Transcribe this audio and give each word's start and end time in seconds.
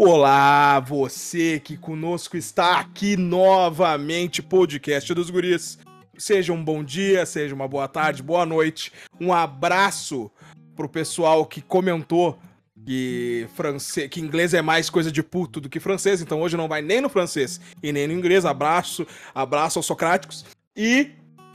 Olá, 0.00 0.78
você 0.78 1.58
que 1.58 1.76
conosco 1.76 2.36
está 2.36 2.78
aqui 2.78 3.16
novamente, 3.16 4.40
podcast 4.40 5.12
dos 5.12 5.28
guris. 5.28 5.76
Seja 6.16 6.52
um 6.52 6.64
bom 6.64 6.84
dia, 6.84 7.26
seja 7.26 7.52
uma 7.52 7.66
boa 7.66 7.88
tarde, 7.88 8.22
boa 8.22 8.46
noite. 8.46 8.92
Um 9.20 9.32
abraço 9.32 10.30
pro 10.76 10.88
pessoal 10.88 11.44
que 11.44 11.60
comentou 11.60 12.38
que 12.86 13.48
francês, 13.56 14.08
que 14.08 14.20
inglês 14.20 14.54
é 14.54 14.62
mais 14.62 14.88
coisa 14.88 15.10
de 15.10 15.20
puto 15.20 15.60
do 15.60 15.68
que 15.68 15.80
francês, 15.80 16.22
então 16.22 16.40
hoje 16.42 16.56
não 16.56 16.68
vai 16.68 16.80
nem 16.80 17.00
no 17.00 17.08
francês 17.08 17.60
e 17.82 17.90
nem 17.90 18.06
no 18.06 18.12
inglês. 18.12 18.44
Abraço, 18.44 19.04
abraço 19.34 19.80
aos 19.80 19.86
socráticos. 19.86 20.44
E 20.76 21.10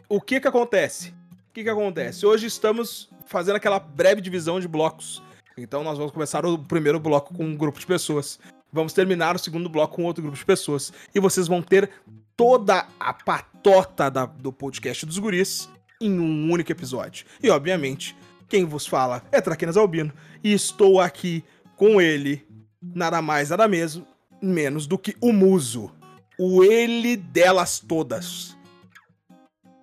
o 0.09 0.19
que 0.19 0.41
que 0.41 0.49
acontece? 0.49 1.13
O 1.49 1.53
que 1.53 1.63
que 1.63 1.69
acontece? 1.69 2.25
Hoje 2.25 2.47
estamos 2.47 3.09
fazendo 3.25 3.55
aquela 3.55 3.79
breve 3.79 4.19
divisão 4.19 4.59
de 4.59 4.67
blocos. 4.67 5.23
Então 5.57 5.83
nós 5.83 5.97
vamos 5.97 6.11
começar 6.11 6.45
o 6.45 6.57
primeiro 6.57 6.99
bloco 6.99 7.33
com 7.33 7.45
um 7.45 7.55
grupo 7.55 7.79
de 7.79 7.85
pessoas. 7.85 8.39
Vamos 8.71 8.93
terminar 8.93 9.35
o 9.35 9.39
segundo 9.39 9.69
bloco 9.69 9.95
com 9.95 10.03
outro 10.03 10.23
grupo 10.23 10.37
de 10.37 10.45
pessoas. 10.45 10.91
E 11.13 11.19
vocês 11.19 11.47
vão 11.47 11.61
ter 11.61 11.89
toda 12.35 12.87
a 12.99 13.13
patota 13.13 14.09
da, 14.09 14.25
do 14.25 14.51
podcast 14.51 15.05
dos 15.05 15.19
guris 15.19 15.69
em 16.01 16.19
um 16.19 16.51
único 16.51 16.71
episódio. 16.71 17.25
E, 17.41 17.49
obviamente, 17.49 18.15
quem 18.49 18.65
vos 18.65 18.85
fala 18.85 19.23
é 19.31 19.39
Traquinas 19.39 19.77
Albino. 19.77 20.11
E 20.43 20.51
estou 20.53 20.99
aqui 20.99 21.43
com 21.75 22.01
ele, 22.01 22.45
nada 22.81 23.21
mais, 23.21 23.49
nada 23.49 23.67
mesmo, 23.67 24.05
menos 24.41 24.87
do 24.87 24.97
que 24.97 25.15
o 25.21 25.31
muso. 25.31 25.91
O 26.39 26.63
ele 26.63 27.15
delas 27.15 27.79
todas. 27.79 28.57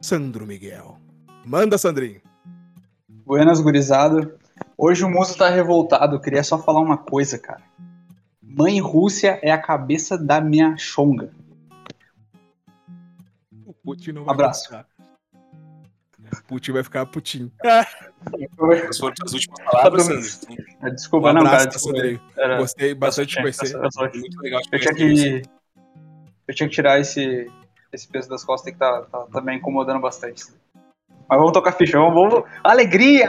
Sandro 0.02 0.46
Miguel. 0.46 0.98
Manda, 1.46 1.78
Sandrinho. 1.78 2.20
Buenas, 3.08 3.60
gurizada. 3.60 4.36
Hoje 4.82 5.04
o 5.04 5.10
muso 5.10 5.36
tá 5.36 5.50
revoltado. 5.50 6.16
Eu 6.16 6.20
queria 6.20 6.42
só 6.42 6.58
falar 6.58 6.80
uma 6.80 6.96
coisa, 6.96 7.38
cara. 7.38 7.60
Mãe 8.42 8.80
Rússia 8.80 9.38
é 9.42 9.50
a 9.50 9.60
cabeça 9.60 10.16
da 10.16 10.40
minha 10.40 10.74
chonga. 10.78 11.30
O 13.66 13.74
Putin 13.74 14.12
não 14.12 14.24
vai 14.24 14.34
Abraço. 14.34 14.64
ficar. 14.64 14.86
O 16.32 16.44
Putin 16.44 16.72
vai 16.72 16.82
ficar 16.82 17.04
foram 18.96 19.14
as 19.24 19.32
últimas 19.34 19.60
palavras. 19.70 20.04
Sandro. 20.06 20.64
Ah, 20.80 20.88
Desculpa, 20.88 21.30
Um 21.30 21.34
não, 21.34 21.42
cara. 21.44 21.66
Desculpa. 21.66 21.98
Era- 22.36 22.56
Gostei 22.58 22.94
bastante 22.94 23.34
de 23.34 23.40
conhecer. 23.40 23.76
Muito 24.14 24.40
legal. 24.40 24.60
te 24.62 24.68
Eu 24.72 24.78
tinha 24.80 24.94
conhecer. 24.94 25.42
que. 25.42 25.50
Eu 26.48 26.54
tinha 26.54 26.68
que 26.68 26.74
tirar 26.74 26.98
esse, 26.98 27.50
esse 27.92 28.08
peso 28.08 28.28
das 28.30 28.42
costas 28.44 28.72
que 28.72 28.78
tá, 28.78 29.02
tá, 29.02 29.26
tá 29.26 29.40
me 29.42 29.54
incomodando 29.54 30.00
bastante. 30.00 30.42
Mas 31.28 31.38
vamos 31.38 31.52
tocar 31.52 31.72
ficha, 31.72 31.98
vamos. 31.98 32.14
vamos. 32.32 32.48
Alegria! 32.64 33.28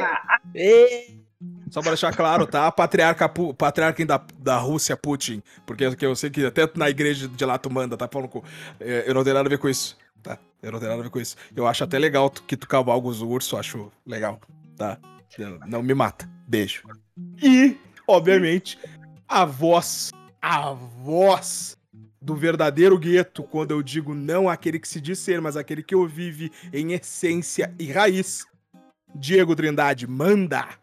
Só 1.72 1.82
pra 1.82 1.92
deixar 1.92 2.14
claro, 2.14 2.46
tá? 2.46 2.70
Patriarca, 2.70 3.30
patriarca 3.30 4.06
da, 4.06 4.22
da 4.38 4.58
Rússia, 4.58 4.98
Putin. 4.98 5.42
Porque 5.66 5.96
que 5.96 6.06
eu 6.06 6.14
sei 6.18 6.30
que 6.30 6.46
até 6.46 6.70
na 6.76 6.90
igreja 6.90 7.30
de 7.30 7.46
lá 7.46 7.58
tu 7.58 7.70
manda, 7.72 7.96
tá? 7.96 8.10
Falando 8.12 8.28
com... 8.28 8.44
É, 8.78 9.06
eu 9.08 9.14
não 9.14 9.24
tenho 9.24 9.36
nada 9.38 9.48
a 9.48 9.50
ver 9.50 9.58
com 9.58 9.70
isso, 9.70 9.98
tá? 10.22 10.38
Eu 10.62 10.72
não 10.74 10.80
tenho 10.80 10.92
nada 10.92 11.02
a 11.02 11.04
ver 11.06 11.10
com 11.10 11.20
isso. 11.20 11.38
Eu 11.56 11.66
acho 11.66 11.82
até 11.84 11.98
legal 11.98 12.30
que 12.30 12.58
tu 12.58 12.68
cavalga 12.68 13.08
os 13.08 13.22
ursos, 13.22 13.58
acho 13.58 13.90
legal, 14.06 14.40
tá? 14.76 14.98
Eu- 15.38 15.60
Não 15.66 15.82
me 15.82 15.94
mata. 15.94 16.30
Beijo. 16.46 16.84
E, 17.42 17.78
obviamente, 18.06 18.78
a 19.26 19.46
voz, 19.46 20.12
a 20.42 20.74
voz 20.74 21.78
do 22.22 22.36
verdadeiro 22.36 23.00
gueto, 23.00 23.44
quando 23.44 23.72
eu 23.72 23.82
digo 23.82 24.14
não 24.14 24.50
aquele 24.50 24.78
que 24.78 24.88
se 24.90 25.00
diz 25.00 25.20
ser, 25.20 25.40
mas 25.40 25.56
aquele 25.56 25.82
que 25.82 25.96
o 25.96 26.06
vive 26.06 26.52
em 26.74 26.92
essência 26.92 27.74
e 27.80 27.90
raiz. 27.90 28.46
Diego 29.16 29.56
Trindade, 29.56 30.06
manda! 30.06 30.81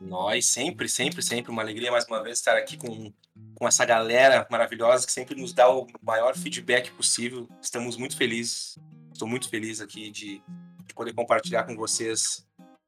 Nós, 0.00 0.46
sempre, 0.46 0.88
sempre, 0.88 1.22
sempre 1.22 1.50
uma 1.50 1.62
alegria 1.62 1.90
mais 1.90 2.04
uma 2.06 2.22
vez 2.22 2.38
estar 2.38 2.56
aqui 2.56 2.76
com, 2.76 3.12
com 3.54 3.68
essa 3.68 3.84
galera 3.84 4.46
maravilhosa 4.50 5.06
que 5.06 5.12
sempre 5.12 5.34
nos 5.34 5.52
dá 5.52 5.70
o 5.70 5.86
maior 6.02 6.36
feedback 6.36 6.90
possível. 6.92 7.48
Estamos 7.62 7.96
muito 7.96 8.16
felizes. 8.16 8.78
Estou 9.12 9.28
muito 9.28 9.48
feliz 9.48 9.80
aqui 9.80 10.10
de, 10.10 10.42
de 10.86 10.94
poder 10.94 11.12
compartilhar 11.12 11.64
com 11.64 11.76
vocês 11.76 12.46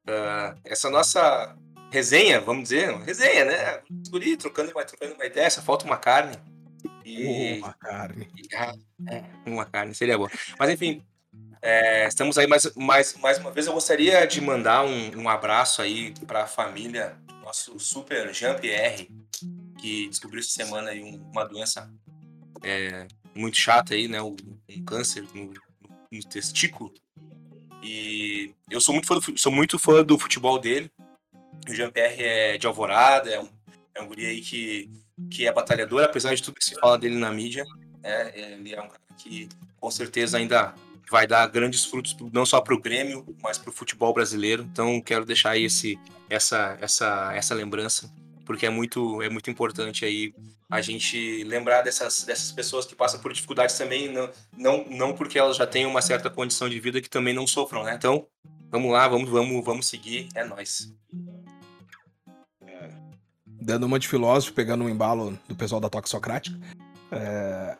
ah, 0.08 0.54
essa 0.64 0.90
nossa 0.90 1.56
resenha, 1.90 2.40
vamos 2.40 2.64
dizer, 2.64 2.94
resenha, 2.98 3.44
né? 3.44 3.82
Guri, 4.10 4.36
trocando, 4.36 4.72
trocando 4.72 5.14
uma 5.14 5.24
ideia, 5.24 5.50
só 5.50 5.62
falta 5.62 5.84
uma 5.84 5.96
carne. 5.96 6.36
E, 7.04 7.58
Uma 7.58 7.72
carne. 7.74 8.28
Ah, 8.54 8.74
é, 9.08 9.24
uma 9.46 9.64
carne, 9.64 9.94
seria 9.94 10.18
boa. 10.18 10.30
Mas 10.58 10.70
enfim, 10.70 11.04
é, 11.66 12.06
estamos 12.06 12.38
aí 12.38 12.46
mais, 12.46 12.72
mais, 12.76 13.14
mais 13.16 13.38
uma 13.38 13.50
vez. 13.50 13.66
Eu 13.66 13.72
gostaria 13.72 14.24
de 14.26 14.40
mandar 14.40 14.84
um, 14.84 15.22
um 15.22 15.28
abraço 15.28 15.82
aí 15.82 16.14
para 16.26 16.44
a 16.44 16.46
família 16.46 17.16
nosso 17.42 17.78
super 17.78 18.32
Jean-Pierre, 18.32 19.10
que 19.80 20.08
descobriu 20.08 20.40
essa 20.40 20.50
semana 20.50 20.90
aí 20.90 21.02
um- 21.02 21.20
uma 21.32 21.44
doença 21.44 21.92
é, 22.62 23.06
muito 23.34 23.56
chata 23.56 23.94
aí, 23.94 24.06
né? 24.08 24.22
Um, 24.22 24.36
um 24.68 24.84
câncer 24.84 25.24
no, 25.34 25.52
no 26.10 26.20
testículo. 26.28 26.92
E 27.82 28.52
eu 28.70 28.80
sou 28.80 28.92
muito 28.94 29.06
fã 29.06 29.16
do, 29.18 29.38
sou 29.38 29.52
muito 29.52 29.78
fã 29.78 30.04
do 30.04 30.18
futebol 30.18 30.58
dele. 30.58 30.90
O 31.68 31.74
Jean-Pierre 31.74 32.22
é 32.22 32.58
de 32.58 32.66
Alvorada, 32.66 33.30
é 33.30 33.40
um, 33.40 33.48
é 33.94 34.02
um 34.02 34.06
guri 34.06 34.26
aí 34.26 34.40
que, 34.40 34.90
que 35.30 35.46
é 35.46 35.52
batalhador, 35.52 36.04
apesar 36.04 36.34
de 36.34 36.42
tudo 36.42 36.54
que 36.54 36.64
se 36.64 36.74
fala 36.76 36.96
dele 36.98 37.16
na 37.16 37.30
mídia. 37.30 37.64
É, 38.02 38.52
ele 38.52 38.74
é 38.74 38.80
um 38.80 38.88
cara 38.88 39.00
que 39.18 39.48
com 39.80 39.90
certeza 39.90 40.38
ainda 40.38 40.74
vai 41.10 41.26
dar 41.26 41.46
grandes 41.46 41.84
frutos, 41.84 42.16
não 42.32 42.44
só 42.44 42.60
para 42.60 42.74
o 42.74 42.80
Grêmio, 42.80 43.24
mas 43.42 43.58
para 43.58 43.70
o 43.70 43.72
futebol 43.72 44.12
brasileiro. 44.12 44.62
Então 44.62 45.00
quero 45.00 45.24
deixar 45.24 45.50
aí 45.50 45.64
esse, 45.64 45.98
essa, 46.28 46.76
essa, 46.80 47.32
essa 47.34 47.54
lembrança, 47.54 48.12
porque 48.44 48.66
é 48.66 48.70
muito, 48.70 49.22
é 49.22 49.28
muito 49.28 49.50
importante 49.50 50.04
aí 50.04 50.34
a 50.68 50.80
gente 50.80 51.44
lembrar 51.44 51.82
dessas, 51.82 52.24
dessas 52.24 52.50
pessoas 52.50 52.84
que 52.84 52.94
passam 52.94 53.20
por 53.20 53.32
dificuldades 53.32 53.78
também, 53.78 54.12
não, 54.12 54.30
não, 54.56 54.84
não 54.88 55.12
porque 55.14 55.38
elas 55.38 55.56
já 55.56 55.66
têm 55.66 55.86
uma 55.86 56.02
certa 56.02 56.28
condição 56.28 56.68
de 56.68 56.80
vida 56.80 57.00
que 57.00 57.08
também 57.08 57.32
não 57.32 57.46
sofram, 57.46 57.84
né? 57.84 57.94
Então, 57.94 58.26
vamos 58.70 58.90
lá, 58.90 59.06
vamos, 59.06 59.30
vamos, 59.30 59.64
vamos 59.64 59.86
seguir, 59.86 60.28
é 60.34 60.44
nóis. 60.44 60.92
Dando 63.46 63.86
uma 63.86 63.98
de 63.98 64.08
filósofo, 64.08 64.52
pegando 64.52 64.84
um 64.84 64.88
embalo 64.88 65.38
do 65.48 65.54
pessoal 65.54 65.80
da 65.80 65.88
Toque 65.88 66.08
Socrática. 66.08 66.58
É... 67.10 67.76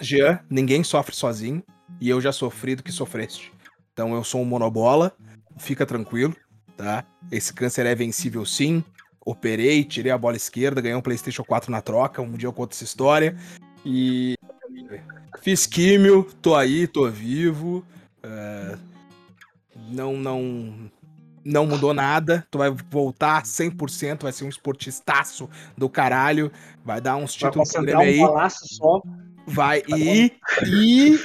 Jean, 0.00 0.40
ninguém 0.50 0.82
sofre 0.84 1.14
sozinho. 1.14 1.62
E 2.00 2.08
eu 2.08 2.20
já 2.20 2.32
sofri 2.32 2.74
do 2.74 2.82
que 2.82 2.92
sofreste. 2.92 3.52
Então 3.92 4.14
eu 4.14 4.22
sou 4.22 4.42
um 4.42 4.44
monobola. 4.44 5.12
Fica 5.56 5.86
tranquilo, 5.86 6.36
tá? 6.76 7.04
Esse 7.30 7.52
câncer 7.52 7.86
é 7.86 7.94
vencível 7.94 8.44
sim. 8.44 8.84
Operei, 9.24 9.82
tirei 9.82 10.12
a 10.12 10.18
bola 10.18 10.36
esquerda, 10.36 10.80
ganhei 10.80 10.96
um 10.96 11.00
PlayStation 11.02 11.42
4 11.42 11.70
na 11.70 11.80
troca. 11.80 12.22
Um 12.22 12.32
dia 12.32 12.46
eu 12.46 12.52
conto 12.52 12.72
essa 12.72 12.84
história. 12.84 13.36
E. 13.84 14.34
Fiz 15.40 15.66
químio, 15.66 16.24
tô 16.42 16.54
aí, 16.54 16.86
tô 16.86 17.08
vivo. 17.10 17.84
É, 18.22 18.76
Não, 19.90 20.16
não, 20.16 20.90
não 21.44 21.66
mudou 21.66 21.94
nada. 21.94 22.46
Tu 22.50 22.58
vai 22.58 22.70
voltar 22.90 23.42
100%, 23.44 24.22
vai 24.22 24.32
ser 24.32 24.44
um 24.44 24.48
esportistaço 24.48 25.48
do 25.76 25.88
caralho. 25.88 26.50
Vai 26.84 27.00
dar 27.00 27.16
uns 27.16 27.34
títulos 27.34 27.72
pro 27.72 27.82
Grêmio 27.82 28.30
um 28.32 28.36
aí. 28.36 28.50
só. 28.50 29.02
Vai 29.46 29.82
e, 29.88 30.32
e 30.66 31.20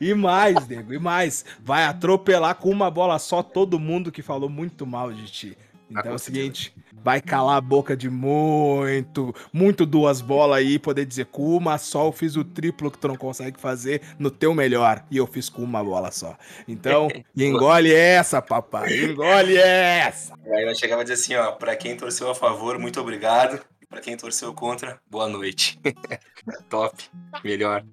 e 0.00 0.14
mais, 0.14 0.66
nego, 0.68 0.92
e 0.92 0.98
mais. 0.98 1.44
Vai 1.62 1.84
atropelar 1.84 2.54
com 2.56 2.70
uma 2.70 2.90
bola 2.90 3.18
só 3.18 3.42
todo 3.42 3.78
mundo 3.80 4.12
que 4.12 4.22
falou 4.22 4.48
muito 4.48 4.86
mal 4.86 5.12
de 5.12 5.26
ti. 5.26 5.58
Então 5.90 6.12
é 6.12 6.14
o 6.14 6.18
seguinte, 6.18 6.74
vai 7.04 7.20
calar 7.20 7.56
a 7.56 7.60
boca 7.60 7.96
de 7.96 8.08
muito, 8.08 9.34
muito 9.52 9.84
duas 9.84 10.20
bolas 10.20 10.58
aí, 10.58 10.78
poder 10.78 11.04
dizer 11.04 11.26
com 11.26 11.56
uma 11.56 11.76
só 11.76 12.06
eu 12.06 12.12
fiz 12.12 12.34
o 12.36 12.44
triplo 12.44 12.90
que 12.90 12.98
tu 12.98 13.06
não 13.06 13.16
consegue 13.16 13.60
fazer 13.60 14.00
no 14.18 14.30
teu 14.30 14.54
melhor 14.54 15.04
e 15.10 15.18
eu 15.18 15.26
fiz 15.26 15.48
com 15.48 15.62
uma 15.62 15.84
bola 15.84 16.10
só. 16.10 16.36
Então, 16.66 17.08
engole 17.36 17.92
essa, 17.92 18.40
papai, 18.40 19.04
engole 19.04 19.56
essa. 19.56 20.34
Aí 20.46 20.64
vai 20.64 20.74
chegar 20.74 20.94
e 20.94 20.96
vai 20.96 21.04
dizer 21.04 21.14
assim, 21.14 21.34
ó, 21.34 21.52
para 21.52 21.76
quem 21.76 21.96
torceu 21.96 22.30
a 22.30 22.34
favor, 22.34 22.78
muito 22.78 23.00
obrigado. 23.00 23.60
Para 23.94 24.02
quem 24.02 24.16
torceu 24.16 24.52
contra, 24.52 24.98
boa 25.08 25.28
noite. 25.28 25.78
Top, 26.68 27.00
melhor. 27.44 27.84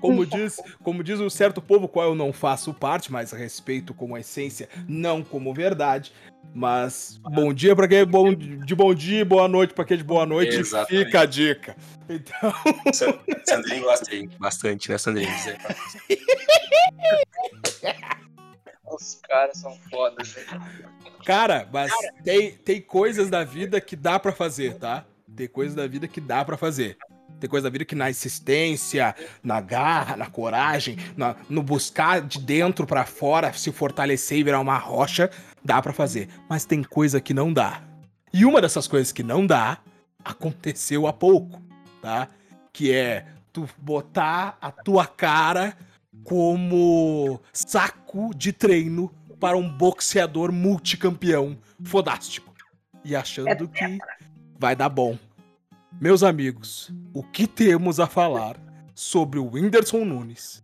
Como 0.00 0.24
diz, 0.24 0.58
como 0.84 1.02
diz 1.02 1.18
um 1.18 1.28
certo 1.28 1.60
povo, 1.60 1.88
qual 1.88 2.10
eu 2.10 2.14
não 2.14 2.32
faço 2.32 2.72
parte, 2.72 3.10
mas 3.10 3.32
respeito 3.32 3.92
como 3.92 4.16
essência, 4.16 4.68
não 4.86 5.24
como 5.24 5.52
verdade. 5.52 6.12
Mas 6.54 7.18
bom 7.20 7.52
dia 7.52 7.74
pra 7.74 7.88
quem 7.88 7.98
é 7.98 8.04
bom, 8.04 8.32
de 8.32 8.76
bom 8.76 8.94
dia, 8.94 9.24
boa 9.24 9.48
noite 9.48 9.74
pra 9.74 9.84
quem 9.84 9.96
é 9.96 9.98
de 9.98 10.04
boa 10.04 10.24
noite. 10.24 10.54
Exatamente. 10.54 11.06
Fica 11.06 11.20
a 11.22 11.26
dica. 11.26 11.76
Então, 12.08 12.54
Sa- 12.94 13.18
Sandrinho 13.44 13.82
gosta 13.82 14.08
aí 14.12 14.28
bastante, 14.38 14.88
né, 14.88 14.98
Sandrinho? 14.98 15.34
Dizer. 15.34 15.58
Os 18.88 19.20
caras 19.28 19.58
são 19.58 19.76
fodas, 19.90 20.28
velho. 20.28 20.62
cara, 21.24 21.68
mas 21.72 21.90
tem, 22.22 22.52
tem 22.52 22.80
coisas 22.80 23.28
da 23.28 23.42
vida 23.42 23.80
que 23.80 23.96
dá 23.96 24.16
pra 24.20 24.30
fazer, 24.30 24.76
tá? 24.78 25.04
Tem 25.36 25.48
coisas 25.48 25.74
da 25.74 25.86
vida 25.86 26.06
que 26.08 26.20
dá 26.20 26.44
pra 26.44 26.56
fazer. 26.56 26.96
Tem 27.38 27.48
coisa 27.48 27.64
da 27.64 27.70
vida 27.72 27.84
que 27.84 27.94
na 27.94 28.10
insistência, 28.10 29.14
na 29.42 29.60
garra, 29.60 30.16
na 30.16 30.26
coragem, 30.26 30.98
na- 31.16 31.34
no 31.48 31.62
buscar 31.62 32.20
de 32.20 32.38
dentro 32.38 32.86
pra 32.86 33.06
fora, 33.06 33.52
se 33.52 33.72
fortalecer 33.72 34.38
e 34.38 34.42
virar 34.44 34.60
uma 34.60 34.76
rocha, 34.76 35.30
dá 35.64 35.80
pra 35.80 35.92
fazer. 35.92 36.28
Mas 36.48 36.64
tem 36.66 36.82
coisa 36.82 37.20
que 37.20 37.32
não 37.32 37.52
dá. 37.52 37.82
E 38.32 38.44
uma 38.44 38.60
dessas 38.60 38.86
coisas 38.86 39.10
que 39.12 39.22
não 39.22 39.46
dá 39.46 39.78
aconteceu 40.22 41.06
há 41.06 41.12
pouco, 41.12 41.62
tá? 42.02 42.28
Que 42.72 42.92
é 42.92 43.26
tu 43.52 43.66
botar 43.78 44.58
a 44.60 44.70
tua 44.70 45.06
cara 45.06 45.76
como 46.22 47.40
saco 47.52 48.34
de 48.34 48.52
treino 48.52 49.10
para 49.40 49.56
um 49.56 49.66
boxeador 49.68 50.52
multicampeão 50.52 51.56
fodástico. 51.82 52.52
E 53.02 53.16
achando 53.16 53.66
que 53.66 53.98
vai 54.60 54.76
dar 54.76 54.90
bom. 54.90 55.18
Meus 55.98 56.22
amigos, 56.22 56.92
o 57.14 57.22
que 57.22 57.46
temos 57.46 57.98
a 57.98 58.06
falar 58.06 58.60
sobre 58.94 59.38
o 59.38 59.54
Whindersson 59.54 60.04
Nunes 60.04 60.62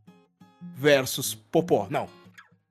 versus 0.75 1.35
Popó? 1.35 1.87
Não. 1.89 2.07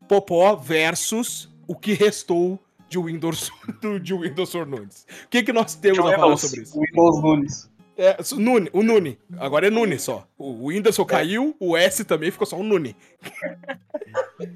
Popó 0.08 0.56
versus 0.56 1.50
o 1.68 1.76
que 1.76 1.94
restou 1.94 2.60
de 2.88 3.00
Windows, 3.00 3.50
de 4.04 4.14
Whindersson 4.14 4.66
Nunes. 4.66 5.08
O 5.26 5.30
que, 5.30 5.42
que 5.42 5.52
nós 5.52 5.74
temos 5.74 6.06
a 6.06 6.16
falar 6.16 6.38
sobre 6.38 6.62
isso? 6.62 6.80
Windows 6.80 7.22
Nunes. 7.24 7.72
É, 7.98 8.18
Nune, 8.36 8.70
o 8.72 8.84
Nune. 8.84 9.18
Agora 9.40 9.66
é 9.66 9.72
Nune 9.72 9.98
só. 9.98 10.28
O 10.38 10.68
Whindersson 10.68 11.02
é. 11.04 11.06
caiu, 11.06 11.56
o 11.60 11.76
S 11.76 12.06
também 12.06 12.30
ficou 12.30 12.46
só 12.46 12.56
um 12.58 12.64
Nune. 12.64 12.96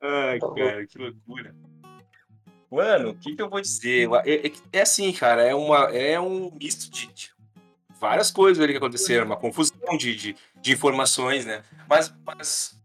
Ai, 0.00 0.38
cara, 0.38 0.86
que 0.86 0.96
loucura. 0.96 1.52
Mano, 2.70 3.10
o 3.10 3.14
que, 3.14 3.34
que 3.34 3.42
eu 3.42 3.50
vou 3.50 3.60
dizer? 3.60 4.08
É, 4.24 4.46
é, 4.46 4.52
é, 4.72 4.80
assim, 4.82 5.12
cara, 5.12 5.42
é, 5.42 5.54
uma, 5.54 5.86
é 5.86 6.20
um 6.20 6.52
misto 6.52 6.90
de, 6.90 7.06
de 7.08 7.30
várias 8.00 8.30
coisas 8.30 8.62
ali 8.62 8.72
que 8.72 8.78
aconteceram, 8.78 9.26
uma 9.26 9.36
confusão 9.36 9.96
de, 9.98 10.14
de, 10.14 10.36
de 10.60 10.72
informações, 10.72 11.44
né? 11.44 11.62
Mas, 11.88 12.14
mas 12.24 12.80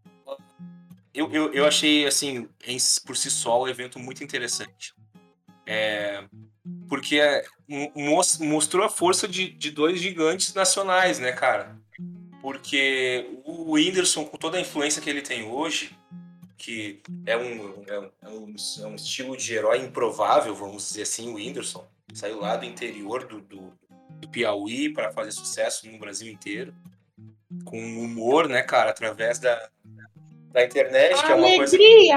eu, 1.14 1.32
eu, 1.32 1.52
eu 1.54 1.66
achei, 1.66 2.04
assim, 2.04 2.48
em, 2.66 2.76
por 3.06 3.16
si 3.16 3.30
só, 3.30 3.62
o 3.62 3.68
evento 3.68 3.98
muito 3.98 4.24
interessante. 4.24 4.92
É, 5.64 6.24
porque 6.88 7.18
é, 7.18 7.44
mostrou 8.40 8.84
a 8.84 8.90
força 8.90 9.26
de, 9.26 9.48
de 9.50 9.70
dois 9.70 10.00
gigantes 10.00 10.52
nacionais, 10.52 11.18
né, 11.18 11.32
cara? 11.32 11.78
Porque 12.42 13.40
o 13.44 13.72
Whindersson, 13.72 14.24
com 14.24 14.36
toda 14.36 14.58
a 14.58 14.60
influência 14.60 15.00
que 15.00 15.08
ele 15.08 15.22
tem 15.22 15.44
hoje, 15.44 15.95
que 16.56 17.02
é 17.24 17.36
um, 17.36 17.84
é 17.86 17.98
um, 17.98 18.10
é 18.22 18.28
um, 18.28 18.54
é 18.82 18.86
um 18.86 18.94
estilo 18.94 19.36
de 19.36 19.54
herói 19.54 19.78
improvável, 19.78 20.54
vamos 20.54 20.88
dizer 20.88 21.02
assim, 21.02 21.28
o 21.28 21.34
Whindersson, 21.34 21.86
saiu 22.14 22.40
lá 22.40 22.56
do 22.56 22.64
interior 22.64 23.26
do, 23.26 23.40
do, 23.40 23.72
do 24.20 24.28
Piauí 24.28 24.92
para 24.92 25.12
fazer 25.12 25.32
sucesso 25.32 25.90
no 25.90 25.98
Brasil 25.98 26.32
inteiro, 26.32 26.74
com 27.64 27.78
humor, 27.78 28.48
né, 28.48 28.62
cara, 28.62 28.90
através 28.90 29.38
da, 29.38 29.68
da 30.52 30.64
internet, 30.64 31.24
que 31.24 31.32
é 31.32 31.34
uma 31.34 31.56
coisa 31.56 31.78
que, 31.78 32.10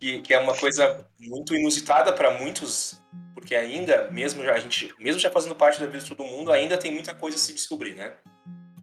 que 0.22 0.34
é 0.34 0.38
uma 0.38 0.56
coisa 0.56 1.06
muito 1.18 1.54
inusitada 1.54 2.12
para 2.12 2.38
muitos, 2.38 3.00
porque 3.34 3.54
ainda, 3.54 4.10
mesmo 4.10 4.42
já, 4.42 4.54
a 4.54 4.58
gente, 4.58 4.94
mesmo 4.98 5.20
já 5.20 5.30
fazendo 5.30 5.54
parte 5.54 5.78
da 5.78 5.86
vida 5.86 5.98
de 5.98 6.08
todo 6.08 6.24
mundo, 6.24 6.50
ainda 6.50 6.78
tem 6.78 6.92
muita 6.92 7.14
coisa 7.14 7.36
a 7.36 7.40
se 7.40 7.52
descobrir, 7.52 7.94
né? 7.94 8.14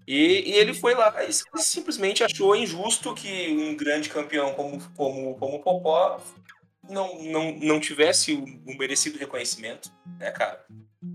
E, 0.10 0.50
e 0.50 0.54
ele 0.54 0.74
foi 0.74 0.96
lá 0.96 1.14
e 1.24 1.32
simplesmente 1.62 2.24
achou 2.24 2.56
injusto 2.56 3.14
que 3.14 3.50
um 3.50 3.78
grande 3.78 4.10
campeão 4.10 4.56
como, 4.56 4.82
como, 4.96 5.36
como 5.36 5.58
o 5.58 5.60
Popó 5.60 6.20
não, 6.90 7.22
não, 7.22 7.52
não 7.52 7.80
tivesse 7.80 8.34
o, 8.34 8.76
merecido 8.76 9.20
reconhecimento, 9.20 9.92
né, 10.18 10.32
cara? 10.32 10.66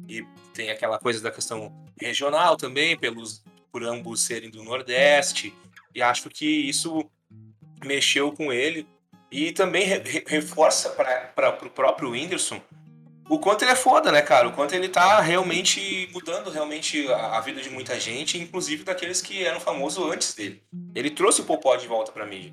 E 0.08 0.25
tem 0.55 0.70
aquela 0.70 0.96
coisa 0.96 1.20
da 1.20 1.32
questão 1.32 1.75
regional 2.00 2.56
também, 2.56 2.96
pelos 2.96 3.43
por 3.73 3.82
ambos 3.82 4.23
serem 4.23 4.49
do 4.49 4.62
Nordeste, 4.62 5.52
e 5.93 6.00
acho 6.00 6.31
que 6.31 6.46
isso 6.46 7.05
mexeu 7.85 8.31
com 8.31 8.52
ele 8.52 8.87
e 9.29 9.50
também 9.50 9.87
re 9.87 10.23
reforça 10.25 10.91
para 10.91 11.58
o 11.67 11.70
próprio 11.70 12.11
Whindersson 12.11 12.62
o 13.29 13.38
quanto 13.38 13.62
ele 13.62 13.71
é 13.71 13.76
foda, 13.76 14.12
né, 14.12 14.21
cara? 14.21 14.49
O 14.49 14.53
quanto 14.53 14.75
ele 14.75 14.88
tá 14.88 15.21
realmente 15.21 16.09
mudando 16.12 16.50
realmente 16.50 17.11
a, 17.11 17.41
vida 17.41 17.61
de 17.62 17.71
muita 17.71 17.99
gente, 17.99 18.38
inclusive 18.38 18.85
daqueles 18.85 19.23
que 19.23 19.44
eram 19.44 19.61
famosos 19.61 20.12
antes 20.12 20.35
dele. 20.35 20.62
Ele 20.94 21.11
trouxe 21.11 21.41
o 21.41 21.44
Popó 21.44 21.75
de 21.76 21.87
volta 21.87 22.12
pra 22.12 22.26
mídia. 22.26 22.53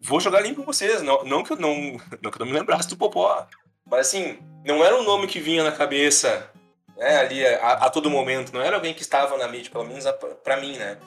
Vou 0.00 0.20
jogar 0.20 0.40
limpo 0.40 0.62
com 0.62 0.72
vocês, 0.72 1.02
não, 1.02 1.24
não, 1.24 1.42
que 1.42 1.52
eu 1.52 1.56
não, 1.56 1.74
não 2.22 2.30
que 2.30 2.40
eu 2.40 2.44
não 2.44 2.46
me 2.46 2.52
lembrasse 2.52 2.88
do 2.88 2.96
Popó. 2.96 3.46
Mas 3.84 4.08
assim, 4.08 4.38
não 4.64 4.84
era 4.84 4.96
um 4.96 5.02
nome 5.02 5.26
que 5.26 5.40
vinha 5.40 5.64
na 5.64 5.72
cabeça 5.72 6.50
né, 6.96 7.16
ali 7.16 7.44
a, 7.46 7.72
a, 7.72 7.90
todo 7.90 8.10
momento. 8.10 8.52
Não 8.52 8.62
era 8.62 8.76
alguém 8.76 8.94
que 8.94 9.02
estava 9.02 9.36
na 9.36 9.48
mídia, 9.48 9.70
pelo 9.70 9.84
menos 9.84 10.04
para 10.42 10.58
mim, 10.58 10.76
né? 10.76 10.98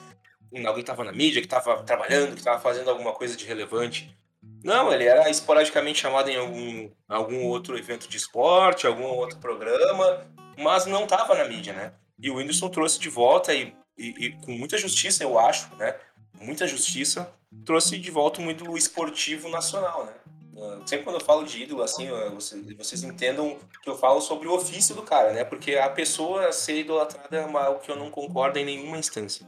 Alguém 0.52 0.74
que 0.74 0.80
estava 0.80 1.04
na 1.04 1.12
mídia, 1.12 1.40
que 1.40 1.46
estava 1.46 1.82
trabalhando, 1.82 2.32
que 2.32 2.38
estava 2.38 2.60
fazendo 2.60 2.90
alguma 2.90 3.12
coisa 3.12 3.36
de 3.36 3.44
relevante. 3.44 4.16
Não, 4.62 4.92
ele 4.92 5.04
era 5.04 5.30
esporadicamente 5.30 6.00
chamado 6.00 6.28
em 6.28 6.36
algum, 6.36 6.90
algum 7.08 7.46
outro 7.46 7.78
evento 7.78 8.08
de 8.08 8.16
esporte, 8.16 8.86
algum 8.86 9.04
outro 9.04 9.38
programa, 9.38 10.26
mas 10.58 10.86
não 10.86 11.04
estava 11.04 11.34
na 11.34 11.44
mídia, 11.44 11.72
né? 11.72 11.92
E 12.18 12.30
o 12.30 12.36
Whindersson 12.36 12.68
trouxe 12.68 12.98
de 12.98 13.08
volta 13.08 13.54
e, 13.54 13.72
e, 13.96 14.26
e, 14.26 14.32
com 14.44 14.52
muita 14.52 14.76
justiça, 14.76 15.22
eu 15.22 15.38
acho, 15.38 15.74
né? 15.76 15.94
Muita 16.40 16.66
justiça, 16.66 17.32
trouxe 17.64 17.98
de 17.98 18.10
volta 18.10 18.40
um 18.40 18.50
ídolo 18.50 18.76
esportivo 18.76 19.48
nacional, 19.48 20.04
né? 20.04 20.12
Ah, 20.60 20.80
sempre 20.84 21.04
quando 21.04 21.20
eu 21.20 21.24
falo 21.24 21.44
de 21.44 21.62
ídolo, 21.62 21.82
assim, 21.82 22.08
vocês, 22.34 22.76
vocês 22.76 23.04
entendam 23.04 23.58
que 23.82 23.88
eu 23.88 23.96
falo 23.96 24.20
sobre 24.20 24.48
o 24.48 24.54
ofício 24.54 24.94
do 24.94 25.02
cara, 25.02 25.32
né? 25.32 25.44
Porque 25.44 25.76
a 25.76 25.88
pessoa 25.88 26.52
ser 26.52 26.80
idolatrada 26.80 27.36
é 27.36 27.42
algo 27.42 27.80
que 27.80 27.90
eu 27.90 27.96
não 27.96 28.10
concordo 28.10 28.58
em 28.58 28.64
nenhuma 28.64 28.98
instância. 28.98 29.46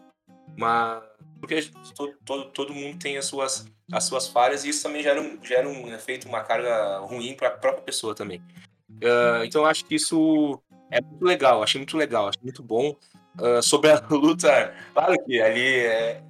Mas 0.56 1.02
porque 1.40 1.70
todo, 1.96 2.14
todo, 2.24 2.44
todo 2.50 2.74
mundo 2.74 2.98
tem 2.98 3.16
as 3.16 3.24
suas, 3.24 3.66
as 3.90 4.04
suas 4.04 4.28
falhas 4.28 4.64
e 4.64 4.68
isso 4.68 4.82
também 4.82 5.02
gera 5.02 5.20
um, 5.20 5.42
gera 5.42 5.68
um 5.68 5.92
efeito, 5.92 6.28
uma 6.28 6.42
carga 6.42 6.98
ruim 6.98 7.34
para 7.34 7.48
a 7.48 7.52
própria 7.52 7.82
pessoa 7.82 8.14
também. 8.14 8.40
Uh, 8.90 9.42
então 9.44 9.62
eu 9.62 9.66
acho 9.66 9.84
que 9.84 9.94
isso 9.94 10.60
é 10.90 11.00
muito 11.00 11.24
legal, 11.24 11.62
achei 11.62 11.78
muito 11.78 11.96
legal, 11.96 12.28
achei 12.28 12.42
muito 12.42 12.62
bom. 12.62 12.94
Uh, 13.38 13.62
sobre 13.62 13.90
a 13.90 14.00
luta, 14.10 14.74
claro 14.92 15.14
que 15.24 15.40
ali 15.40 15.78
é 15.86 16.22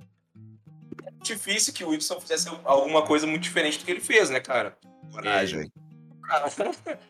difícil 1.23 1.73
que 1.73 1.85
o 1.85 1.89
Wilson 1.89 2.21
fizesse 2.21 2.49
alguma 2.65 3.03
coisa 3.03 3.27
muito 3.27 3.43
diferente 3.43 3.79
do 3.79 3.85
que 3.85 3.91
ele 3.91 4.01
fez, 4.01 4.31
né, 4.31 4.41
cara? 4.41 4.77
Coragem. 5.12 5.62
É, 5.62 5.67
É, 6.87 6.99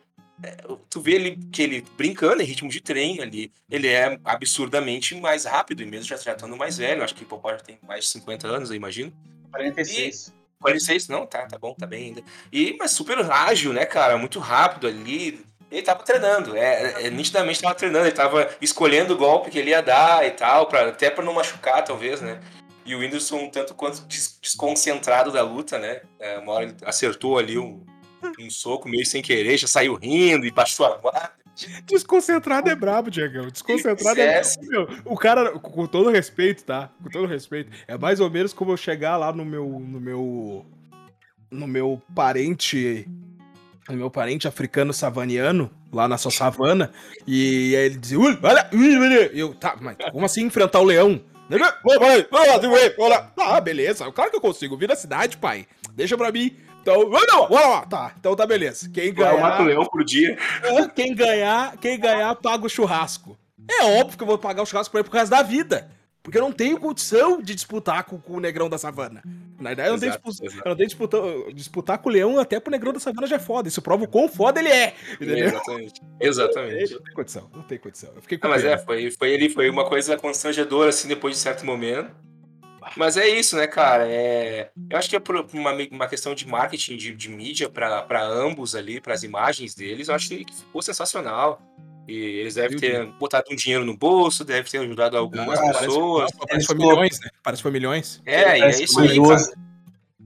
tu 0.89 1.01
vê 1.01 1.13
ele 1.13 1.39
que 1.51 1.61
ele 1.61 1.85
brincando 1.97 2.41
em 2.41 2.45
ritmo 2.45 2.69
de 2.69 2.81
trem 2.81 3.21
ali, 3.21 3.51
ele 3.69 3.87
é 3.87 4.19
absurdamente 4.23 5.15
mais 5.15 5.45
rápido, 5.45 5.83
e 5.83 5.85
mesmo 5.85 6.05
já, 6.05 6.17
já 6.17 6.33
estando 6.33 6.57
mais 6.57 6.77
velho, 6.77 7.03
acho 7.03 7.15
que 7.15 7.23
o 7.23 7.27
Popó 7.27 7.51
já 7.51 7.59
tem 7.59 7.79
mais 7.85 8.05
de 8.05 8.11
50 8.11 8.47
anos, 8.47 8.69
eu 8.69 8.75
imagino. 8.75 9.13
46. 9.51 10.27
E, 10.27 10.41
46, 10.61 11.07
não, 11.07 11.25
tá, 11.25 11.47
tá 11.47 11.57
bom, 11.57 11.73
tá 11.73 11.85
bem 11.85 12.07
ainda. 12.07 12.23
E, 12.51 12.75
mas 12.77 12.91
super 12.91 13.19
ágil, 13.31 13.73
né, 13.73 13.85
cara? 13.85 14.17
Muito 14.17 14.39
rápido 14.39 14.87
ali. 14.87 15.43
Ele 15.71 15.81
tava 15.81 16.03
treinando, 16.03 16.55
é, 16.55 17.05
é, 17.05 17.09
nitidamente 17.09 17.61
tava 17.61 17.73
treinando, 17.73 18.05
ele 18.05 18.15
tava 18.15 18.49
escolhendo 18.59 19.13
o 19.13 19.17
golpe 19.17 19.49
que 19.49 19.57
ele 19.57 19.69
ia 19.69 19.81
dar 19.81 20.25
e 20.27 20.31
tal, 20.31 20.67
pra, 20.67 20.89
até 20.89 21.09
pra 21.09 21.23
não 21.23 21.33
machucar, 21.33 21.81
talvez, 21.83 22.19
né? 22.19 22.41
E 22.85 22.93
o 22.93 22.99
Whindersson, 22.99 23.47
tanto 23.49 23.73
quanto 23.73 24.05
desconcentrado 24.41 25.31
da 25.31 25.41
luta, 25.41 25.79
né? 25.79 26.01
É, 26.19 26.39
uma 26.39 26.51
hora 26.51 26.65
ele 26.65 26.75
acertou 26.83 27.37
ali 27.37 27.57
um, 27.57 27.85
um 28.39 28.49
soco 28.49 28.87
meio 28.87 29.05
sem 29.05 29.21
querer, 29.21 29.57
já 29.57 29.67
saiu 29.67 29.95
rindo 29.95 30.45
e 30.45 30.51
baixou 30.51 30.85
a 30.85 30.97
guarda. 30.97 31.41
Desconcentrado 31.85 32.69
é 32.69 32.75
brabo, 32.75 33.11
Diegão. 33.11 33.47
Desconcentrado 33.47 34.19
é. 34.19 34.41
O 35.05 35.17
cara, 35.17 35.51
com 35.59 35.85
todo 35.85 36.09
respeito, 36.09 36.63
tá? 36.63 36.89
Com 37.03 37.09
todo 37.09 37.27
respeito, 37.27 37.71
é 37.87 37.97
mais 37.97 38.19
ou 38.19 38.29
menos 38.29 38.53
como 38.53 38.71
eu 38.71 38.77
chegar 38.77 39.17
lá 39.17 39.31
no 39.33 39.45
meu. 39.45 39.67
no 39.67 39.99
meu. 39.99 40.65
no 41.51 41.67
meu 41.67 42.01
parente. 42.15 43.07
No 43.89 43.97
meu 43.97 44.11
parente 44.11 44.47
africano 44.47 44.93
savaniano, 44.93 45.69
lá 45.91 46.07
na 46.07 46.17
sua 46.17 46.31
savana, 46.31 46.91
e 47.27 47.75
aí 47.75 47.85
ele 47.85 47.97
dizia, 47.97 48.19
olha, 48.19 48.69
eu, 49.33 49.53
tá, 49.55 49.75
mas 49.81 49.97
como 50.11 50.23
assim 50.23 50.43
enfrentar 50.45 50.79
o 50.79 50.83
leão? 50.83 51.19
Ah, 53.37 53.59
beleza, 53.59 54.09
claro 54.11 54.29
que 54.29 54.37
eu 54.37 54.41
consigo, 54.41 54.77
vir 54.77 54.87
na 54.87 54.95
cidade, 54.95 55.35
pai. 55.35 55.67
Deixa 55.93 56.15
pra 56.15 56.31
mim. 56.31 56.55
Então, 56.81 57.09
não, 57.09 57.47
bora 57.47 57.67
lá. 57.67 57.85
Tá, 57.85 58.13
então 58.19 58.35
tá 58.35 58.45
beleza. 58.45 58.89
Quem 58.89 59.13
ganhar. 59.13 59.33
Eu 59.33 59.39
mato 59.39 59.63
leão 59.63 59.85
por 59.85 60.03
dia. 60.03 60.37
Quem 60.95 61.13
ganhar, 61.13 61.77
quem 61.77 61.99
ganhar, 61.99 62.35
paga 62.35 62.65
o 62.65 62.69
churrasco. 62.69 63.37
É 63.69 63.99
óbvio 63.99 64.17
que 64.17 64.23
eu 64.23 64.27
vou 64.27 64.37
pagar 64.37 64.63
o 64.63 64.65
churrasco 64.65 64.91
pra 64.91 64.99
ele 64.99 65.07
por 65.07 65.15
causa 65.15 65.29
da 65.29 65.41
vida. 65.43 65.89
Porque 66.23 66.37
eu 66.37 66.41
não 66.41 66.51
tenho 66.51 66.79
condição 66.79 67.41
de 67.41 67.55
disputar 67.55 68.03
com, 68.03 68.19
com 68.19 68.33
o 68.33 68.39
Negrão 68.39 68.69
da 68.69 68.77
Savana. 68.77 69.23
Na 69.59 69.69
verdade, 69.69 69.89
eu 69.89 69.93
não 69.93 69.99
tenho, 69.99 70.11
disputa, 70.11 70.45
eu 70.45 70.69
não 70.69 70.75
tenho 70.75 70.87
disputar, 70.87 71.21
disputar 71.53 71.97
com 71.97 72.09
o 72.09 72.11
Leão 72.11 72.39
até 72.39 72.59
pro 72.59 72.71
Negrão 72.71 72.93
da 72.93 72.99
Savana 72.99 73.25
já 73.25 73.37
é 73.37 73.39
foda. 73.39 73.67
Isso 73.67 73.81
prova 73.81 74.03
o 74.03 74.07
quão 74.07 74.29
foda 74.29 74.59
ele 74.59 74.69
é. 74.69 74.93
Entendeu? 75.13 75.47
Exatamente. 75.47 76.01
Exatamente. 76.19 76.93
Não 76.93 77.01
tem 77.01 77.13
condição, 77.13 77.49
não 77.53 77.63
tem 77.63 77.77
condição. 77.79 78.11
Eu 78.15 78.21
fiquei 78.21 78.37
com 78.37 78.47
ah, 78.47 78.49
mas 78.51 78.63
é, 78.63 78.77
foi, 78.77 79.09
foi, 79.09 79.31
ele, 79.31 79.49
foi 79.49 79.67
uma 79.69 79.87
coisa 79.87 80.15
constrangedora, 80.15 80.89
assim, 80.89 81.07
depois 81.07 81.35
de 81.35 81.41
certo 81.41 81.65
momento. 81.65 82.11
Mas 82.95 83.17
é 83.17 83.27
isso, 83.27 83.55
né, 83.55 83.67
cara? 83.67 84.07
É... 84.07 84.71
Eu 84.89 84.97
acho 84.97 85.09
que 85.09 85.15
é 85.15 85.19
por 85.19 85.35
uma, 85.53 85.71
uma 85.91 86.07
questão 86.07 86.35
de 86.35 86.47
marketing, 86.47 86.97
de, 86.97 87.15
de 87.15 87.29
mídia 87.29 87.69
para 87.69 88.23
ambos 88.23 88.75
ali, 88.75 88.99
para 88.99 89.13
as 89.13 89.23
imagens 89.23 89.73
deles, 89.75 90.07
eu 90.07 90.15
acho 90.15 90.29
que 90.29 90.45
ficou 90.53 90.81
sensacional. 90.81 91.61
E 92.07 92.13
eles 92.13 92.55
devem 92.55 92.77
ter 92.77 93.05
botado 93.19 93.45
um 93.51 93.55
dinheiro 93.55 93.85
no 93.85 93.95
bolso, 93.95 94.43
devem 94.43 94.69
ter 94.69 94.79
ajudado 94.79 95.17
algumas 95.17 95.59
ah, 95.59 95.79
pessoas. 95.79 96.31
Parece, 96.31 96.47
parece 96.47 96.67
foi 96.67 96.75
milhões, 96.75 97.19
né? 97.19 97.29
Parece 97.43 97.61
foi 97.61 97.71
milhões. 97.71 98.21
É, 98.25 98.59
e 98.59 98.61
é 98.63 98.69
isso 98.69 98.99
aí, 98.99 99.21
cara. 99.21 99.70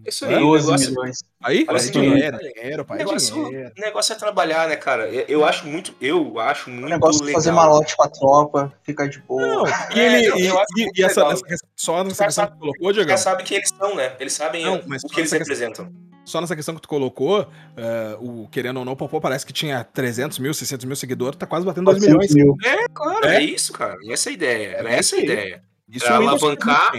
Isso 0.05 0.25
aí, 0.25 0.33
Hã? 0.35 0.37
o 0.39 0.51
12 0.51 0.65
negócio, 0.67 0.89
milhões. 0.89 1.17
Aí, 1.43 1.61
é 1.61 1.65
Parece 1.65 1.91
dinheiro, 1.91 2.37
que- 2.37 2.53
dinheiro, 2.53 2.85
pai, 2.85 2.97
o 2.97 2.99
negócio, 2.99 3.33
dinheiro. 3.45 3.71
o 3.77 3.81
negócio 3.81 4.13
é 4.13 4.15
trabalhar, 4.15 4.67
né, 4.69 4.75
cara? 4.75 5.07
Eu, 5.09 5.43
acho 5.45 5.65
muito, 5.67 5.93
eu 5.99 6.39
acho 6.39 6.69
muito 6.69 6.85
O 6.85 6.89
negócio 6.89 7.23
legal. 7.23 7.41
fazer 7.41 7.51
malote 7.51 7.95
com 7.95 8.03
a 8.03 8.07
tropa, 8.09 8.73
ficar 8.83 9.07
de 9.07 9.19
boa. 9.19 9.41
Não, 9.41 9.67
e 9.95 9.99
É, 9.99 10.17
ele, 10.23 10.27
eu- 10.27 10.55
e, 10.77 10.81
e- 10.83 10.89
e 10.97 11.03
essa, 11.03 11.21
essa 11.25 11.43
questão- 11.43 11.69
só 11.75 12.03
nessa 12.03 12.25
questão 12.25 12.45
que 12.47 12.51
tu 12.53 12.57
colocou, 12.59 12.87
Os 12.89 12.93
Diego, 12.93 13.07
caras 13.07 13.21
sabem 13.21 13.45
quem 13.45 13.57
eles 13.57 13.69
são, 13.69 13.95
né? 13.95 14.13
Eles 14.19 14.33
sabem 14.33 14.63
Não, 14.63 14.77
o- 14.77 14.83
mas 14.87 15.03
o 15.03 15.07
que 15.07 15.19
eles 15.19 15.31
questão- 15.31 15.39
representam. 15.39 15.91
só 16.23 16.39
nessa 16.41 16.55
questão 16.55 16.75
que 16.75 16.81
tu 16.81 16.87
colocou, 16.89 17.47
eh, 17.77 18.17
o 18.19 18.47
querendo 18.51 18.77
ou 18.77 18.85
não, 18.85 18.93
o 18.93 18.95
Popó 18.95 19.19
parece 19.19 19.45
que 19.45 19.53
tinha 19.53 19.83
300 19.83 20.39
mil, 20.39 20.53
600 20.53 20.85
mil 20.85 20.95
seguidores, 20.95 21.37
tá 21.37 21.45
quase 21.45 21.65
batendo 21.65 21.85
2 21.85 21.99
milhões. 22.01 22.31
400 22.31 22.35
mil. 22.35 22.55
É, 22.63 22.87
claro, 22.93 23.25
É? 23.27 23.35
é, 23.37 23.41
isso, 23.43 23.73
cara. 23.73 23.95
Essa 24.09 24.29
é 24.29 24.31
a 24.31 24.33
ideia. 24.33 24.67
Era 24.77 24.89
É 24.91 24.97
essa 24.99 25.15
a 25.15 25.19
ideia. 25.19 25.63
Isso 25.87 26.05
Pra 26.05 26.15
alavancar-. 26.15 26.93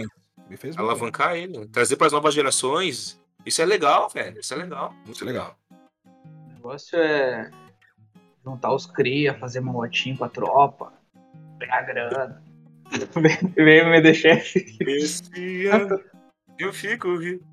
Me 0.49 0.57
fez 0.57 0.75
muito 0.75 0.85
bem. 0.85 0.95
Alavancar 0.95 1.35
ele. 1.35 1.67
Trazer 1.67 1.95
para 1.95 2.07
as 2.07 2.13
novas 2.13 2.33
gerações. 2.33 3.19
Isso 3.45 3.61
é 3.61 3.65
legal, 3.65 4.09
velho. 4.09 4.39
Isso 4.39 4.53
é 4.53 4.57
legal. 4.57 4.93
Muito 5.05 5.23
é 5.23 5.27
legal. 5.27 5.55
O 6.05 6.53
negócio 6.53 6.97
é 6.99 7.49
juntar 8.43 8.73
os 8.73 8.85
cria, 8.85 9.33
fazer 9.35 9.59
malotinho 9.59 10.17
com 10.17 10.23
a 10.23 10.29
tropa, 10.29 10.93
pegar 11.59 11.81
grana. 11.81 12.41
Vem. 13.15 13.37
Esse 14.79 15.67
ano 15.67 16.01
eu 16.57 16.71
fico 16.71 17.17
rico. 17.17 17.43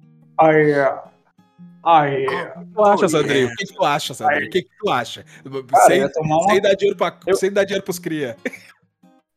Aí. 1.84 2.26
O 2.26 2.60
que 2.60 2.66
tu 2.74 2.82
acha, 2.84 3.08
Sandrinho? 3.08 3.38
yeah. 3.40 3.52
O 3.52 3.56
que 3.56 3.74
tu 3.74 3.84
acha, 3.84 4.14
Sandrinho? 4.14 4.46
O 4.46 4.50
que 4.50 4.62
tu 4.78 4.90
acha? 4.90 5.24
Cara, 5.68 5.86
sem, 5.86 6.04
uma 6.22 6.42
sem 6.44 6.60
dar 6.62 6.74
dinheiro 6.74 6.96
pra, 6.96 7.18
Eu- 7.26 7.36
sem 7.36 7.52
dar 7.52 7.64
dinheiro 7.64 7.84
pros 7.84 7.98
cria. 7.98 8.36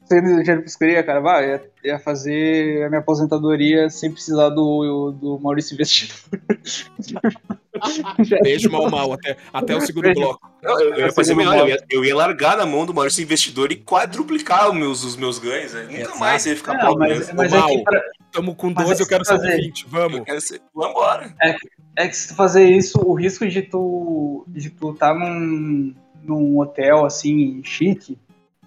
Sendo 0.08 0.62
pros 0.62 0.76
cria, 0.76 1.04
cara, 1.04 1.20
vai, 1.20 1.50
ia, 1.50 1.64
ia 1.84 2.00
fazer 2.00 2.86
a 2.86 2.90
minha 2.90 3.02
aposentadoria 3.02 3.90
sem 3.90 4.12
precisar 4.12 4.50
do, 4.50 5.12
do 5.12 5.40
Maurício 5.40 5.74
Investidor. 5.74 6.18
Beijo 8.42 8.72
mal 8.72 8.90
mal 8.90 9.14
até, 9.14 9.38
até 9.54 9.76
o 9.76 9.82
segundo 9.82 10.04
Beijo. 10.04 10.20
bloco. 10.20 10.50
Não, 10.64 10.80
eu, 10.82 10.94
eu 10.96 11.14
fazer 11.14 11.36
melhor. 11.36 11.58
Eu 11.60 11.68
ia, 11.68 11.78
eu 11.92 12.06
ia 12.06 12.16
largar 12.16 12.58
na 12.58 12.66
mão 12.66 12.86
do 12.86 12.94
Maurício 12.94 13.22
Investidor 13.22 13.72
e 13.72 13.76
quadruplicar 13.76 14.70
os 14.70 14.76
meus, 14.76 15.04
os 15.04 15.16
meus 15.16 15.38
ganhos. 15.40 15.74
né? 15.74 15.84
Nunca 15.84 16.02
Exato. 16.02 16.20
mais 16.20 16.46
ia 16.46 16.56
ficar 16.56 16.74
Não, 16.74 16.88
pobre. 16.88 17.10
mas, 17.10 17.34
mas 17.34 17.54
é 17.54 17.58
Mal. 17.58 17.70
que 17.70 17.84
pra, 17.84 18.02
Tamo 18.32 18.56
com 18.56 18.70
Mas 18.72 18.88
12, 18.88 19.02
eu 19.02 19.06
é 19.06 19.10
quero 19.10 19.24
que 19.24 19.30
fazer. 19.30 19.48
120. 19.52 19.86
Vamos. 19.90 20.18
Eu 20.20 20.26
quero 20.26 20.42
ser- 20.42 20.62
Vambora. 20.76 21.34
é 21.98 22.08
que 22.08 22.16
se 22.18 22.28
tu 22.30 22.36
fazer 22.36 22.70
isso, 22.70 23.00
o 23.04 23.14
risco 23.14 23.48
de 23.48 23.62
tu 23.62 24.44
de 24.48 24.70
tu 24.70 24.94
tá 24.94 25.14
num, 25.14 25.94
num 26.24 26.60
hotel 26.60 27.06
assim, 27.06 27.62
chique, 27.64 28.18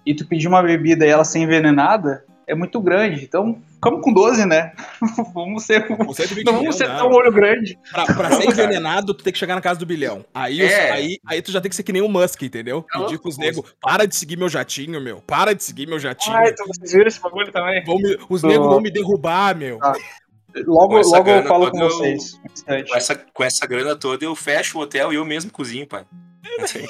e 0.05 0.13
tu 0.15 0.25
pedir 0.27 0.47
uma 0.47 0.61
bebida 0.63 1.05
e 1.05 1.09
ela 1.09 1.23
ser 1.23 1.39
envenenada, 1.39 2.25
é 2.47 2.55
muito 2.55 2.81
grande. 2.81 3.23
Então, 3.23 3.61
ficamos 3.75 4.01
com 4.03 4.11
12, 4.11 4.45
né? 4.45 4.73
vamos 5.33 5.63
ser. 5.63 5.87
Com 5.87 6.13
120 6.13 6.45
Não 6.45 6.53
vamos 6.53 6.75
ser 6.75 6.87
não. 6.89 6.97
tão 6.97 7.11
olho 7.11 7.31
grande. 7.31 7.77
Pra, 7.91 8.05
pra 8.05 8.29
Não, 8.29 8.37
ser 8.41 8.47
cara. 8.47 8.63
envenenado, 8.63 9.13
tu 9.13 9.23
tem 9.23 9.31
que 9.31 9.39
chegar 9.39 9.55
na 9.55 9.61
casa 9.61 9.79
do 9.79 9.85
bilhão. 9.85 10.25
Aí, 10.33 10.61
É. 10.61 10.91
aí, 10.91 11.17
aí 11.25 11.41
tu 11.41 11.51
já 11.51 11.61
tem 11.61 11.69
que 11.69 11.75
ser 11.75 11.83
que 11.83 11.93
nem 11.93 12.01
o 12.01 12.09
Musk, 12.09 12.41
entendeu? 12.41 12.85
É 12.93 12.99
Pedir 12.99 13.19
pros 13.19 13.37
negros, 13.37 13.73
para 13.81 14.05
de 14.05 14.15
seguir 14.15 14.37
meu 14.37 14.49
jatinho, 14.49 14.99
meu. 14.99 15.21
Para 15.21 15.53
de 15.53 15.63
seguir 15.63 15.87
meu 15.87 15.99
jatinho. 15.99 16.35
Ai, 16.35 16.49
então 16.49 16.65
vocês 16.67 16.91
viram 16.91 17.07
esse 17.07 17.21
bagulho 17.21 17.51
também? 17.51 17.83
Vão 17.85 17.97
me- 17.97 18.17
os 18.29 18.43
negros 18.43 18.67
vão 18.67 18.81
me 18.81 18.91
derrubar, 18.91 19.55
meu. 19.55 19.77
Ah. 19.81 19.93
Logo, 20.67 20.99
logo 20.99 21.29
eu 21.29 21.43
falo 21.43 21.71
com 21.71 21.79
eu- 21.79 21.89
vocês. 21.89 22.37
Com 22.89 22.95
essa, 22.97 23.15
com 23.15 23.43
essa 23.45 23.65
grana 23.65 23.95
toda, 23.95 24.25
eu 24.25 24.35
fecho 24.35 24.77
o 24.77 24.81
hotel 24.81 25.13
e 25.13 25.15
eu 25.15 25.23
mesmo 25.23 25.49
cozinho, 25.49 25.87
pai. 25.87 26.03
Assim, 26.59 26.85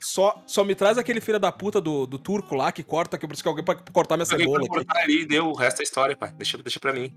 Só, 0.00 0.42
só 0.46 0.64
me 0.64 0.74
traz 0.74 0.98
aquele 0.98 1.20
filho 1.20 1.38
da 1.40 1.50
puta 1.52 1.80
do, 1.80 2.06
do 2.06 2.18
turco 2.18 2.54
lá 2.54 2.70
que 2.72 2.82
corta, 2.82 3.16
que 3.18 3.24
eu 3.24 3.28
preciso 3.28 3.44
de 3.44 3.48
alguém 3.48 3.64
pra 3.64 3.74
cortar 3.92 4.16
minha 4.16 4.24
Alguém 4.30 4.46
cebola 4.46 4.58
pra 4.60 4.66
aqui. 4.66 4.86
cortar 4.86 5.02
ali 5.02 5.24
deu 5.26 5.46
o 5.48 5.54
resto 5.54 5.78
da 5.78 5.82
história, 5.84 6.16
pai. 6.16 6.32
Deixa, 6.36 6.58
deixa 6.58 6.78
pra 6.80 6.92
mim. 6.92 7.12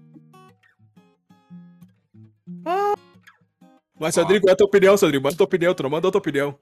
Mas, 3.99 4.13
Sandrinho, 4.13 4.41
qual 4.41 4.51
é 4.51 4.53
a 4.53 4.55
tua 4.55 4.67
opinião, 4.67 4.95
Sandrinho? 4.95 5.23
Manda 5.23 5.33
a 5.33 5.37
tua 5.37 5.45
opinião, 5.45 5.73
tu 5.73 5.83
não 5.83 5.89
manda 5.89 6.07
a 6.07 6.11
tua 6.11 6.19
opinião. 6.19 6.57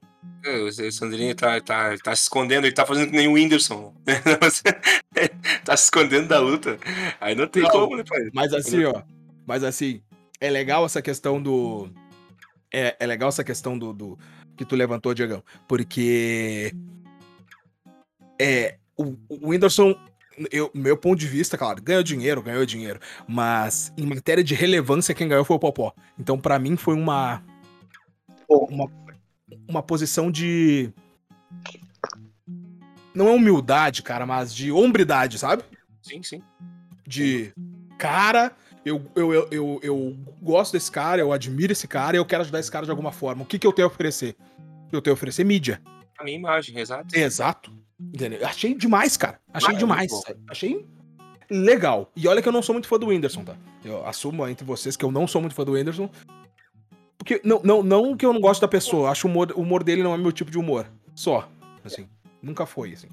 O 0.66 0.92
Sandrinho 0.92 1.34
tá, 1.34 1.60
tá, 1.60 1.96
tá 1.98 2.16
se 2.16 2.22
escondendo, 2.22 2.66
ele 2.66 2.74
tá 2.74 2.86
fazendo 2.86 3.10
que 3.10 3.16
nem 3.16 3.28
o 3.28 3.32
Whindersson. 3.34 3.94
tá 5.64 5.76
se 5.76 5.84
escondendo 5.84 6.28
da 6.28 6.38
luta. 6.38 6.78
Aí 7.20 7.34
não 7.34 7.46
tem 7.46 7.62
Não. 7.64 7.70
como, 7.70 7.96
né, 7.96 8.04
pai? 8.08 8.30
Mas 8.32 8.54
assim, 8.54 8.84
ó. 8.84 9.02
Mas 9.46 9.62
assim, 9.62 10.02
é 10.40 10.48
legal 10.48 10.86
essa 10.86 11.02
questão 11.02 11.40
do. 11.42 11.90
É, 12.72 12.96
é 12.98 13.06
legal 13.06 13.28
essa 13.28 13.44
questão 13.44 13.78
do, 13.78 13.92
do- 13.92 14.18
que 14.56 14.64
tu 14.64 14.74
levantou, 14.74 15.14
Diegão. 15.14 15.42
Porque. 15.68 16.74
É. 18.38 18.78
O, 18.96 19.14
o 19.28 19.50
Whindersson, 19.50 19.94
eu, 20.50 20.70
meu 20.74 20.96
ponto 20.96 21.18
de 21.18 21.26
vista, 21.26 21.58
claro, 21.58 21.82
ganhou 21.82 22.02
dinheiro, 22.02 22.42
ganhou 22.42 22.64
dinheiro. 22.64 22.98
Mas 23.28 23.92
em 23.96 24.06
matéria 24.06 24.42
de 24.42 24.54
relevância, 24.54 25.14
quem 25.14 25.28
ganhou 25.28 25.44
foi 25.44 25.56
o 25.56 25.60
Popó. 25.60 25.92
Então, 26.18 26.38
pra 26.38 26.58
mim, 26.58 26.76
foi 26.76 26.94
uma. 26.94 27.42
Uma, 28.48 28.90
uma 29.68 29.82
posição 29.82 30.30
de. 30.30 30.90
Não 33.14 33.28
é 33.28 33.32
humildade, 33.32 34.02
cara, 34.02 34.26
mas 34.26 34.54
de 34.54 34.70
hombridade, 34.70 35.38
sabe? 35.38 35.62
Sim, 36.02 36.22
sim. 36.22 36.42
de 37.06 37.52
cara, 37.98 38.52
eu, 38.86 39.02
eu, 39.16 39.48
eu, 39.50 39.80
eu, 39.82 40.16
gosto 40.40 40.74
desse 40.74 40.92
cara, 40.92 41.20
eu 41.20 41.32
admiro 41.32 41.72
esse 41.72 41.88
cara 41.88 42.16
e 42.16 42.20
eu 42.20 42.24
quero 42.24 42.42
ajudar 42.42 42.60
esse 42.60 42.70
cara 42.70 42.84
de 42.84 42.90
alguma 42.92 43.10
forma. 43.10 43.42
O 43.42 43.44
que, 43.44 43.58
que 43.58 43.66
eu 43.66 43.72
tenho 43.72 43.88
a 43.88 43.90
oferecer? 43.90 44.36
Eu 44.92 45.02
tenho 45.02 45.12
a 45.12 45.16
oferecer 45.16 45.42
mídia. 45.42 45.82
A 46.16 46.22
minha 46.22 46.36
imagem, 46.36 46.78
exato. 46.78 47.18
Exato. 47.18 47.72
Entendeu? 47.98 48.38
Eu 48.38 48.46
Achei 48.46 48.74
demais, 48.74 49.16
cara. 49.16 49.40
Achei 49.52 49.74
é 49.74 49.78
demais. 49.78 50.12
Achei 50.48 50.86
legal. 51.50 52.12
E 52.14 52.28
olha 52.28 52.40
que 52.40 52.46
eu 52.46 52.52
não 52.52 52.62
sou 52.62 52.74
muito 52.74 52.86
fã 52.86 52.96
do 52.96 53.08
Whindersson, 53.08 53.42
tá? 53.42 53.56
Eu 53.84 54.06
assumo 54.06 54.46
entre 54.46 54.64
vocês 54.64 54.96
que 54.96 55.04
eu 55.04 55.10
não 55.10 55.26
sou 55.26 55.40
muito 55.40 55.56
fã 55.56 55.64
do 55.64 55.72
Whindersson. 55.72 56.08
Porque 57.18 57.40
não, 57.42 57.60
não, 57.64 57.82
não 57.82 58.16
que 58.16 58.24
eu 58.24 58.32
não 58.32 58.40
gosto 58.40 58.60
da 58.60 58.68
pessoa, 58.68 59.10
acho 59.10 59.26
o 59.26 59.30
humor, 59.30 59.52
o 59.56 59.62
humor 59.62 59.82
dele 59.82 60.04
não 60.04 60.14
é 60.14 60.16
meu 60.16 60.30
tipo 60.30 60.50
de 60.50 60.58
humor. 60.58 60.86
Só. 61.12 61.48
Assim. 61.84 62.08
Nunca 62.40 62.64
foi, 62.66 62.92
assim. 62.92 63.08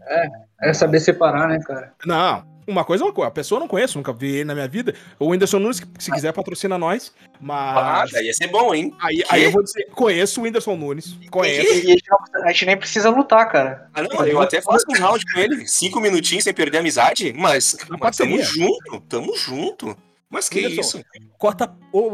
É 0.61 0.71
saber 0.71 0.99
separar, 0.99 1.47
né, 1.47 1.59
cara? 1.65 1.95
Não, 2.05 2.45
uma 2.67 2.83
coisa 2.83 3.03
é 3.03 3.07
uma 3.07 3.13
coisa. 3.13 3.27
A 3.27 3.31
pessoa 3.31 3.57
eu 3.57 3.61
não 3.61 3.67
conheço, 3.67 3.97
nunca 3.97 4.13
vi 4.13 4.35
ele 4.35 4.45
na 4.45 4.53
minha 4.53 4.67
vida. 4.67 4.93
O 5.19 5.27
Whindersson 5.29 5.59
Nunes, 5.59 5.81
se 5.99 6.11
quiser, 6.11 6.31
patrocina 6.33 6.77
nós. 6.77 7.13
Ah, 7.35 7.37
Mas. 7.41 8.11
daí 8.11 8.25
ia 8.25 8.33
ser 8.33 8.47
bom, 8.47 8.73
hein? 8.73 8.93
aí, 9.01 9.23
aí 9.29 9.43
eu 9.43 9.51
vou 9.51 9.63
dizer: 9.63 9.85
conheço 9.91 10.39
o 10.41 10.43
Whindersson 10.43 10.75
Nunes. 10.75 11.17
Conheço. 11.29 11.71
E, 11.73 11.75
e 11.85 11.91
a, 11.91 11.95
gente 11.95 12.03
não- 12.09 12.43
a 12.43 12.51
gente 12.51 12.65
nem 12.65 12.77
precisa 12.77 13.09
lutar, 13.09 13.49
cara. 13.51 13.89
Ah, 13.93 14.01
não, 14.03 14.25
eu 14.25 14.41
até 14.41 14.61
faço 14.61 14.85
um 14.89 14.93
round 14.93 15.23
com 15.33 15.39
ele. 15.39 15.67
Cinco 15.67 15.99
minutinhos 15.99 16.43
sem 16.43 16.53
perder 16.53 16.77
a 16.77 16.79
amizade, 16.79 17.33
mas, 17.33 17.75
mas 17.99 18.17
tamo 18.17 18.41
junto, 18.41 18.99
tamo 19.07 19.35
junto. 19.35 19.95
Mas 20.29 20.49
que 20.49 20.65
Whindersson, 20.65 20.97
isso? 20.97 21.07
Cota, 21.37 21.71
ô, 21.91 22.09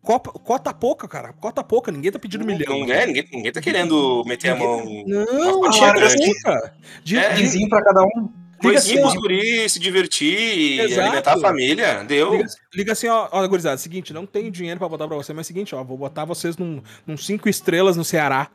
copa, 0.00 0.30
cota 0.30 0.72
pouca, 0.72 1.08
cara. 1.08 1.32
Cota 1.32 1.64
pouca. 1.64 1.90
Ninguém 1.90 2.12
tá 2.12 2.20
pedindo 2.20 2.44
milhão. 2.44 2.78
Não 2.86 2.92
é, 2.94 3.04
ninguém, 3.04 3.28
ninguém 3.32 3.50
tá 3.50 3.60
querendo 3.60 4.22
meter 4.24 4.50
a 4.50 4.54
mão. 4.54 4.84
Não, 5.04 5.64
assim, 5.64 5.80
grande. 5.80 6.40
cara. 6.42 6.74
Diga, 7.02 7.20
É. 7.22 7.34
Vizinho 7.34 7.68
pra 7.68 7.82
cada 7.82 8.04
um. 8.04 8.32
Coisinha 8.68 9.06
assim, 9.06 9.18
guri, 9.20 9.68
se 9.68 9.78
divertir 9.78 10.36
e 10.58 10.80
Exato. 10.80 11.00
alimentar 11.00 11.32
a 11.34 11.40
família. 11.40 12.04
Deu. 12.04 12.32
Liga, 12.32 12.46
liga 12.74 12.92
assim, 12.92 13.08
ó, 13.08 13.28
ó, 13.30 13.46
gurizada, 13.46 13.76
seguinte, 13.78 14.12
não 14.12 14.26
tenho 14.26 14.50
dinheiro 14.50 14.78
pra 14.78 14.88
botar 14.88 15.06
pra 15.06 15.16
você, 15.16 15.32
mas 15.32 15.40
é 15.40 15.46
o 15.46 15.48
seguinte, 15.48 15.74
ó, 15.74 15.82
vou 15.84 15.96
botar 15.96 16.24
vocês 16.24 16.56
num, 16.56 16.82
num 17.06 17.16
cinco 17.16 17.48
estrelas 17.48 17.96
no 17.96 18.04
Ceará, 18.04 18.48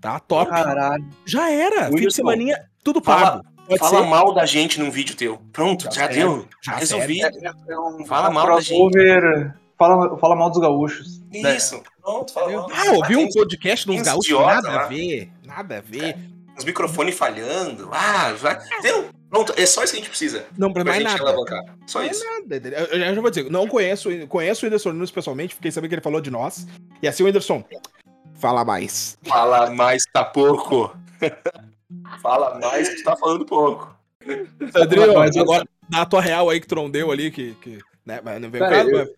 tá? 0.00 0.18
Top. 0.20 0.50
Caralho. 0.50 1.06
Já 1.24 1.50
era, 1.50 1.86
fim 1.88 2.06
de 2.06 2.12
semaninha, 2.14 2.56
tudo 2.82 3.00
pago. 3.00 3.42
Pode 3.68 3.78
Fala 3.78 4.02
ser. 4.02 4.08
mal 4.08 4.34
da 4.34 4.44
gente 4.44 4.80
num 4.80 4.90
vídeo 4.90 5.14
teu. 5.16 5.38
Pronto, 5.52 5.84
já, 5.84 5.90
Já 5.92 6.06
deu. 6.08 6.48
já 6.62 6.76
resolvi. 6.76 7.22
É, 7.22 7.30
é 7.68 7.78
um, 7.78 8.04
Fala 8.04 8.28
é 8.28 8.32
mal 8.32 8.46
da 8.46 8.52
crossover. 8.54 9.54
Fala, 9.78 10.18
fala 10.18 10.36
mal 10.36 10.50
dos 10.50 10.60
gaúchos. 10.60 11.22
Isso. 11.32 11.80
Pronto, 12.02 12.32
fala 12.32 12.50
mal. 12.52 12.68
Ah, 12.72 12.92
ouvi 12.92 13.16
um 13.16 13.28
podcast 13.28 13.88
uns 13.90 14.02
gaúchos, 14.02 14.46
nada 14.46 14.68
a 14.68 14.72
lá. 14.74 14.86
ver, 14.86 15.30
nada 15.44 15.78
a 15.78 15.80
ver. 15.80 16.16
Uns 16.56 16.64
microfones 16.64 17.16
falhando. 17.16 17.88
Ah, 17.92 18.34
já. 18.34 18.54
Deu. 18.82 19.08
Pronto, 19.32 19.54
é 19.56 19.64
só 19.64 19.82
isso 19.82 19.94
que 19.94 19.98
a 19.98 20.02
gente 20.02 20.10
precisa. 20.10 20.44
Não, 20.58 20.70
pra 20.70 20.84
Pra 20.84 20.92
mais 20.92 21.02
gente 21.02 21.12
nada. 21.18 21.30
alavancar. 21.30 21.64
Só 21.86 22.00
Não 22.00 22.06
é 22.06 22.10
isso. 22.10 22.22
nada, 22.22 22.56
entendeu? 22.56 22.78
Eu, 22.80 22.86
eu 23.00 23.14
já 23.14 23.20
vou 23.22 23.30
dizer, 23.30 23.50
não 23.50 23.66
conheço, 23.66 24.10
conheço 24.28 24.64
o 24.64 24.66
Whindersson 24.66 24.92
Nunes 24.92 25.10
pessoalmente, 25.10 25.54
fiquei 25.54 25.70
sabendo 25.72 25.88
que 25.88 25.94
ele 25.94 26.02
falou 26.02 26.20
de 26.20 26.30
nós. 26.30 26.66
E 27.02 27.08
assim, 27.08 27.22
o 27.22 27.26
Whindersson, 27.26 27.64
fala 28.34 28.62
mais. 28.62 29.16
Fala 29.22 29.70
mais, 29.70 30.04
tá 30.12 30.22
pouco. 30.22 30.94
Fala 32.20 32.58
mais 32.58 32.88
que 32.88 32.96
tu 32.96 33.04
tá 33.04 33.16
falando 33.16 33.44
pouco. 33.46 33.94
Sandrinho, 34.72 35.18
agora 35.40 35.64
dá 35.88 36.02
a 36.02 36.06
tua 36.06 36.20
real 36.20 36.48
aí 36.50 36.60
que 36.60 36.66
tu 36.66 36.74
não 36.74 36.90
deu 36.90 37.10
ali, 37.10 37.30
que. 37.30 37.54
que 37.54 37.78
né, 38.04 38.20
mas 38.24 38.40
não 38.40 38.50
veio 38.50 38.64
o 38.64 38.66
eu- 38.72 38.92
mas- 38.98 39.08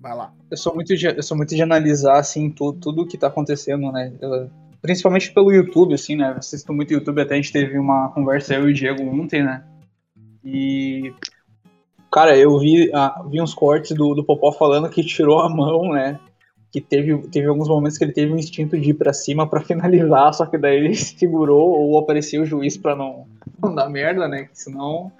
Vai 0.00 0.16
lá. 0.16 0.32
Eu 0.50 0.56
sou 0.56 0.74
muito 0.74 0.96
de, 0.96 1.06
eu 1.06 1.22
sou 1.22 1.36
muito 1.36 1.54
de 1.54 1.62
analisar, 1.62 2.18
assim, 2.18 2.50
tudo, 2.50 2.78
tudo 2.80 3.06
que 3.06 3.16
tá 3.16 3.28
acontecendo, 3.28 3.92
né? 3.92 4.12
Eu- 4.20 4.50
principalmente 4.82 5.32
pelo 5.32 5.52
YouTube, 5.52 5.94
assim, 5.94 6.16
né? 6.16 6.32
Eu 6.32 6.38
assisto 6.38 6.72
muito 6.72 6.92
YouTube, 6.92 7.22
até 7.22 7.34
a 7.34 7.36
gente 7.36 7.52
teve 7.52 7.78
uma 7.78 8.08
conversa, 8.10 8.54
eu 8.54 8.68
e 8.68 8.72
o 8.72 8.74
Diego, 8.74 9.02
ontem, 9.02 9.42
né? 9.42 9.64
E... 10.44 11.14
Cara, 12.10 12.36
eu 12.36 12.58
vi, 12.58 12.90
ah, 12.92 13.24
vi 13.30 13.40
uns 13.40 13.54
cortes 13.54 13.96
do, 13.96 14.14
do 14.14 14.24
Popó 14.24 14.52
falando 14.52 14.90
que 14.90 15.02
tirou 15.02 15.40
a 15.40 15.48
mão, 15.48 15.92
né? 15.92 16.18
Que 16.70 16.80
teve, 16.80 17.16
teve 17.28 17.46
alguns 17.46 17.68
momentos 17.68 17.96
que 17.96 18.04
ele 18.04 18.12
teve 18.12 18.32
um 18.32 18.36
instinto 18.36 18.78
de 18.78 18.90
ir 18.90 18.94
pra 18.94 19.14
cima 19.14 19.48
pra 19.48 19.62
finalizar, 19.64 20.34
só 20.34 20.44
que 20.44 20.58
daí 20.58 20.76
ele 20.76 20.94
segurou 20.94 21.70
ou 21.70 21.98
apareceu 21.98 22.42
o 22.42 22.46
juiz 22.46 22.76
pra 22.76 22.94
não, 22.94 23.26
não 23.62 23.74
dar 23.74 23.88
merda, 23.88 24.28
né? 24.28 24.44
Que 24.44 24.58
senão 24.58 25.10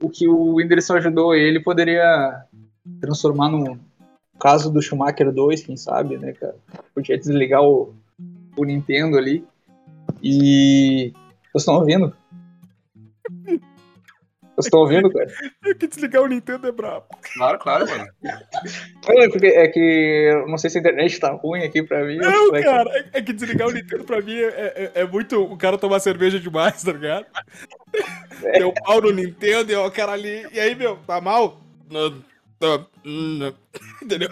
o 0.00 0.08
que 0.08 0.28
o 0.28 0.54
Whindersson 0.54 0.94
ajudou 0.94 1.34
ele 1.34 1.60
poderia 1.60 2.44
transformar 3.00 3.50
num, 3.50 3.78
caso 4.40 4.72
do 4.72 4.80
Schumacher 4.80 5.30
2, 5.30 5.62
quem 5.62 5.76
sabe, 5.76 6.16
né, 6.16 6.32
cara? 6.32 6.56
Podia 6.94 7.18
desligar 7.18 7.62
o, 7.62 7.94
o 8.56 8.64
Nintendo 8.64 9.16
ali. 9.18 9.44
E. 10.22 11.12
Vocês 11.52 11.62
estão 11.62 11.74
ouvindo? 11.76 12.14
Vocês 14.56 14.66
estão 14.66 14.80
ouvindo, 14.80 15.10
cara? 15.10 15.26
É 15.64 15.72
que 15.74 15.86
desligar 15.86 16.22
o 16.22 16.26
Nintendo 16.26 16.66
é 16.66 16.72
brabo. 16.72 17.06
Claro, 17.34 17.58
claro, 17.58 17.86
mano. 17.88 18.06
É, 18.22 19.28
porque 19.30 19.46
é 19.46 19.68
que 19.68 19.80
eu 20.32 20.46
não 20.48 20.58
sei 20.58 20.68
se 20.68 20.76
a 20.76 20.80
internet 20.80 21.18
tá 21.18 21.30
ruim 21.32 21.62
aqui 21.62 21.82
pra 21.82 22.04
mim. 22.04 22.16
Não, 22.18 22.54
é 22.54 22.58
que- 22.58 22.64
cara, 22.64 22.90
é- 22.90 23.18
é 23.18 23.22
que 23.22 23.32
desligar 23.32 23.68
o 23.68 23.72
Nintendo 23.72 24.04
pra 24.04 24.20
mim 24.20 24.36
é, 24.36 24.46
é- 24.94 25.00
é 25.00 25.04
muito 25.06 25.42
o 25.42 25.56
cara 25.56 25.78
tomar 25.78 25.98
cerveja 26.00 26.38
demais, 26.38 26.82
tá 26.82 26.92
ligado? 26.92 27.24
Deu 28.58 28.72
pau 28.84 29.00
no 29.00 29.10
Nintendo 29.12 29.72
e 29.72 29.76
o 29.76 29.90
cara 29.90 30.12
ali. 30.12 30.46
E 30.52 30.60
aí, 30.60 30.74
meu, 30.74 30.96
tá 31.06 31.20
mal? 31.22 31.58
Não, 31.90 32.22
não, 32.60 32.86
não. 33.04 33.54
Entendeu? 34.02 34.28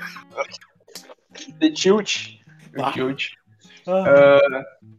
The 1.59 1.71
Tilt. 1.71 2.39
The 2.75 2.83
Ah. 2.83 2.93
Tilt. 2.93 3.31
Ah, 3.91 4.41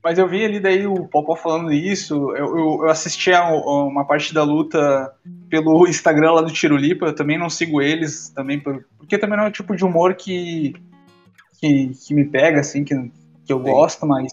Mas 0.03 0.17
eu 0.17 0.27
vi 0.27 0.43
ali 0.43 0.59
daí 0.59 0.87
o 0.87 1.07
Popó 1.07 1.35
falando 1.35 1.71
isso. 1.71 2.15
Eu, 2.35 2.57
eu, 2.57 2.79
eu 2.83 2.89
assisti 2.89 3.31
a, 3.31 3.39
a 3.47 3.83
uma 3.83 4.05
parte 4.05 4.33
da 4.33 4.43
luta 4.43 5.13
pelo 5.49 5.87
Instagram 5.87 6.31
lá 6.33 6.41
do 6.41 6.51
Tirulipa. 6.51 7.05
Eu 7.07 7.15
também 7.15 7.37
não 7.37 7.49
sigo 7.49 7.81
eles, 7.81 8.29
também 8.29 8.59
por- 8.59 8.85
porque 8.97 9.17
também 9.17 9.37
não 9.37 9.45
é 9.45 9.49
o 9.49 9.51
tipo 9.51 9.75
de 9.75 9.83
humor 9.85 10.15
que, 10.15 10.73
que, 11.59 11.89
que 12.05 12.13
me 12.13 12.25
pega, 12.25 12.59
assim, 12.61 12.83
que, 12.83 12.95
que 13.45 13.51
eu 13.53 13.59
gosto, 13.59 14.05
mas, 14.05 14.31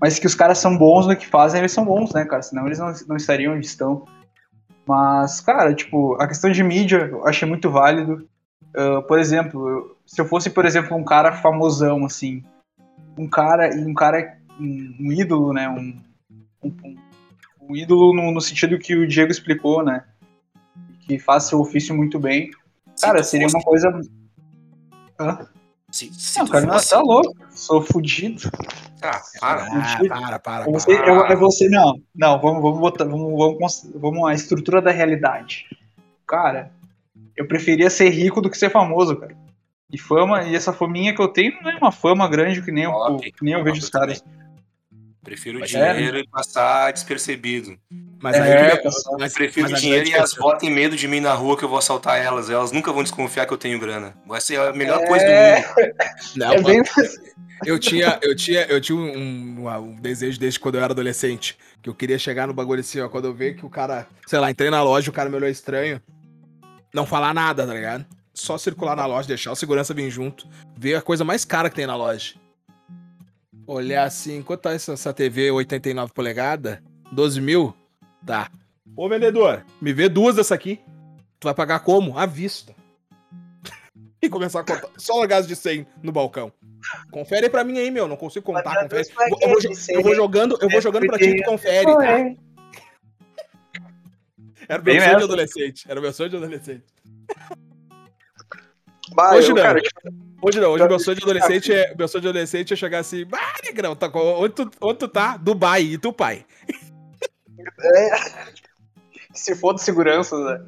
mas 0.00 0.18
que 0.18 0.26
os 0.26 0.34
caras 0.34 0.58
são 0.58 0.76
bons 0.76 1.06
no 1.06 1.16
que 1.16 1.26
fazem, 1.26 1.60
eles 1.60 1.72
são 1.72 1.84
bons, 1.84 2.12
né, 2.12 2.24
cara? 2.24 2.42
Senão 2.42 2.66
eles 2.66 2.78
não, 2.78 2.92
não 3.08 3.16
estariam 3.16 3.54
onde 3.54 3.66
estão. 3.66 4.04
Mas, 4.86 5.40
cara, 5.40 5.74
tipo, 5.74 6.14
a 6.20 6.26
questão 6.26 6.50
de 6.50 6.62
mídia 6.62 7.08
eu 7.10 7.26
achei 7.26 7.46
muito 7.46 7.70
válido. 7.70 8.26
Ah, 8.74 9.02
por 9.02 9.18
exemplo, 9.18 9.96
se 10.06 10.20
eu 10.20 10.24
fosse, 10.26 10.50
por 10.50 10.64
exemplo, 10.64 10.96
um 10.96 11.04
cara 11.04 11.32
famosão, 11.32 12.04
assim, 12.04 12.42
um 13.18 13.28
cara 13.28 13.74
e 13.74 13.84
um 13.84 13.94
cara 13.94 14.38
um, 14.60 14.96
um 15.00 15.12
ídolo, 15.12 15.52
né? 15.52 15.68
Um, 15.68 16.00
um, 16.62 16.96
um- 17.60 17.76
ídolo 17.76 18.14
no, 18.14 18.30
no 18.30 18.40
sentido 18.40 18.78
que 18.78 18.94
o 18.94 19.06
Diego 19.06 19.30
explicou, 19.30 19.84
né? 19.84 20.04
Que 21.00 21.18
faz 21.18 21.44
seu 21.44 21.60
ofício 21.60 21.94
muito 21.94 22.18
bem. 22.18 22.50
Cara, 23.00 23.22
seria 23.22 23.46
uma 23.48 23.62
coisa. 23.62 24.00
Hã? 25.20 25.46
Se, 25.90 26.12
se 26.12 26.38
Não, 26.38 26.46
cara, 26.46 26.66
não, 26.66 26.78
tá 26.78 27.00
louco. 27.00 27.34
Sou 27.50 27.82
fudido. 27.82 28.50
Ah, 29.00 29.20
para. 29.40 29.64
Ah, 29.64 29.98
para, 30.08 30.38
para, 30.38 30.62
É 30.62 30.64
para. 30.64 30.72
você, 30.72 30.92
é, 30.92 31.32
é 31.32 31.36
você, 31.36 31.68
não. 31.68 32.00
Não, 32.14 32.40
vamos, 32.40 32.62
vamos 32.62 32.78
botar. 32.80 33.04
Vamos, 33.04 33.32
vamos, 33.38 33.90
vamos 33.94 34.28
à 34.28 34.34
estrutura 34.34 34.82
da 34.82 34.90
realidade. 34.90 35.66
Cara, 36.26 36.70
eu 37.36 37.46
preferia 37.46 37.88
ser 37.88 38.10
rico 38.10 38.40
do 38.42 38.50
que 38.50 38.58
ser 38.58 38.70
famoso, 38.70 39.16
cara. 39.16 39.34
E 39.90 39.96
fama, 39.98 40.42
e 40.44 40.54
essa 40.54 40.72
faminha 40.72 41.14
que 41.14 41.20
eu 41.20 41.28
tenho 41.28 41.52
não 41.62 41.70
é 41.70 41.76
uma 41.76 41.90
fama 41.92 42.28
grande 42.28 42.60
que 42.62 42.70
nem 42.70 42.84
eu, 42.84 42.92
Top. 42.92 43.32
que 43.32 43.44
nem 43.44 43.54
eu 43.54 43.64
vejo 43.64 43.78
os 43.80 43.88
caras. 43.88 44.22
Prefiro 45.24 45.58
o 45.58 45.60
Mas 45.60 45.74
é, 45.74 45.94
dinheiro 45.94 46.18
e 46.18 46.28
passar 46.28 46.92
despercebido. 46.92 47.78
Mas 48.22 48.36
É, 48.36 48.70
aí, 48.70 48.76
que- 48.76 48.82
pessoal. 48.82 49.16
mas, 49.18 49.34
Prefiro 49.34 49.70
mas 49.70 49.80
dinheiro 49.80 50.08
e 50.08 50.14
as 50.14 50.30
questão- 50.30 50.42
botem 50.46 50.70
medo 50.70 50.96
de 50.96 51.06
mim 51.08 51.20
na 51.20 51.32
rua 51.34 51.56
que 51.56 51.64
eu 51.64 51.68
vou 51.68 51.78
assaltar 51.78 52.18
elas. 52.18 52.48
Elas 52.50 52.72
nunca 52.72 52.92
vão 52.92 53.02
desconfiar 53.02 53.46
que 53.46 53.52
eu 53.52 53.58
tenho 53.58 53.78
grana. 53.78 54.14
Vai 54.26 54.40
ser 54.40 54.58
a 54.60 54.72
melhor 54.72 55.04
coisa 55.06 55.24
do 55.24 55.30
É, 55.30 55.56
mundo. 55.76 55.94
Não, 56.36 56.52
é 56.52 56.62
bem. 56.62 56.82
Eu 57.66 57.78
tinha, 57.78 58.18
eu 58.22 58.36
tinha, 58.36 58.60
eu 58.66 58.80
tinha 58.80 58.96
um, 58.96 59.64
um- 59.66 59.68
um 59.78 59.94
desejo 59.96 60.38
desde 60.38 60.60
quando 60.60 60.76
eu 60.76 60.82
era 60.84 60.92
adolescente. 60.92 61.58
Que 61.82 61.88
eu 61.90 61.94
queria 61.94 62.18
chegar 62.18 62.46
no 62.46 62.54
bagulho 62.54 62.80
assim, 62.80 63.00
ó. 63.00 63.08
Quando 63.08 63.26
eu 63.26 63.34
ver 63.34 63.56
que 63.56 63.66
o 63.66 63.70
cara, 63.70 64.06
sei 64.26 64.38
lá, 64.38 64.50
entrei 64.50 64.70
na 64.70 64.82
loja, 64.82 65.10
o 65.10 65.12
cara 65.12 65.28
me 65.28 65.36
olhou 65.36 65.48
estranho. 65.48 66.00
Não 66.94 67.04
falar 67.06 67.34
nada, 67.34 67.66
tá 67.66 67.74
ligado? 67.74 68.06
Só 68.38 68.56
circular 68.56 68.94
na 68.94 69.04
loja, 69.04 69.26
deixar 69.26 69.50
o 69.50 69.56
segurança 69.56 69.92
vir 69.92 70.08
junto. 70.10 70.46
Ver 70.76 70.94
a 70.94 71.02
coisa 71.02 71.24
mais 71.24 71.44
cara 71.44 71.68
que 71.68 71.74
tem 71.76 71.86
na 71.86 71.96
loja. 71.96 72.34
Olhar 73.66 74.04
assim, 74.04 74.42
quanto 74.42 74.60
tá 74.62 74.72
essa, 74.72 74.92
essa 74.92 75.12
TV 75.12 75.50
89 75.50 76.12
polegadas? 76.12 76.78
12 77.10 77.40
mil? 77.40 77.74
Tá. 78.24 78.50
Ô 78.96 79.08
vendedor, 79.08 79.64
me 79.80 79.92
vê 79.92 80.08
duas 80.08 80.36
dessa 80.36 80.54
aqui. 80.54 80.80
Tu 81.40 81.44
vai 81.46 81.54
pagar 81.54 81.80
como? 81.80 82.16
À 82.16 82.26
vista. 82.26 82.74
e 84.22 84.28
começar 84.28 84.60
a 84.60 84.64
contar. 84.64 84.88
Só 84.96 85.26
gás 85.26 85.46
de 85.46 85.56
100 85.56 85.86
no 86.02 86.12
balcão. 86.12 86.52
Confere 87.10 87.46
aí 87.46 87.50
pra 87.50 87.64
mim 87.64 87.76
aí, 87.78 87.90
meu. 87.90 88.06
Não 88.06 88.16
consigo 88.16 88.46
contar. 88.46 88.82
Confere. 88.84 89.08
Eu 89.42 89.48
vou, 89.48 89.60
jo- 89.60 89.72
eu 89.90 90.02
vou 90.02 90.14
jogando, 90.14 90.56
eu 90.60 90.70
vou 90.70 90.80
jogando 90.80 91.06
pra 91.08 91.18
ti, 91.18 91.36
tu 91.36 91.42
confere, 91.50 91.84
tá? 91.86 92.34
Era 94.68 94.80
o 94.80 94.84
meu 94.84 94.94
Bem 94.94 95.00
sonho 95.00 95.16
de 95.18 95.24
adolescente. 95.24 95.84
Era 95.90 95.98
o 95.98 96.02
meu 96.02 96.12
sonho 96.12 96.30
de 96.30 96.36
adolescente. 96.36 96.84
Bah, 99.14 99.34
Hoje 99.34 99.50
eu, 99.50 99.54
não. 99.54 99.62
cara, 99.62 99.80
tipo, 99.80 100.00
Hoje 100.40 100.60
não, 100.60 100.70
hoje 100.70 100.86
meu 100.86 100.98
sonho 101.00 101.16
de 101.16 101.22
adolescente 101.24 101.72
é. 101.72 101.94
Meu 101.96 102.06
sonho 102.06 102.22
de 102.22 102.28
adolescente 102.28 102.72
é 102.72 102.76
chegar 102.76 103.00
assim, 103.00 103.26
ah, 103.32 103.54
negrão, 103.64 103.96
tá, 103.96 104.08
onde, 104.14 104.54
tu, 104.54 104.70
onde 104.80 104.98
tu 104.98 105.08
tá? 105.08 105.36
Dubai, 105.36 105.82
e 105.82 105.98
tu, 105.98 106.12
pai? 106.12 106.46
se 109.34 109.54
for 109.56 109.74
de 109.74 109.82
segurança, 109.82 110.36
né? 110.38 110.60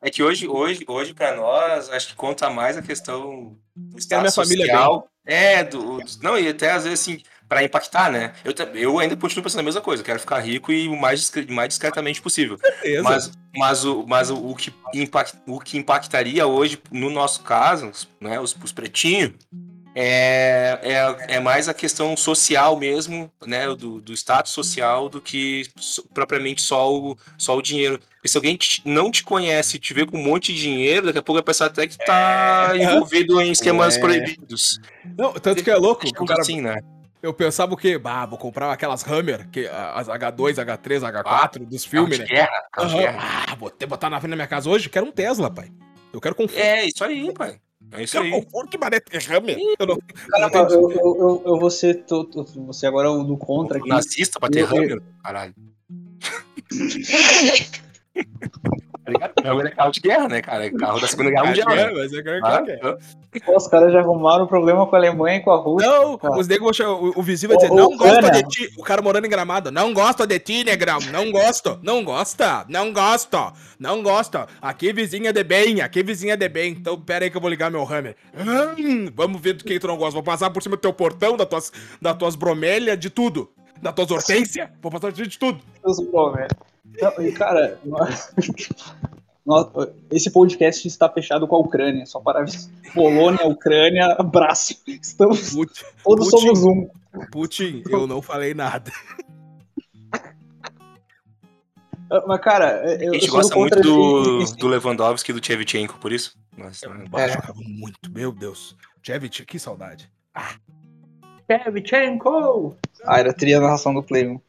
É 0.00 0.10
que 0.10 0.22
hoje, 0.22 0.48
hoje, 0.48 0.84
hoje 0.86 1.14
para 1.14 1.36
nós, 1.36 1.88
acho 1.90 2.08
que 2.08 2.14
conta 2.14 2.48
mais 2.50 2.76
a 2.76 2.82
questão 2.82 3.56
do 3.76 3.98
estado 3.98 4.20
minha 4.20 4.32
família 4.32 4.66
social. 4.66 5.08
É, 5.24 5.62
do, 5.64 5.98
do- 6.00 6.22
não, 6.22 6.38
e 6.38 6.48
até 6.48 6.70
às 6.70 6.84
vezes 6.84 7.00
assim, 7.00 7.22
para 7.48 7.62
impactar, 7.64 8.10
né? 8.12 8.32
Eu, 8.44 8.52
eu 8.74 8.98
ainda 8.98 9.16
continuo 9.16 9.42
pensando 9.42 9.60
a 9.60 9.64
mesma 9.64 9.80
coisa, 9.80 10.02
quero 10.02 10.20
ficar 10.20 10.38
rico 10.40 10.70
e 10.70 10.86
o 10.88 10.96
mais, 10.96 11.20
discre- 11.20 11.50
mais 11.50 11.68
discretamente 11.68 12.20
possível. 12.20 12.58
Certeza. 12.58 13.02
Mas, 13.02 13.32
mas, 13.56 13.84
o, 13.84 14.04
mas 14.06 14.30
o, 14.30 14.36
o 14.50 14.54
que 14.54 14.72
impact, 14.94 15.36
o 15.46 15.58
que 15.58 15.78
impactaria 15.78 16.46
hoje, 16.46 16.78
no 16.90 17.08
nosso 17.10 17.42
caso, 17.42 17.90
né, 18.20 18.38
os, 18.38 18.54
os 18.62 18.72
pretinhos, 18.72 19.32
é, 19.94 20.78
é, 20.82 21.36
é 21.36 21.40
mais 21.40 21.68
a 21.68 21.74
questão 21.74 22.16
social 22.16 22.76
mesmo, 22.78 23.32
né, 23.44 23.66
do, 23.74 24.00
do 24.00 24.12
status 24.12 24.52
social, 24.52 25.08
do 25.08 25.20
que 25.20 25.66
so- 25.76 26.04
propriamente 26.14 26.62
só 26.62 26.94
o, 26.94 27.16
só 27.36 27.56
o 27.56 27.62
dinheiro. 27.62 27.98
Porque 28.14 28.28
se 28.28 28.36
alguém 28.36 28.56
te- 28.56 28.82
não 28.84 29.10
te 29.10 29.24
conhece 29.24 29.76
e 29.76 29.80
te 29.80 29.92
vê 29.94 30.06
com 30.06 30.16
um 30.18 30.22
monte 30.22 30.52
de 30.52 30.60
dinheiro, 30.60 31.06
daqui 31.06 31.18
a 31.18 31.22
pouco 31.22 31.38
vai 31.38 31.44
pensar 31.44 31.66
até 31.66 31.86
que 31.86 31.96
tá 31.98 32.72
envolvido 32.76 33.40
em 33.40 33.50
esquemas 33.50 33.94
Ué. 33.94 34.00
proibidos. 34.00 34.78
Não, 35.16 35.32
tanto 35.32 35.64
que 35.64 35.70
é 35.70 35.76
louco. 35.76 36.02
que 36.04 36.22
O 36.22 36.26
cara, 36.26 36.42
assim, 36.42 36.60
né? 36.60 36.76
Eu 37.22 37.34
pensava 37.34 37.74
o 37.74 37.76
quê? 37.76 37.98
Bah, 37.98 38.24
vou 38.26 38.38
comprar 38.38 38.72
aquelas 38.72 39.04
Hammer, 39.06 39.48
que, 39.50 39.66
as 39.66 40.06
H2, 40.08 40.54
H3, 40.64 41.00
H4 41.22 41.66
dos 41.66 41.84
filmes, 41.84 42.18
né? 42.18 42.24
de 42.24 42.30
guerra, 42.32 42.62
de 42.78 42.84
Aham. 42.84 42.96
guerra. 42.98 43.44
Ah, 43.48 43.54
vou 43.56 43.70
ter 43.70 43.86
botar 43.86 44.08
na 44.08 44.20
frente 44.20 44.30
da 44.30 44.36
minha 44.36 44.46
casa 44.46 44.70
hoje, 44.70 44.88
quero 44.88 45.06
um 45.06 45.10
Tesla, 45.10 45.50
pai. 45.50 45.70
Eu 46.12 46.20
quero 46.20 46.34
conforto. 46.36 46.58
É, 46.60 46.86
isso 46.86 47.02
aí, 47.04 47.32
pai. 47.34 47.60
É 47.90 48.02
isso 48.02 48.12
quero 48.12 48.24
aí. 48.24 48.30
conforto 48.30 48.70
que 48.70 48.78
mané 48.78 48.98
é 49.10 49.36
Hammer. 49.36 49.56
Eu 49.80 49.86
não, 49.86 49.98
Cara, 50.30 50.48
não 50.48 50.68
eu, 50.70 50.90
eu, 50.92 51.00
eu, 51.00 51.42
eu 51.46 51.58
vou 51.58 51.70
ser. 51.70 52.04
tô- 52.04 52.24
tô- 52.24 52.44
você 52.44 52.86
agora 52.86 53.08
é 53.08 53.10
o 53.10 53.24
do 53.24 53.36
contra 53.36 53.78
aqui. 53.78 53.88
Nazista 53.88 54.38
pra 54.38 54.48
ter 54.48 54.60
Eu- 54.60 54.68
eu- 54.68 54.76
Hammer, 54.76 55.02
caralho. 55.22 55.54
Hammer 59.44 59.66
é 59.66 59.70
carro 59.70 59.90
de 59.90 60.00
guerra, 60.00 60.28
né, 60.28 60.42
cara? 60.42 60.66
É 60.66 60.70
carro 60.70 61.00
da 61.00 61.06
Segunda 61.06 61.30
Guerra 61.30 61.46
Mundial. 61.46 61.70
É, 61.70 61.86
né? 61.86 61.92
mas 61.94 62.12
eu 62.12 62.22
quero 62.22 62.46
Ah, 62.46 62.62
que 62.62 62.70
é. 62.72 63.40
Pô, 63.44 63.56
os 63.56 63.66
caras 63.68 63.92
já 63.92 64.00
arrumaram 64.00 64.46
problema 64.46 64.86
com 64.86 64.96
a 64.96 64.98
Alemanha 64.98 65.36
e 65.36 65.40
com 65.40 65.50
a 65.50 65.56
Rússia. 65.56 65.88
Não, 65.88 66.18
Cara. 66.18 66.38
os 66.38 66.48
negros 66.48 66.64
vão 66.64 66.72
chegar, 66.72 66.90
o, 66.92 67.12
o 67.16 67.22
vizinho 67.22 67.48
vai 67.50 67.58
dizer, 67.58 67.72
Ô, 67.72 67.76
não 67.76 68.06
Ana. 68.06 68.30
de 68.30 68.42
ti. 68.48 68.70
O 68.78 68.82
cara 68.82 69.02
morando 69.02 69.26
em 69.26 69.30
Gramado, 69.30 69.70
não 69.70 69.92
gosto 69.92 70.26
de 70.26 70.38
ti, 70.38 70.64
negrão, 70.64 70.98
não 71.12 71.30
gosto, 71.30 71.78
não 71.82 72.02
gosta, 72.02 72.64
não 72.68 72.92
gosto, 72.92 73.52
não 73.78 74.02
gosto. 74.02 74.38
Aqui 74.60 74.92
vizinha 74.92 75.32
de 75.32 75.44
bem, 75.44 75.80
aqui 75.80 76.02
vizinha 76.02 76.36
de 76.36 76.48
bem. 76.48 76.72
Então 76.72 77.00
pera 77.00 77.24
aí 77.24 77.30
que 77.30 77.36
eu 77.36 77.40
vou 77.40 77.50
ligar 77.50 77.70
meu 77.70 77.82
Hammer. 77.82 78.16
Hum, 78.36 79.10
vamos 79.14 79.40
ver 79.40 79.54
do 79.54 79.64
que 79.64 79.78
tu 79.78 79.86
não 79.86 79.96
gosta. 79.96 80.14
Vou 80.14 80.22
passar 80.22 80.50
por 80.50 80.62
cima 80.62 80.76
do 80.76 80.80
teu 80.80 80.92
portão, 80.92 81.36
das 81.36 81.46
tuas, 81.48 81.72
das 82.00 82.16
tuas 82.16 82.34
bromélias, 82.34 82.98
de 82.98 83.10
tudo. 83.10 83.50
Das 83.80 83.94
tuas 83.94 84.10
hortênsias, 84.10 84.68
vou 84.82 84.90
passar 84.90 85.08
por 85.08 85.16
cima 85.16 85.28
de 85.28 85.38
tudo. 85.38 85.60
Deus 85.84 85.98
do 85.98 86.32
velho. 86.32 86.48
Não, 87.00 87.24
e, 87.24 87.32
cara, 87.32 87.78
nós- 87.84 88.32
nós- 89.46 89.68
esse 90.10 90.30
podcast 90.30 90.86
está 90.86 91.08
fechado 91.08 91.46
com 91.46 91.56
a 91.56 91.58
Ucrânia. 91.60 92.04
Só 92.06 92.20
para. 92.20 92.44
Polônia, 92.94 93.46
Ucrânia, 93.46 94.14
abraço. 94.18 94.74
Estamos 94.86 95.52
Put- 95.54 95.84
todos 96.04 96.30
Putin. 96.30 96.46
somos 96.46 96.64
um. 96.64 96.88
Putin, 97.32 97.82
eu 97.88 98.06
não 98.06 98.20
falei 98.22 98.54
nada. 98.54 98.90
Ah, 102.10 102.24
Mas, 102.26 102.40
cara, 102.40 102.82
eu, 103.02 103.12
A 103.12 103.14
eu 103.16 103.20
gente 103.20 103.28
gosta 103.28 103.54
muito 103.54 103.78
do, 103.82 104.42
do 104.56 104.66
Lewandowski 104.66 105.30
e 105.30 105.34
do 105.34 105.40
Tchevchenko, 105.40 105.98
por 105.98 106.10
isso. 106.10 106.38
Mas, 106.56 106.82
Eu 106.82 106.90
É. 107.18 107.28
jogava 107.28 107.52
muito, 107.58 108.10
meu 108.10 108.32
Deus. 108.32 108.74
Jevich, 109.02 109.44
que 109.44 109.58
saudade. 109.58 110.10
Shevchenko! 111.50 112.76
Ah, 113.04 113.18
era 113.20 113.30
a 113.30 113.34
trilha 113.34 113.60
narração 113.60 113.92
do 113.92 114.02
Play 114.02 114.26
1. 114.26 114.40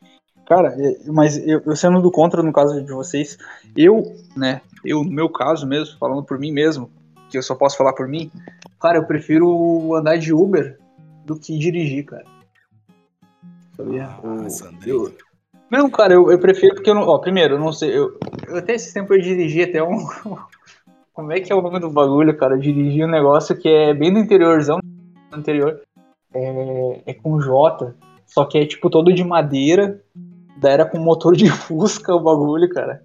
Cara, 0.49 0.75
é, 0.79 0.97
mas 1.11 1.37
eu, 1.47 1.61
eu 1.63 1.75
sendo 1.75 2.01
do 2.01 2.09
contra 2.11 2.41
no 2.41 2.51
caso 2.51 2.83
de 2.83 2.91
vocês, 2.91 3.37
eu, 3.77 4.15
né, 4.35 4.61
eu 4.83 5.03
no 5.03 5.11
meu 5.11 5.29
caso 5.29 5.67
mesmo, 5.67 5.95
falando 5.99 6.23
por 6.23 6.39
mim 6.39 6.51
mesmo, 6.51 6.89
que 7.29 7.37
eu 7.37 7.43
só 7.43 7.53
posso 7.53 7.77
falar 7.77 7.93
por 7.93 8.07
mim, 8.07 8.31
cara, 8.81 8.97
eu 8.97 9.05
prefiro 9.05 9.93
andar 9.95 10.17
de 10.17 10.33
Uber 10.33 10.79
do 11.23 11.35
que 11.39 11.55
dirigir, 11.55 12.03
cara. 12.05 12.25
Sabia? 13.77 14.09
Ah, 14.23 14.37
Eu- 14.43 14.49
Sandrinho. 14.49 15.05
eu- 15.05 15.13
não, 15.69 15.87
cara, 15.87 16.15
eu, 16.15 16.31
eu 16.31 16.39
prefiro 16.39 16.73
porque 16.73 16.89
eu 16.89 16.95
não. 16.95 17.03
Ó, 17.03 17.19
primeiro, 17.19 17.53
eu 17.53 17.59
não 17.59 17.71
sei. 17.71 17.95
Eu, 17.95 18.17
eu 18.47 18.57
até 18.57 18.73
esse 18.73 18.91
tempo 18.91 19.13
eu 19.13 19.21
dirigi 19.21 19.61
até 19.61 19.83
um. 19.83 19.99
Como 21.13 21.31
é 21.31 21.39
que 21.39 21.51
é 21.53 21.55
o 21.55 21.61
nome 21.61 21.79
do 21.79 21.91
bagulho, 21.91 22.35
cara? 22.35 22.55
Eu 22.55 22.59
dirigi 22.59 23.03
um 23.03 23.07
negócio 23.09 23.55
que 23.55 23.67
é 23.69 23.93
bem 23.93 24.11
do 24.11 24.17
interiorzão, 24.17 24.79
do 25.29 25.37
interior. 25.37 25.79
É, 26.33 27.01
é 27.05 27.13
com 27.13 27.39
J, 27.39 27.93
só 28.25 28.45
que 28.45 28.57
é 28.57 28.65
tipo 28.65 28.89
todo 28.89 29.13
de 29.13 29.23
madeira. 29.23 30.01
Daí 30.59 30.73
era 30.73 30.85
com 30.85 30.99
motor 30.99 31.35
de 31.35 31.49
Fusca 31.49 32.13
o 32.13 32.19
bagulho, 32.19 32.69
cara. 32.69 33.01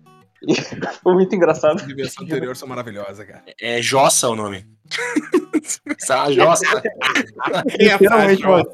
E 0.46 0.54
foi 1.02 1.14
muito 1.14 1.34
engraçado. 1.34 1.76
As 1.76 1.86
diversões 1.86 2.28
anteriores 2.28 2.58
são 2.58 2.68
maravilhosas, 2.68 3.26
cara. 3.26 3.44
É 3.60 3.80
Jossa 3.80 4.28
o 4.28 4.36
nome. 4.36 4.66
Essa 5.98 6.30
Jossa. 6.32 6.82
Literalmente, 7.78 8.42
mano. 8.42 8.66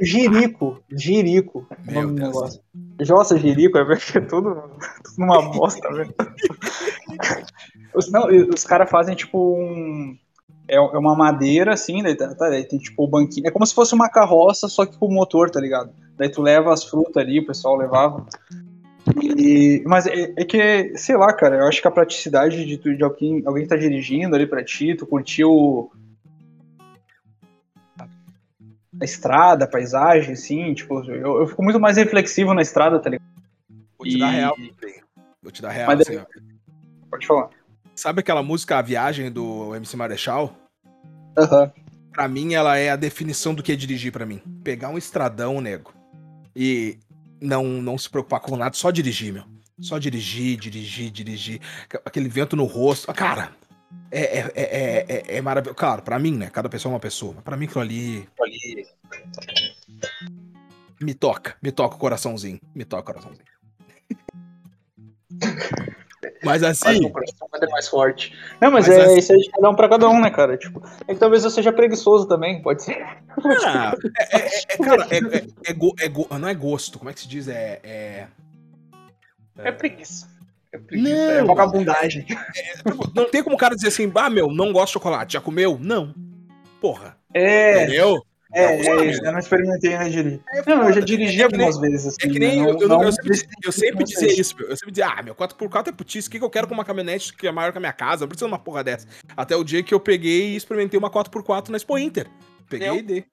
Girico, 0.00 0.82
Girico, 0.90 1.66
o 1.70 1.90
Meu 1.90 2.02
nome 2.02 2.14
do 2.14 2.20
Deus. 2.20 2.34
negócio. 2.34 2.62
Jossa, 3.00 3.38
Girico, 3.38 3.78
é 3.78 3.84
porque 3.84 4.18
é 4.18 4.20
tudo, 4.20 4.54
tudo 5.02 5.18
uma 5.18 5.50
bosta, 5.50 5.92
velho. 5.92 6.14
Os, 7.94 8.10
não, 8.12 8.26
os 8.52 8.64
caras 8.64 8.90
fazem 8.90 9.14
tipo 9.16 9.56
um. 9.56 10.18
É, 10.68 10.76
é 10.76 10.80
uma 10.80 11.14
madeira 11.14 11.74
assim, 11.74 12.02
daí, 12.02 12.14
tá, 12.16 12.34
tá, 12.34 12.48
daí 12.48 12.64
tem 12.64 12.78
tipo 12.78 13.04
o 13.04 13.08
banquinho. 13.08 13.46
É 13.46 13.50
como 13.50 13.66
se 13.66 13.74
fosse 13.74 13.94
uma 13.94 14.08
carroça, 14.08 14.68
só 14.68 14.84
que 14.84 14.96
com 14.96 15.12
motor, 15.12 15.50
tá 15.50 15.60
ligado? 15.60 15.92
Daí 16.16 16.28
tu 16.28 16.42
leva 16.42 16.72
as 16.72 16.84
frutas 16.84 17.16
ali, 17.16 17.40
o 17.40 17.46
pessoal 17.46 17.76
levava. 17.76 18.26
E, 19.22 19.82
mas 19.86 20.06
é, 20.06 20.32
é 20.36 20.44
que, 20.44 20.96
sei 20.96 21.16
lá, 21.16 21.32
cara, 21.32 21.56
eu 21.56 21.66
acho 21.66 21.80
que 21.80 21.86
a 21.86 21.92
praticidade 21.92 22.64
de, 22.64 22.78
tu, 22.78 22.96
de 22.96 23.04
alguém, 23.04 23.42
alguém 23.46 23.62
que 23.62 23.68
tá 23.68 23.76
dirigindo 23.76 24.34
ali 24.34 24.46
pra 24.46 24.64
ti, 24.64 24.94
tu 24.96 25.06
curtir 25.06 25.44
o, 25.44 25.90
a 29.00 29.04
estrada, 29.04 29.64
a 29.64 29.68
paisagem, 29.68 30.32
assim, 30.32 30.74
tipo, 30.74 31.04
eu, 31.10 31.40
eu 31.40 31.46
fico 31.46 31.62
muito 31.62 31.78
mais 31.78 31.96
reflexivo 31.96 32.54
na 32.54 32.62
estrada, 32.62 32.98
tá 32.98 33.10
ligado? 33.10 33.26
Vou 33.98 34.06
te 34.06 34.18
dar 34.18 34.32
E- 34.32 34.36
real. 34.36 34.56
Pedrinho. 34.56 35.04
Vou 35.42 35.52
te 35.52 35.62
dar 35.62 35.70
real. 35.70 35.86
Mas 35.86 36.00
assim. 36.00 36.20
Pode 37.10 37.26
falar. 37.26 37.50
Sabe 37.96 38.20
aquela 38.20 38.42
música 38.42 38.78
A 38.78 38.82
Viagem 38.82 39.30
do 39.30 39.74
MC 39.74 39.96
Marechal? 39.96 40.54
Aham. 41.36 41.72
Pra 42.12 42.28
mim, 42.28 42.52
ela 42.52 42.76
é 42.76 42.90
a 42.90 42.96
definição 42.96 43.54
do 43.54 43.62
que 43.62 43.72
é 43.72 43.76
dirigir 43.76 44.12
pra 44.12 44.26
mim. 44.26 44.42
Pegar 44.62 44.90
um 44.90 44.98
estradão, 44.98 45.60
nego, 45.60 45.94
e 46.54 46.98
não, 47.40 47.64
não 47.64 47.96
se 47.96 48.08
preocupar 48.08 48.40
com 48.40 48.56
nada, 48.56 48.76
só 48.76 48.90
dirigir, 48.90 49.32
meu. 49.32 49.44
Só 49.80 49.98
dirigir, 49.98 50.58
dirigir, 50.58 51.10
dirigir. 51.10 51.60
Aquele 52.04 52.28
vento 52.28 52.54
no 52.54 52.64
rosto. 52.64 53.12
Cara, 53.12 53.52
é, 54.10 54.20
é, 54.20 54.52
é, 54.54 54.62
é, 54.62 55.06
é, 55.08 55.36
é 55.36 55.40
maravilhoso. 55.42 55.76
Claro, 55.76 56.02
pra 56.02 56.18
mim, 56.18 56.32
né? 56.32 56.50
Cada 56.50 56.68
pessoa 56.68 56.92
é 56.92 56.94
uma 56.94 57.00
pessoa. 57.00 57.32
Mas 57.34 57.44
pra 57.44 57.56
mim, 57.56 57.64
aquilo 57.66 57.80
ali 57.80 58.28
me 61.00 61.14
toca. 61.14 61.56
Me 61.62 61.72
toca 61.72 61.96
o 61.96 61.98
coraçãozinho. 61.98 62.60
Me 62.74 62.84
toca 62.84 63.10
o 63.10 63.14
coraçãozinho. 63.14 63.46
Mas 66.42 66.62
assim, 66.62 67.00
meu 67.00 67.12
bater 67.60 67.70
mais 67.72 67.88
forte. 67.88 68.32
Não, 68.60 68.70
mas, 68.70 68.86
Mas 68.88 68.96
é 68.98 69.02
assim- 69.04 69.18
isso 69.18 69.32
aí 69.32 69.38
de 69.40 69.50
cada 69.50 69.70
um 69.70 69.74
pra 69.74 69.88
cada 69.88 70.08
um, 70.08 70.20
né, 70.20 70.30
cara? 70.30 70.56
Tipo, 70.56 70.82
é 71.06 71.14
que 71.14 71.20
talvez 71.20 71.44
eu 71.44 71.50
seja 71.50 71.72
preguiçoso 71.72 72.26
também, 72.28 72.62
pode 72.62 72.82
ser. 72.84 73.04
Ah, 73.64 73.94
é, 74.32 74.36
é- 74.38 74.48
é- 74.68 74.76
cara, 74.78 75.06
é, 75.10 75.16
é- 75.38 75.46
é 75.66 75.72
go- 75.72 75.94
é 75.98 76.08
go- 76.08 76.28
não 76.38 76.48
é 76.48 76.54
gosto, 76.54 76.98
como 76.98 77.10
é 77.10 77.12
que 77.14 77.20
se 77.20 77.28
diz? 77.28 77.48
É. 77.48 77.80
é- 77.82 78.26
É 79.58 79.72
preguiça. 79.72 80.28
É 80.72 80.78
preguiça. 80.78 81.08
Não. 81.14 81.30
é 81.32 81.44
vagabundagem. 81.44 82.24
tipo, 82.24 83.10
não 83.14 83.30
tem 83.30 83.42
como 83.42 83.56
o 83.56 83.58
cara 83.58 83.74
dizer 83.74 83.88
assim, 83.88 84.10
ah, 84.14 84.28
meu, 84.30 84.48
não 84.48 84.72
gosto 84.72 84.88
de 84.88 84.92
chocolate. 84.94 85.32
Já 85.34 85.40
comeu? 85.40 85.78
Não. 85.80 86.14
Porra. 86.80 87.16
É, 87.32 87.84
Entendeu? 87.84 88.22
É, 88.52 88.82
Não, 88.82 89.00
é, 89.00 89.06
isso. 89.06 89.24
Eu 89.24 89.32
não 89.32 89.38
experimentei, 89.38 89.90
né, 89.98 90.08
Diri? 90.08 90.42
É 90.52 90.62
Não, 90.68 90.76
eu 90.82 90.88
já 90.88 90.94
foda. 90.94 91.04
dirigi 91.06 91.42
É 91.42 91.48
que 91.48 91.56
nem- 91.56 91.66
algumas 91.66 91.78
vezes, 91.90 92.06
assim. 92.06 92.16
É 92.22 92.32
que 92.32 92.38
nem 92.38 92.62
né? 92.62 92.70
eu, 92.70 92.78
eu, 92.80 92.88
Não- 92.88 92.98
eu 93.00 93.04
não 93.06 93.12
sempre, 93.12 93.42
eu 93.64 93.72
sempre 93.72 94.04
dizia 94.04 94.40
isso, 94.40 94.56
meu. 94.56 94.68
Eu 94.68 94.76
sempre 94.76 94.92
dizia, 94.92 95.08
ah, 95.08 95.22
meu 95.22 95.34
4x4 95.34 95.88
é 95.88 95.92
putice, 95.92 96.28
o 96.28 96.30
que, 96.30 96.38
que 96.38 96.44
eu 96.44 96.50
quero 96.50 96.66
com 96.68 96.74
uma 96.74 96.84
caminhonete 96.84 97.34
que 97.34 97.46
é 97.46 97.52
maior 97.52 97.72
que 97.72 97.78
a 97.78 97.80
minha 97.80 97.92
casa? 97.92 98.22
Não 98.22 98.28
precisa 98.28 98.46
de 98.46 98.52
uma 98.52 98.58
porra 98.58 98.82
dessa. 98.84 99.06
Até 99.36 99.56
o 99.56 99.64
dia 99.64 99.82
que 99.82 99.92
eu 99.92 100.00
peguei 100.00 100.50
e 100.52 100.56
experimentei 100.56 100.98
uma 100.98 101.10
4x4 101.10 101.68
na 101.70 101.76
Expo 101.76 101.98
Inter. 101.98 102.26
Peguei 102.68 102.88
Eu? 102.88 102.96
e 102.96 103.02
dei. 103.02 103.24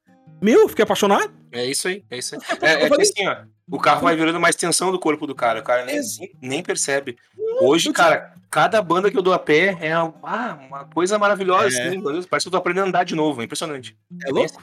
Meu, 0.41 0.67
fiquei 0.67 0.83
apaixonado. 0.83 1.31
É 1.51 1.65
isso 1.65 1.87
aí, 1.87 2.03
é 2.09 2.17
isso 2.17 2.35
aí. 2.35 2.41
É, 2.61 2.85
é 2.85 2.89
que 2.89 3.01
assim, 3.01 3.27
ó, 3.27 3.37
o 3.71 3.79
carro 3.79 4.01
vai 4.01 4.15
virando 4.15 4.37
uma 4.37 4.49
extensão 4.49 4.91
do 4.91 4.99
corpo 4.99 5.25
do 5.25 5.33
cara, 5.33 5.59
o 5.59 5.63
cara 5.63 5.85
nem, 5.85 6.01
nem 6.41 6.61
percebe. 6.63 7.15
Hoje, 7.61 7.87
eu 7.89 7.93
cara, 7.93 8.33
cada 8.49 8.81
banda 8.81 9.09
que 9.09 9.17
eu 9.17 9.21
dou 9.21 9.33
a 9.33 9.39
pé 9.39 9.77
é 9.79 9.97
uma, 9.97 10.13
ah, 10.23 10.57
uma 10.67 10.85
coisa 10.85 11.17
maravilhosa, 11.17 11.77
É. 11.79 11.87
assim, 11.87 11.97
meu 11.99 12.11
Deus, 12.11 12.25
parece 12.25 12.43
que 12.45 12.47
eu 12.49 12.51
tô 12.51 12.57
aprendendo 12.57 12.85
a 12.85 12.87
andar 12.89 13.03
de 13.05 13.15
novo, 13.15 13.41
é 13.41 13.45
impressionante. 13.45 13.95
É 14.25 14.31
louco? 14.31 14.61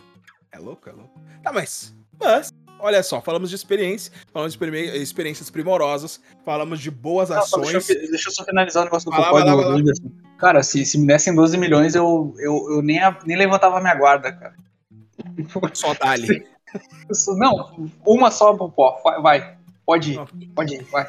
É 0.52 0.58
louco, 0.58 0.88
é 0.88 0.92
louco. 0.92 1.20
Tá, 1.42 1.52
mas. 1.52 1.94
Mas, 2.18 2.52
olha 2.78 3.02
só, 3.02 3.20
falamos 3.20 3.48
de 3.48 3.56
experiência, 3.56 4.12
falamos 4.32 4.52
de 4.52 4.56
experi- 4.58 4.96
experiências 5.02 5.48
primorosas, 5.48 6.20
falamos 6.44 6.80
de 6.80 6.90
boas 6.90 7.30
Não, 7.30 7.38
ações. 7.38 7.72
deixa, 7.72 7.92
eu, 7.94 8.10
deixa 8.10 8.28
eu 8.28 8.32
só 8.34 8.44
finalizar 8.44 8.82
o 8.82 8.84
negócio 8.84 9.10
do 9.10 9.12
Vai 9.16 9.20
lá, 9.20 9.26
Popó 9.26 9.38
vai 9.38 9.46
lá, 9.46 9.54
do 9.54 9.72
vai 9.72 9.82
lá. 9.82 10.10
Cara, 10.38 10.62
se, 10.62 10.84
se 10.84 10.98
me 10.98 11.06
dessem 11.06 11.34
12 11.34 11.56
milhões, 11.56 11.94
eu, 11.94 12.34
eu, 12.38 12.66
eu 12.72 12.82
nem, 12.82 12.98
a- 13.00 13.18
nem 13.24 13.36
levantava 13.36 13.78
a 13.78 13.80
minha 13.80 13.94
guarda, 13.94 14.32
cara. 14.32 14.54
Só 15.72 15.94
dali. 15.94 16.46
Não, 17.36 17.90
uma 18.06 18.30
só, 18.30 18.54
Popó. 18.56 19.00
Vai, 19.02 19.20
vai. 19.22 19.56
Pode 19.86 20.12
ir, 20.12 20.16
Não. 20.16 20.26
pode 20.54 20.74
ir, 20.74 20.82
vai. 20.84 21.08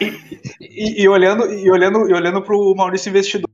E, 0.00 0.06
e- 0.60 1.02
e 1.02 1.08
olhando, 1.08 1.52
e, 1.52 1.70
olhando, 1.70 2.08
e 2.08 2.14
olhando 2.14 2.42
pro 2.42 2.74
Maurício 2.74 3.10
Investidor, 3.10 3.48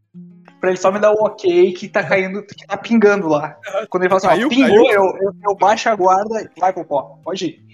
pra 0.60 0.70
ele 0.70 0.78
só 0.78 0.90
me 0.90 0.98
dar 0.98 1.12
o 1.12 1.24
ok 1.24 1.72
que 1.72 1.88
tá 1.88 2.02
caindo, 2.04 2.42
que 2.42 2.66
tá 2.66 2.76
pingando 2.76 3.28
lá. 3.28 3.56
Quando 3.90 4.02
ele 4.04 4.10
fala 4.10 4.18
assim, 4.18 4.26
Caiu, 4.28 4.46
ó, 4.46 4.50
pingou, 4.50 4.86
caiu. 4.86 5.02
eu, 5.02 5.16
eu, 5.22 5.32
eu 5.50 5.54
baixo 5.56 5.88
a 5.88 5.94
guarda 5.96 6.42
e 6.56 6.60
vai, 6.60 6.72
Popó, 6.72 7.18
pode 7.24 7.44
ir. 7.46 7.64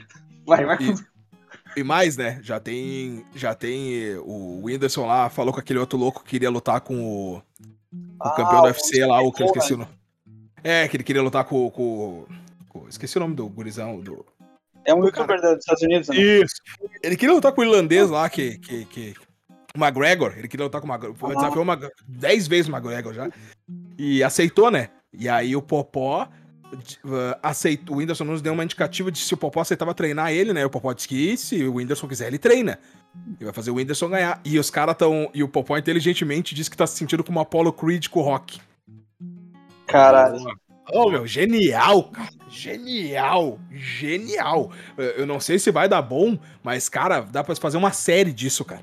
Vai, 0.46 0.64
vai. 0.64 0.76
E- 0.80 1.14
E 1.76 1.82
mais, 1.82 2.16
né? 2.16 2.38
Já 2.42 2.60
tem. 2.60 3.24
Já 3.34 3.52
tem. 3.52 4.14
O 4.18 4.60
Whindersson 4.64 5.06
lá 5.06 5.28
falou 5.28 5.52
com 5.52 5.58
aquele 5.58 5.80
outro 5.80 5.98
louco 5.98 6.22
que 6.22 6.30
queria 6.30 6.48
lutar 6.50 6.80
com 6.80 6.94
o. 7.02 7.42
O 8.20 8.30
campeão 8.30 8.58
Ah, 8.58 8.60
do 8.60 8.66
UFC 8.68 9.04
lá, 9.04 9.20
o 9.20 9.32
que 9.32 9.42
eu 9.42 9.46
esqueci 9.46 9.74
o 9.74 9.78
nome. 9.78 9.90
É, 10.62 10.86
que 10.86 10.96
ele 10.96 11.02
queria 11.02 11.20
lutar 11.22 11.44
com. 11.44 11.68
com, 11.70 12.26
com- 12.68 12.86
esqueci 12.88 13.16
o 13.16 13.20
nome 13.20 13.34
do 13.34 13.48
gurizão. 13.48 13.98
Do... 13.98 14.24
É 14.84 14.94
um 14.94 15.04
youtuber 15.04 15.40
dos 15.40 15.58
Estados 15.58 15.82
Unidos, 15.82 16.08
né? 16.08 16.16
Isso. 16.16 16.54
Ele 17.02 17.16
queria 17.16 17.34
lutar 17.34 17.50
com 17.52 17.60
o 17.60 17.64
irlandês 17.64 18.08
lá, 18.08 18.28
que. 18.30 18.56
que, 18.58 18.84
que... 18.84 19.14
O 19.76 19.84
McGregor, 19.84 20.34
ele 20.37 20.46
queria 20.46 20.64
lutar 20.64 20.80
com 20.80 20.87
o 20.87 20.90
McGregor. 20.90 21.30
Ah. 21.32 21.34
Desafiou 21.34 21.64
uma, 21.64 21.78
10 22.06 22.46
vezes 22.46 22.68
o 22.68 22.72
McGregor 22.72 23.12
já. 23.12 23.28
E 23.98 24.22
aceitou, 24.22 24.70
né? 24.70 24.88
E 25.12 25.28
aí 25.28 25.56
o 25.56 25.62
Popó 25.62 26.28
uh, 26.72 27.38
aceitou. 27.42 27.96
O 27.96 27.98
Whindersson 27.98 28.22
nos 28.24 28.40
deu 28.40 28.52
uma 28.52 28.62
indicativa 28.62 29.10
de 29.10 29.18
se 29.18 29.34
o 29.34 29.37
Popó 29.37 29.60
aceitava 29.62 29.92
treinar 29.92 30.32
ele, 30.32 30.52
né? 30.52 30.64
O 30.64 30.70
Popó 30.70 30.92
disse 30.92 31.08
que 31.08 31.37
se 31.37 31.64
o 31.64 31.74
Whindersson 31.74 32.06
quiser, 32.06 32.28
ele 32.28 32.38
treina. 32.38 32.78
E 33.40 33.44
vai 33.44 33.52
fazer 33.52 33.72
o 33.72 33.74
Whindersson 33.74 34.08
ganhar. 34.10 34.40
E 34.44 34.60
os 34.60 34.70
caras 34.70 34.96
tão. 34.96 35.28
E 35.34 35.42
o 35.42 35.48
Popó 35.48 35.76
inteligentemente 35.76 36.54
disse 36.54 36.70
que 36.70 36.76
tá 36.76 36.87
se 36.87 36.96
sentindo 36.96 37.24
como 37.24 37.40
Apollo 37.40 37.72
Creed 37.72 38.06
com 38.08 38.20
o 38.20 38.22
Rock. 38.22 38.60
Caralho. 39.88 40.38
Oh, 40.92 41.10
meu, 41.10 41.26
genial, 41.26 42.04
cara. 42.10 42.28
Genial. 42.48 43.58
Genial. 43.72 44.70
Eu- 44.96 45.04
Eu 45.04 45.26
não 45.26 45.40
sei 45.40 45.58
se 45.58 45.70
vai 45.72 45.88
dar 45.88 46.02
bom, 46.02 46.38
mas, 46.62 46.88
cara, 46.88 47.22
dá 47.22 47.42
pra 47.42 47.56
fazer 47.56 47.76
uma 47.76 47.90
série 47.92 48.32
disso, 48.32 48.64
cara. 48.64 48.82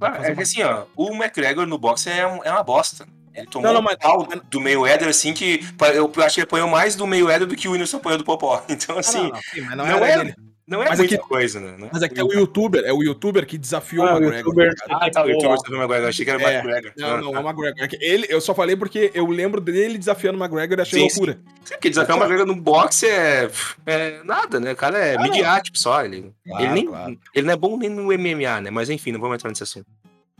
É 0.00 0.34
que 0.34 0.42
assim, 0.42 0.62
ó, 0.62 0.84
o 0.96 1.12
McGregor 1.14 1.66
no 1.66 1.78
boxe 1.78 2.08
é, 2.10 2.26
um- 2.26 2.42
é 2.44 2.50
uma 2.50 2.62
bosta. 2.62 3.06
Ele 3.34 3.46
tomou 3.46 3.66
Não, 3.68 3.74
não, 3.74 3.80
um 3.80 3.84
mas- 3.84 3.96
pau 3.96 4.26
do 4.50 4.60
meio 4.60 4.84
Éder, 4.84 5.08
assim, 5.08 5.32
que 5.32 5.60
eu 5.94 6.12
acho 6.24 6.34
que 6.34 6.40
ele 6.40 6.44
apanhou 6.46 6.68
mais 6.68 6.96
do 6.96 7.06
meio 7.06 7.30
Éder 7.30 7.46
do 7.46 7.54
que 7.54 7.68
o 7.68 7.72
Whindersson 7.72 7.98
apanhou 7.98 8.18
do 8.18 8.24
Popó. 8.24 8.64
Então, 8.68 8.96
Ah, 8.96 9.00
assim, 9.00 9.22
não, 9.22 9.28
não, 9.30 9.40
sim, 9.54 9.60
mas 9.60 9.76
não, 9.76 9.86
não 9.86 10.04
é-. 10.04 10.34
Não 10.68 10.82
é 10.82 10.88
Mas 10.90 10.98
é 11.00 11.02
muita 11.02 11.16
que- 11.18 11.22
coisa, 11.28 11.58
né? 11.58 11.74
É- 11.86 11.90
Mas 11.92 12.02
é 12.02 12.08
que 12.08 12.20
é 12.20 12.22
o 12.24 12.32
youtuber, 12.32 12.84
é 12.84 12.92
o 12.92 13.02
youtuber 13.02 13.46
que 13.46 13.56
desafiou 13.58 14.06
Ah, 14.06 14.14
o 14.14 14.18
o 14.18 14.22
McGregor. 14.22 14.46
youtuber- 14.54 14.74
cara. 14.76 14.98
Ah, 15.06 15.10
tá, 15.10 15.24
o 15.24 15.28
youtuber 15.30 15.56
do 15.56 15.74
McGregor, 15.76 15.96
eu 15.96 16.08
achei 16.08 16.24
que 16.24 16.30
era 16.30 16.38
o 16.38 16.46
É. 16.46 16.54
McGregor. 16.58 16.92
Não, 16.96 17.20
não, 17.20 17.34
é 17.36 17.38
o 17.40 17.42
McGregor. 17.48 17.74
É 17.84 17.88
Ele, 18.00 18.26
eu 18.28 18.40
só 18.40 18.54
falei 18.54 18.76
porque 18.76 19.10
eu 19.14 19.26
lembro 19.26 19.60
dele 19.60 19.98
desafiando 19.98 20.38
o 20.38 20.40
McGregor 20.42 20.78
e 20.78 20.82
achei 20.82 21.00
Sim, 21.00 21.06
loucura. 21.06 21.40
Sim, 21.64 21.74
porque 21.74 21.88
desafiar 21.88 22.16
o 22.18 22.20
McGregor 22.20 22.46
no 22.46 22.54
boxe 22.60 23.06
é, 23.06 23.50
é 23.86 24.22
nada, 24.24 24.60
né? 24.60 24.72
O 24.72 24.76
cara 24.76 24.98
é 24.98 25.16
Ah, 25.16 25.22
midiático 25.22 25.78
só. 25.78 26.04
Ele, 26.04 26.32
Claro, 26.46 26.64
ele, 26.64 26.72
nem, 26.74 26.86
claro. 26.86 27.18
ele 27.34 27.46
não 27.46 27.52
é 27.54 27.56
bom 27.56 27.76
nem 27.78 27.88
no 27.90 28.12
MMA, 28.12 28.60
né? 28.60 28.70
Mas 28.70 28.90
enfim, 28.90 29.10
não 29.12 29.20
vamos 29.20 29.36
entrar 29.36 29.48
nesse 29.50 29.62
assunto. 29.62 29.86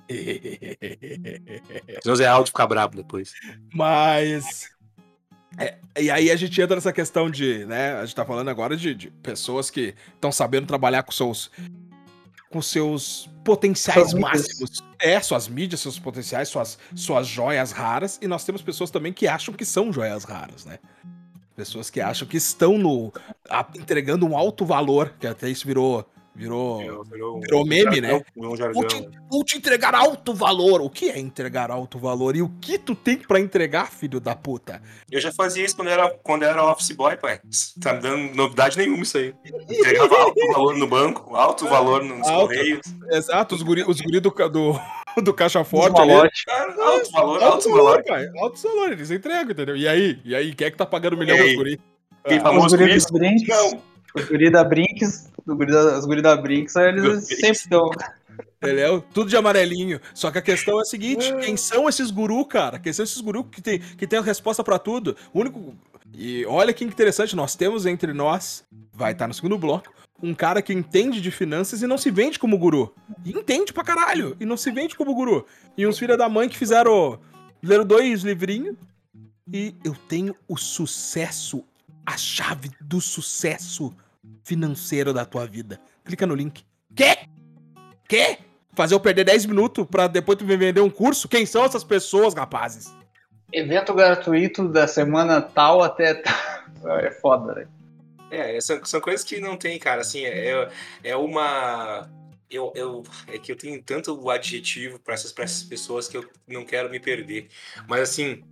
Senão 2.02 2.14
o 2.14 2.16
Zé 2.16 2.26
Aldo 2.26 2.46
ficar 2.48 2.66
brabo 2.66 2.96
depois. 2.96 3.32
Mas. 3.74 4.70
É, 5.56 5.78
e 5.98 6.10
aí 6.10 6.30
a 6.30 6.36
gente 6.36 6.60
entra 6.60 6.76
nessa 6.76 6.92
questão 6.92 7.30
de, 7.30 7.64
né? 7.64 7.94
A 7.94 8.04
gente 8.04 8.14
tá 8.14 8.24
falando 8.24 8.48
agora 8.48 8.76
de, 8.76 8.94
de 8.94 9.10
pessoas 9.10 9.70
que 9.70 9.94
estão 10.14 10.30
sabendo 10.30 10.66
trabalhar 10.66 11.02
com 11.02 11.12
seus. 11.12 11.50
Com 12.50 12.62
seus 12.62 13.28
potenciais 13.44 14.10
Suas 14.10 14.14
mídias. 14.14 14.32
máximos. 14.32 14.84
É, 14.98 15.20
suas 15.20 15.48
mídias, 15.48 15.80
seus 15.82 15.98
potenciais, 15.98 16.48
suas, 16.48 16.78
suas 16.94 17.26
joias 17.26 17.72
raras. 17.72 18.18
E 18.22 18.26
nós 18.26 18.42
temos 18.44 18.62
pessoas 18.62 18.90
também 18.90 19.12
que 19.12 19.28
acham 19.28 19.52
que 19.52 19.64
são 19.66 19.92
joias 19.92 20.24
raras, 20.24 20.64
né? 20.64 20.78
Pessoas 21.54 21.90
que 21.90 22.00
acham 22.00 22.26
que 22.26 22.36
estão 22.38 22.78
no. 22.78 23.12
a- 23.50 23.66
entregando 23.76 24.26
um 24.26 24.36
alto 24.36 24.64
valor, 24.64 25.12
que 25.20 25.26
até 25.26 25.48
isso 25.50 25.66
virou. 25.66 26.08
Virou. 26.38 26.78
Virou, 27.04 27.40
Virou 27.40 27.66
meme, 27.66 27.96
jargão, 27.96 28.18
né? 28.18 28.24
Um 28.36 28.72
Vou 28.72 28.86
te, 28.86 29.08
vou 29.30 29.44
te 29.44 29.56
entregar 29.58 29.94
alto 29.94 30.32
valor. 30.32 30.80
O 30.80 30.88
que 30.88 31.10
é 31.10 31.18
entregar 31.18 31.70
alto 31.70 31.98
valor? 31.98 32.36
E 32.36 32.42
o 32.42 32.48
que 32.60 32.78
tu 32.78 32.94
tem 32.94 33.16
pra 33.18 33.40
entregar, 33.40 33.90
filho 33.90 34.20
da 34.20 34.36
puta? 34.36 34.80
Eu 35.10 35.20
já 35.20 35.32
fazia 35.32 35.64
isso 35.64 35.74
quando 35.74 35.88
eu 35.88 35.94
era, 35.94 36.10
quando 36.22 36.44
era 36.44 36.64
office 36.64 36.92
boy, 36.92 37.16
pai. 37.16 37.40
Tá 37.80 37.94
me 37.94 38.00
dando 38.00 38.34
novidade 38.36 38.78
nenhuma 38.78 39.02
isso 39.02 39.18
aí. 39.18 39.34
Entregava 39.68 40.14
alto 40.16 40.40
valor 40.52 40.76
no 40.76 40.86
banco, 40.86 41.34
alto 41.34 41.66
valor 41.66 42.04
nos 42.04 42.26
Alto. 42.28 42.46
correios. 42.54 42.80
Exato, 43.10 43.54
os 43.56 43.62
guri, 43.62 43.82
os 43.86 44.00
guri 44.00 44.20
do, 44.20 44.30
do, 44.30 44.80
do 45.22 45.34
caixa 45.34 45.64
forte. 45.64 46.00
Ali. 46.00 46.30
Cara, 46.46 46.84
alto 46.84 47.10
valor, 47.10 47.42
Alto 47.42 47.44
alto 47.44 47.70
valor, 47.70 47.84
valor. 47.84 48.04
pai. 48.04 48.26
Alto 48.38 48.62
valor, 48.62 48.92
eles 48.92 49.10
entregam, 49.10 49.50
entendeu? 49.50 49.76
E 49.76 49.88
aí? 49.88 50.20
E 50.24 50.34
aí, 50.36 50.54
quem 50.54 50.66
é 50.68 50.70
que 50.70 50.76
tá 50.76 50.86
pagando 50.86 51.14
um 51.16 51.22
E 51.22 51.26
milhão 51.26 51.36
aí? 51.36 51.42
pros 51.42 51.56
guri? 51.56 51.80
Quem 52.28 52.38
Ah, 52.38 52.42
famoso 52.42 52.66
Os 52.66 52.72
guri 52.74 52.94
dos. 52.94 53.48
Não. 53.48 53.82
Os 54.14 54.24
guri 54.26 54.50
da 54.50 54.64
Brinks. 54.64 55.28
Os 55.48 55.56
guri 55.56 55.72
da, 55.72 55.98
os 55.98 56.04
guri 56.04 56.20
da 56.20 56.36
Brinks, 56.36 56.76
eles 56.76 57.02
Brinks. 57.02 57.26
sempre 57.26 57.50
estão. 57.52 57.90
Entendeu? 58.62 59.02
Tudo 59.14 59.30
de 59.30 59.36
amarelinho. 59.36 59.98
Só 60.12 60.30
que 60.30 60.38
a 60.38 60.42
questão 60.42 60.78
é 60.78 60.82
a 60.82 60.84
seguinte: 60.84 61.32
quem 61.40 61.56
são 61.56 61.88
esses 61.88 62.10
gurus, 62.10 62.46
cara? 62.48 62.78
Quem 62.78 62.92
são 62.92 63.02
esses 63.02 63.20
gurus 63.20 63.46
que 63.50 63.62
tem, 63.62 63.78
que 63.78 64.06
tem 64.06 64.18
a 64.18 64.22
resposta 64.22 64.62
pra 64.62 64.78
tudo? 64.78 65.16
O 65.32 65.40
único. 65.40 65.74
E 66.14 66.44
olha 66.46 66.72
que 66.72 66.84
interessante, 66.84 67.34
nós 67.34 67.54
temos 67.54 67.86
entre 67.86 68.12
nós, 68.12 68.64
vai 68.92 69.12
estar 69.12 69.26
no 69.26 69.34
segundo 69.34 69.58
bloco, 69.58 69.92
um 70.22 70.34
cara 70.34 70.60
que 70.60 70.72
entende 70.72 71.20
de 71.20 71.30
finanças 71.30 71.82
e 71.82 71.86
não 71.86 71.98
se 71.98 72.10
vende 72.10 72.38
como 72.38 72.58
guru. 72.58 72.94
E 73.24 73.30
entende 73.30 73.72
pra 73.72 73.84
caralho. 73.84 74.36
E 74.38 74.44
não 74.44 74.56
se 74.56 74.70
vende 74.70 74.96
como 74.96 75.14
guru. 75.14 75.46
E 75.76 75.86
uns 75.86 75.98
filha 75.98 76.16
da 76.16 76.28
mãe 76.28 76.48
que 76.48 76.58
fizeram. 76.58 77.18
Leram 77.62 77.84
dois 77.84 78.22
livrinhos. 78.22 78.76
E 79.50 79.74
eu 79.82 79.94
tenho 80.08 80.34
o 80.46 80.58
sucesso, 80.58 81.64
a 82.04 82.18
chave 82.18 82.70
do 82.80 83.00
sucesso 83.00 83.94
financeiro 84.44 85.12
da 85.12 85.24
tua 85.24 85.46
vida. 85.46 85.80
Clica 86.04 86.26
no 86.26 86.34
link. 86.34 86.64
Quê? 86.94 87.18
Quê? 88.08 88.38
Fazer 88.74 88.94
eu 88.94 89.00
perder 89.00 89.24
10 89.24 89.46
minutos 89.46 89.86
pra 89.90 90.06
depois 90.06 90.38
tu 90.38 90.44
me 90.44 90.56
vender 90.56 90.80
um 90.80 90.90
curso? 90.90 91.28
Quem 91.28 91.44
são 91.44 91.64
essas 91.64 91.84
pessoas, 91.84 92.34
rapazes? 92.34 92.94
Evento 93.52 93.92
gratuito 93.94 94.68
da 94.68 94.86
semana 94.86 95.40
tal 95.40 95.82
até 95.82 96.14
tal. 96.22 96.98
É 96.98 97.10
foda, 97.10 97.54
né? 97.54 97.66
É, 98.30 98.60
são, 98.60 98.84
são 98.84 99.00
coisas 99.00 99.24
que 99.24 99.40
não 99.40 99.56
tem, 99.56 99.78
cara. 99.78 100.02
Assim, 100.02 100.24
é, 100.24 100.68
é 101.02 101.16
uma. 101.16 102.08
Eu, 102.50 102.72
eu, 102.74 103.02
é 103.26 103.38
que 103.38 103.52
eu 103.52 103.56
tenho 103.56 103.82
tanto 103.82 104.30
adjetivo 104.30 104.98
pra 104.98 105.14
essas, 105.14 105.32
pra 105.32 105.44
essas 105.44 105.62
pessoas 105.62 106.08
que 106.08 106.16
eu 106.16 106.28
não 106.46 106.64
quero 106.64 106.90
me 106.90 107.00
perder. 107.00 107.48
Mas 107.88 108.00
assim. 108.02 108.42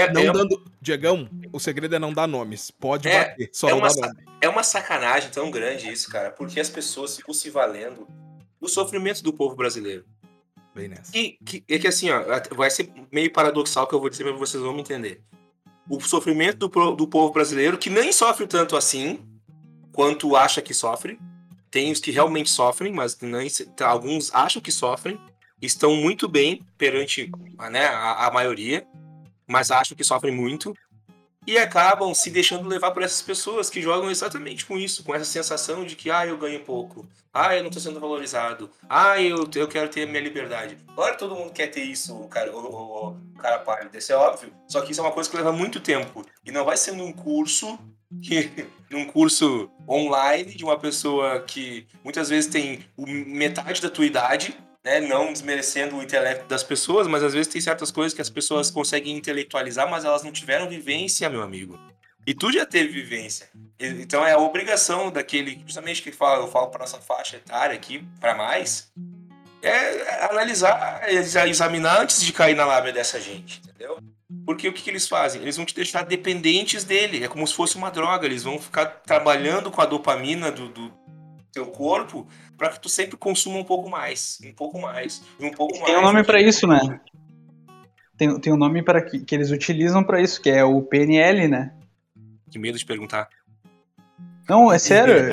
É, 0.00 0.12
Não 0.12 0.22
é, 0.22 0.32
dando. 0.32 0.62
Diegão, 0.80 1.28
o 1.52 1.58
segredo 1.60 1.94
é 1.94 1.98
não 1.98 2.12
dar 2.12 2.26
nomes. 2.26 2.70
Pode 2.70 3.08
É, 3.08 3.24
bater, 3.28 3.50
só 3.52 3.68
é 3.68 3.70
não 3.72 3.78
uma 3.78 3.88
dar 3.88 4.08
nome. 4.08 4.24
é 4.40 4.48
uma 4.48 4.62
sacanagem 4.62 5.30
tão 5.30 5.50
grande 5.50 5.90
isso, 5.90 6.10
cara, 6.10 6.30
porque 6.30 6.58
as 6.60 6.68
pessoas 6.68 7.16
ficam 7.16 7.32
se 7.34 7.48
valendo 7.50 8.06
do 8.60 8.68
sofrimento 8.68 9.22
do 9.22 9.32
povo 9.32 9.54
brasileiro. 9.54 10.04
Bem 10.74 10.88
nessa. 10.88 11.12
Que, 11.12 11.38
que- 11.44 11.64
é 11.68 11.78
que 11.78 11.86
assim, 11.86 12.10
ó, 12.10 12.22
vai 12.54 12.70
ser 12.70 12.90
meio 13.12 13.32
paradoxal 13.32 13.86
que 13.86 13.94
eu 13.94 14.00
vou 14.00 14.10
dizer, 14.10 14.24
mas 14.24 14.38
vocês 14.38 14.62
vão 14.62 14.74
me 14.74 14.80
entender. 14.80 15.22
O 15.88 16.00
sofrimento 16.00 16.66
do, 16.66 16.90
do 16.96 17.06
povo 17.06 17.32
brasileiro, 17.32 17.78
que 17.78 17.90
nem 17.90 18.10
sofre 18.12 18.46
tanto 18.46 18.76
assim, 18.76 19.20
quanto 19.92 20.34
acha 20.34 20.60
que 20.62 20.74
sofre. 20.74 21.18
Tem 21.70 21.90
os 21.92 22.00
que 22.00 22.10
realmente 22.10 22.50
sofrem, 22.50 22.92
mas 22.92 23.18
nem, 23.20 23.48
alguns 23.80 24.32
acham 24.34 24.62
que 24.62 24.70
sofrem, 24.72 25.18
estão 25.60 25.94
muito 25.96 26.28
bem 26.28 26.64
perante 26.78 27.30
né, 27.70 27.86
a, 27.86 28.26
a 28.28 28.30
maioria, 28.32 28.86
mas 29.46 29.70
acham 29.70 29.96
que 29.96 30.04
sofrem 30.04 30.34
muito. 30.34 30.76
E 31.46 31.58
acabam 31.58 32.14
se 32.14 32.30
deixando 32.30 32.66
levar 32.68 32.90
por 32.90 33.02
essas 33.02 33.20
pessoas 33.20 33.68
que 33.68 33.82
jogam 33.82 34.10
exatamente 34.10 34.64
com 34.64 34.78
isso, 34.78 35.04
com 35.04 35.14
essa 35.14 35.26
sensação 35.26 35.84
de 35.84 35.94
que, 35.94 36.10
ah, 36.10 36.26
eu 36.26 36.38
ganho 36.38 36.60
pouco, 36.60 37.06
ah, 37.34 37.54
eu 37.54 37.62
não 37.62 37.70
tô 37.70 37.78
sendo 37.78 38.00
valorizado, 38.00 38.70
ah, 38.88 39.20
eu, 39.20 39.46
eu 39.54 39.68
quero 39.68 39.90
ter 39.90 40.04
a 40.04 40.06
minha 40.06 40.22
liberdade. 40.22 40.78
Claro, 40.94 41.18
todo 41.18 41.34
mundo 41.34 41.52
quer 41.52 41.66
ter 41.66 41.82
isso, 41.82 42.16
o 42.16 42.28
cara, 42.28 42.50
o, 42.50 42.58
o, 42.58 43.08
o 43.10 43.38
cara 43.38 43.58
pálido, 43.58 43.98
isso 43.98 44.10
é 44.10 44.16
óbvio. 44.16 44.54
Só 44.66 44.80
que 44.80 44.92
isso 44.92 45.02
é 45.02 45.04
uma 45.04 45.12
coisa 45.12 45.28
que 45.28 45.36
leva 45.36 45.52
muito 45.52 45.80
tempo. 45.80 46.24
E 46.46 46.50
não 46.50 46.64
vai 46.64 46.78
ser 46.78 46.92
num 46.92 47.12
curso, 47.12 47.78
que, 48.22 48.66
num 48.88 49.04
curso 49.04 49.70
online 49.86 50.54
de 50.54 50.64
uma 50.64 50.78
pessoa 50.78 51.40
que 51.40 51.86
muitas 52.02 52.30
vezes 52.30 52.50
tem 52.50 52.86
metade 52.96 53.82
da 53.82 53.90
tua 53.90 54.06
idade, 54.06 54.56
né, 54.84 55.00
não 55.00 55.32
desmerecendo 55.32 55.96
o 55.96 56.02
intelecto 56.02 56.46
das 56.46 56.62
pessoas, 56.62 57.06
mas 57.06 57.22
às 57.22 57.32
vezes 57.32 57.50
tem 57.52 57.60
certas 57.60 57.90
coisas 57.90 58.12
que 58.12 58.20
as 58.20 58.28
pessoas 58.30 58.70
conseguem 58.70 59.16
intelectualizar, 59.16 59.88
mas 59.90 60.04
elas 60.04 60.22
não 60.22 60.30
tiveram 60.30 60.68
vivência, 60.68 61.30
meu 61.30 61.42
amigo. 61.42 61.78
E 62.26 62.34
tu 62.34 62.52
já 62.52 62.64
teve 62.64 62.88
vivência. 62.92 63.48
Então 63.78 64.26
é 64.26 64.32
a 64.32 64.38
obrigação 64.38 65.10
daquele, 65.10 65.62
justamente 65.66 66.02
que 66.02 66.12
fala, 66.12 66.42
eu 66.44 66.50
falo 66.50 66.68
para 66.68 66.80
nossa 66.80 66.98
faixa 66.98 67.36
etária 67.36 67.74
aqui, 67.74 68.06
para 68.20 68.34
mais, 68.34 68.90
é 69.62 70.24
analisar, 70.26 71.02
exa- 71.08 71.48
examinar 71.48 72.00
antes 72.02 72.22
de 72.22 72.32
cair 72.32 72.54
na 72.54 72.64
lábia 72.66 72.92
dessa 72.92 73.20
gente, 73.20 73.60
entendeu? 73.64 73.98
Porque 74.46 74.68
o 74.68 74.72
que, 74.72 74.82
que 74.82 74.90
eles 74.90 75.08
fazem? 75.08 75.40
Eles 75.42 75.56
vão 75.56 75.64
te 75.64 75.74
deixar 75.74 76.02
dependentes 76.02 76.84
dele. 76.84 77.24
É 77.24 77.28
como 77.28 77.46
se 77.46 77.54
fosse 77.54 77.76
uma 77.76 77.90
droga. 77.90 78.26
Eles 78.26 78.42
vão 78.42 78.58
ficar 78.58 78.86
trabalhando 78.86 79.70
com 79.70 79.80
a 79.80 79.86
dopamina 79.86 80.50
do, 80.50 80.68
do 80.68 80.92
teu 81.52 81.66
corpo 81.66 82.26
para 82.56 82.70
que 82.70 82.80
tu 82.80 82.88
sempre 82.88 83.16
consuma 83.16 83.58
um 83.58 83.64
pouco 83.64 83.88
mais, 83.90 84.38
um 84.44 84.52
pouco 84.52 84.80
mais, 84.80 85.22
um 85.40 85.50
pouco 85.50 85.74
mais. 85.74 85.86
Tem 85.86 85.96
um 85.98 86.02
nome 86.02 86.24
pra 86.24 86.40
isso, 86.40 86.66
né? 86.66 87.00
Tem, 88.16 88.38
tem 88.38 88.52
um 88.52 88.56
nome 88.56 88.82
para 88.82 89.02
que, 89.02 89.20
que 89.20 89.34
eles 89.34 89.50
utilizam 89.50 90.04
pra 90.04 90.20
isso, 90.20 90.40
que 90.40 90.48
é 90.50 90.62
o 90.64 90.80
PNL, 90.82 91.48
né? 91.48 91.72
Que 92.50 92.58
medo 92.58 92.78
de 92.78 92.84
perguntar. 92.84 93.28
Não, 94.48 94.72
é 94.72 94.78
sério. 94.78 95.30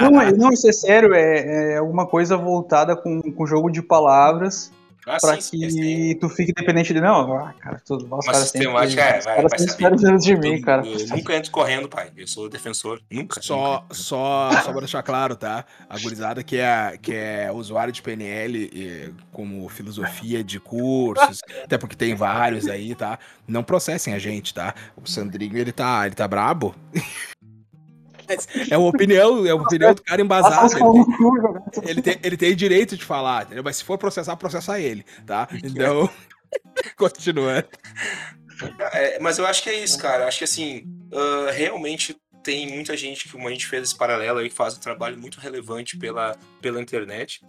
Não, 0.00 0.20
é- 0.20 0.32
não, 0.32 0.50
isso 0.50 0.68
é 0.68 0.72
sério, 0.72 1.14
é, 1.14 1.74
é 1.74 1.76
alguma 1.78 2.06
coisa 2.06 2.36
voltada 2.36 2.96
com, 2.96 3.22
com 3.22 3.46
jogo 3.46 3.70
de 3.70 3.80
palavras 3.80 4.72
Ah, 5.06 5.16
pra 5.20 5.40
sim, 5.40 5.68
sim, 5.68 5.80
que 5.80 6.14
tu 6.20 6.28
fique 6.28 6.52
dependente 6.52 6.92
de. 6.94 7.00
Não, 7.00 7.34
ah, 7.36 7.52
cara, 7.58 7.82
tu, 7.84 7.96
os 7.96 8.02
Uma 8.04 8.20
caras 8.20 8.50
sempre, 8.50 8.68
sistemática, 8.68 9.02
é, 9.02 9.20
vai- 9.20 9.42
vai 9.48 9.58
saber. 9.58 10.18
de 10.18 10.36
mim, 10.36 10.54
Eu- 10.56 10.62
cara. 10.62 10.86
Eu 10.86 11.06
nunca 11.08 11.34
entro 11.36 11.50
correndo, 11.50 11.88
pai. 11.88 12.10
Eu 12.16 12.26
sou 12.28 12.48
defensor. 12.48 13.00
Nunca. 13.10 13.42
Só, 13.42 13.84
só, 13.90 14.50
só 14.62 14.70
pra 14.70 14.78
deixar 14.80 15.02
claro, 15.02 15.34
tá? 15.34 15.64
A 15.90 15.98
gurizada 15.98 16.42
que 16.44 16.56
é, 16.56 16.96
que 17.02 17.12
é 17.14 17.50
usuário 17.52 17.92
de 17.92 18.00
PNL 18.00 18.70
e, 18.72 19.12
como 19.32 19.68
filosofia 19.68 20.44
de 20.44 20.60
cursos, 20.60 21.40
até 21.64 21.76
porque 21.76 21.96
tem 21.96 22.14
vários 22.14 22.68
aí, 22.68 22.94
tá? 22.94 23.18
Não 23.48 23.64
processem 23.64 24.14
a 24.14 24.18
gente, 24.18 24.54
tá? 24.54 24.72
O 24.96 25.08
Sandrinho, 25.08 25.56
ele 25.58 25.72
tá, 25.72 26.06
ele 26.06 26.14
tá 26.14 26.28
brabo. 26.28 26.74
Mas 28.36 28.70
É 28.70 28.76
uma 28.76 28.88
opinião, 28.88 29.46
é 29.46 29.54
uma 29.54 29.64
opinião 29.64 29.94
do 29.94 30.02
cara 30.02 30.20
embasada. 30.20 30.78
jogar. 30.78 31.62
Ele 31.84 32.02
tem, 32.02 32.16
ele 32.22 32.36
tem 32.36 32.54
direito 32.54 32.96
de 32.96 33.04
falar, 33.04 33.44
entendeu? 33.44 33.64
Mas 33.64 33.76
se 33.76 33.84
for 33.84 33.98
processar, 33.98 34.36
processa 34.36 34.80
ele, 34.80 35.04
tá? 35.26 35.48
Então, 35.64 36.08
continuando. 36.96 37.68
É, 38.92 39.18
mas 39.18 39.38
eu 39.38 39.46
acho 39.46 39.62
que 39.62 39.70
é 39.70 39.82
isso, 39.82 39.98
cara. 39.98 40.24
Eu 40.24 40.28
acho 40.28 40.38
que 40.38 40.44
assim, 40.44 40.84
ah, 41.12 41.50
realmente 41.50 42.16
tem 42.42 42.68
muita 42.68 42.96
gente 42.96 43.24
que, 43.24 43.32
como 43.32 43.48
a 43.48 43.50
gente 43.50 43.66
fez 43.66 43.84
esse 43.84 43.96
paralelo 43.96 44.38
aí, 44.38 44.50
faz 44.50 44.76
um 44.76 44.80
trabalho 44.80 45.18
muito 45.18 45.38
relevante 45.38 45.96
pela, 45.96 46.36
pela 46.60 46.80
internet. 46.80 47.40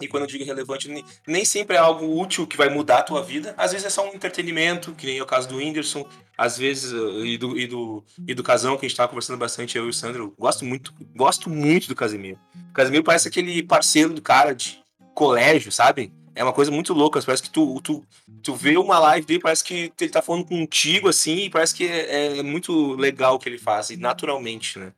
E 0.00 0.08
quando 0.08 0.24
eu 0.24 0.26
digo 0.26 0.44
relevante, 0.44 0.88
nem, 1.26 1.44
sempre 1.44 1.76
é 1.76 1.78
algo 1.78 2.20
útil 2.20 2.46
que 2.46 2.56
vai 2.56 2.68
mudar 2.68 2.98
a 2.98 3.02
tua 3.02 3.22
vida. 3.22 3.54
Às 3.56 3.70
vezes 3.70 3.86
é 3.86 3.90
só 3.90 4.04
um 4.10 4.14
entretenimento, 4.14 4.92
que 4.92 5.06
nem 5.06 5.18
é 5.18 5.22
o 5.22 5.26
caso 5.26 5.48
do 5.48 5.56
Whindersson, 5.56 6.04
às 6.36 6.58
vezes, 6.58 6.92
ah, 6.92 7.24
e 7.24 7.38
do, 7.38 7.56
e 7.56 7.66
do, 7.66 8.04
e 8.26 8.34
do 8.34 8.42
Casão, 8.42 8.76
que 8.76 8.84
a 8.84 8.88
gente 8.88 8.96
tava 8.96 9.08
conversando 9.08 9.38
bastante, 9.38 9.78
eu 9.78 9.86
e 9.86 9.90
o 9.90 9.92
Sandro. 9.92 10.34
Gosto 10.36 10.64
muito, 10.64 10.92
gosto 11.14 11.48
muito 11.48 11.86
do 11.86 11.94
Casimiro. 11.94 12.38
O 12.70 12.72
Casimiro 12.72 13.04
parece 13.04 13.28
aquele 13.28 13.62
parceiro 13.62 14.12
do 14.12 14.20
cara 14.20 14.52
de 14.52 14.82
colégio, 15.14 15.70
sabe? 15.70 16.12
É 16.34 16.42
uma 16.42 16.52
coisa 16.52 16.72
muito 16.72 16.92
louca. 16.92 17.22
Parece 17.22 17.44
que 17.44 17.50
tu, 17.50 17.80
tu, 17.80 18.04
tu 18.42 18.54
vê 18.54 18.76
uma 18.76 18.98
live 18.98 19.24
dele, 19.24 19.40
parece 19.40 19.62
que 19.62 19.92
ele 20.00 20.10
tá 20.10 20.20
falando 20.20 20.44
contigo, 20.44 21.08
assim, 21.08 21.44
e 21.44 21.50
parece 21.50 21.72
que 21.72 21.86
é, 21.86 22.38
é 22.38 22.42
muito 22.42 22.94
legal 22.96 23.36
o 23.36 23.38
que 23.38 23.48
ele 23.48 23.58
faz, 23.58 23.90
e 23.90 23.96
naturalmente, 23.96 24.76
né? 24.76 24.92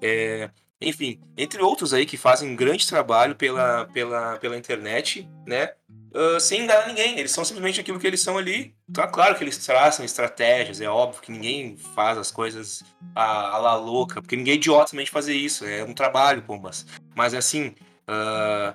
É, 0.00 0.50
enfim, 0.80 1.20
entre 1.36 1.62
outros 1.62 1.94
aí 1.94 2.04
que 2.04 2.16
fazem 2.16 2.50
um 2.50 2.56
grande 2.56 2.86
trabalho 2.86 3.34
pela, 3.34 3.86
pela, 3.86 4.36
pela 4.38 4.56
internet, 4.56 5.28
né? 5.46 5.70
ah, 6.14 6.40
sem 6.40 6.62
enganar 6.62 6.86
ninguém. 6.86 7.18
Eles 7.18 7.30
são 7.30 7.44
simplesmente 7.44 7.80
aquilo 7.80 7.98
que 7.98 8.06
eles 8.06 8.20
são 8.20 8.38
ali. 8.38 8.74
Tá 8.92 9.06
claro 9.06 9.36
que 9.36 9.44
eles 9.44 9.58
traçam 9.58 10.04
estratégias, 10.04 10.80
é 10.80 10.88
óbvio 10.88 11.20
que 11.20 11.30
ninguém 11.30 11.76
faz 11.94 12.16
as 12.16 12.30
coisas 12.30 12.82
a, 13.14 13.56
a 13.56 13.58
la 13.58 13.74
louca, 13.76 14.20
porque 14.22 14.36
ninguém 14.36 14.54
é 14.54 14.58
de 15.04 15.10
fazer 15.10 15.34
isso. 15.34 15.64
É 15.64 15.84
um 15.84 15.92
trabalho, 15.92 16.42
pombas. 16.42 16.86
Mas 17.14 17.34
assim. 17.34 17.74
ah, 18.06 18.74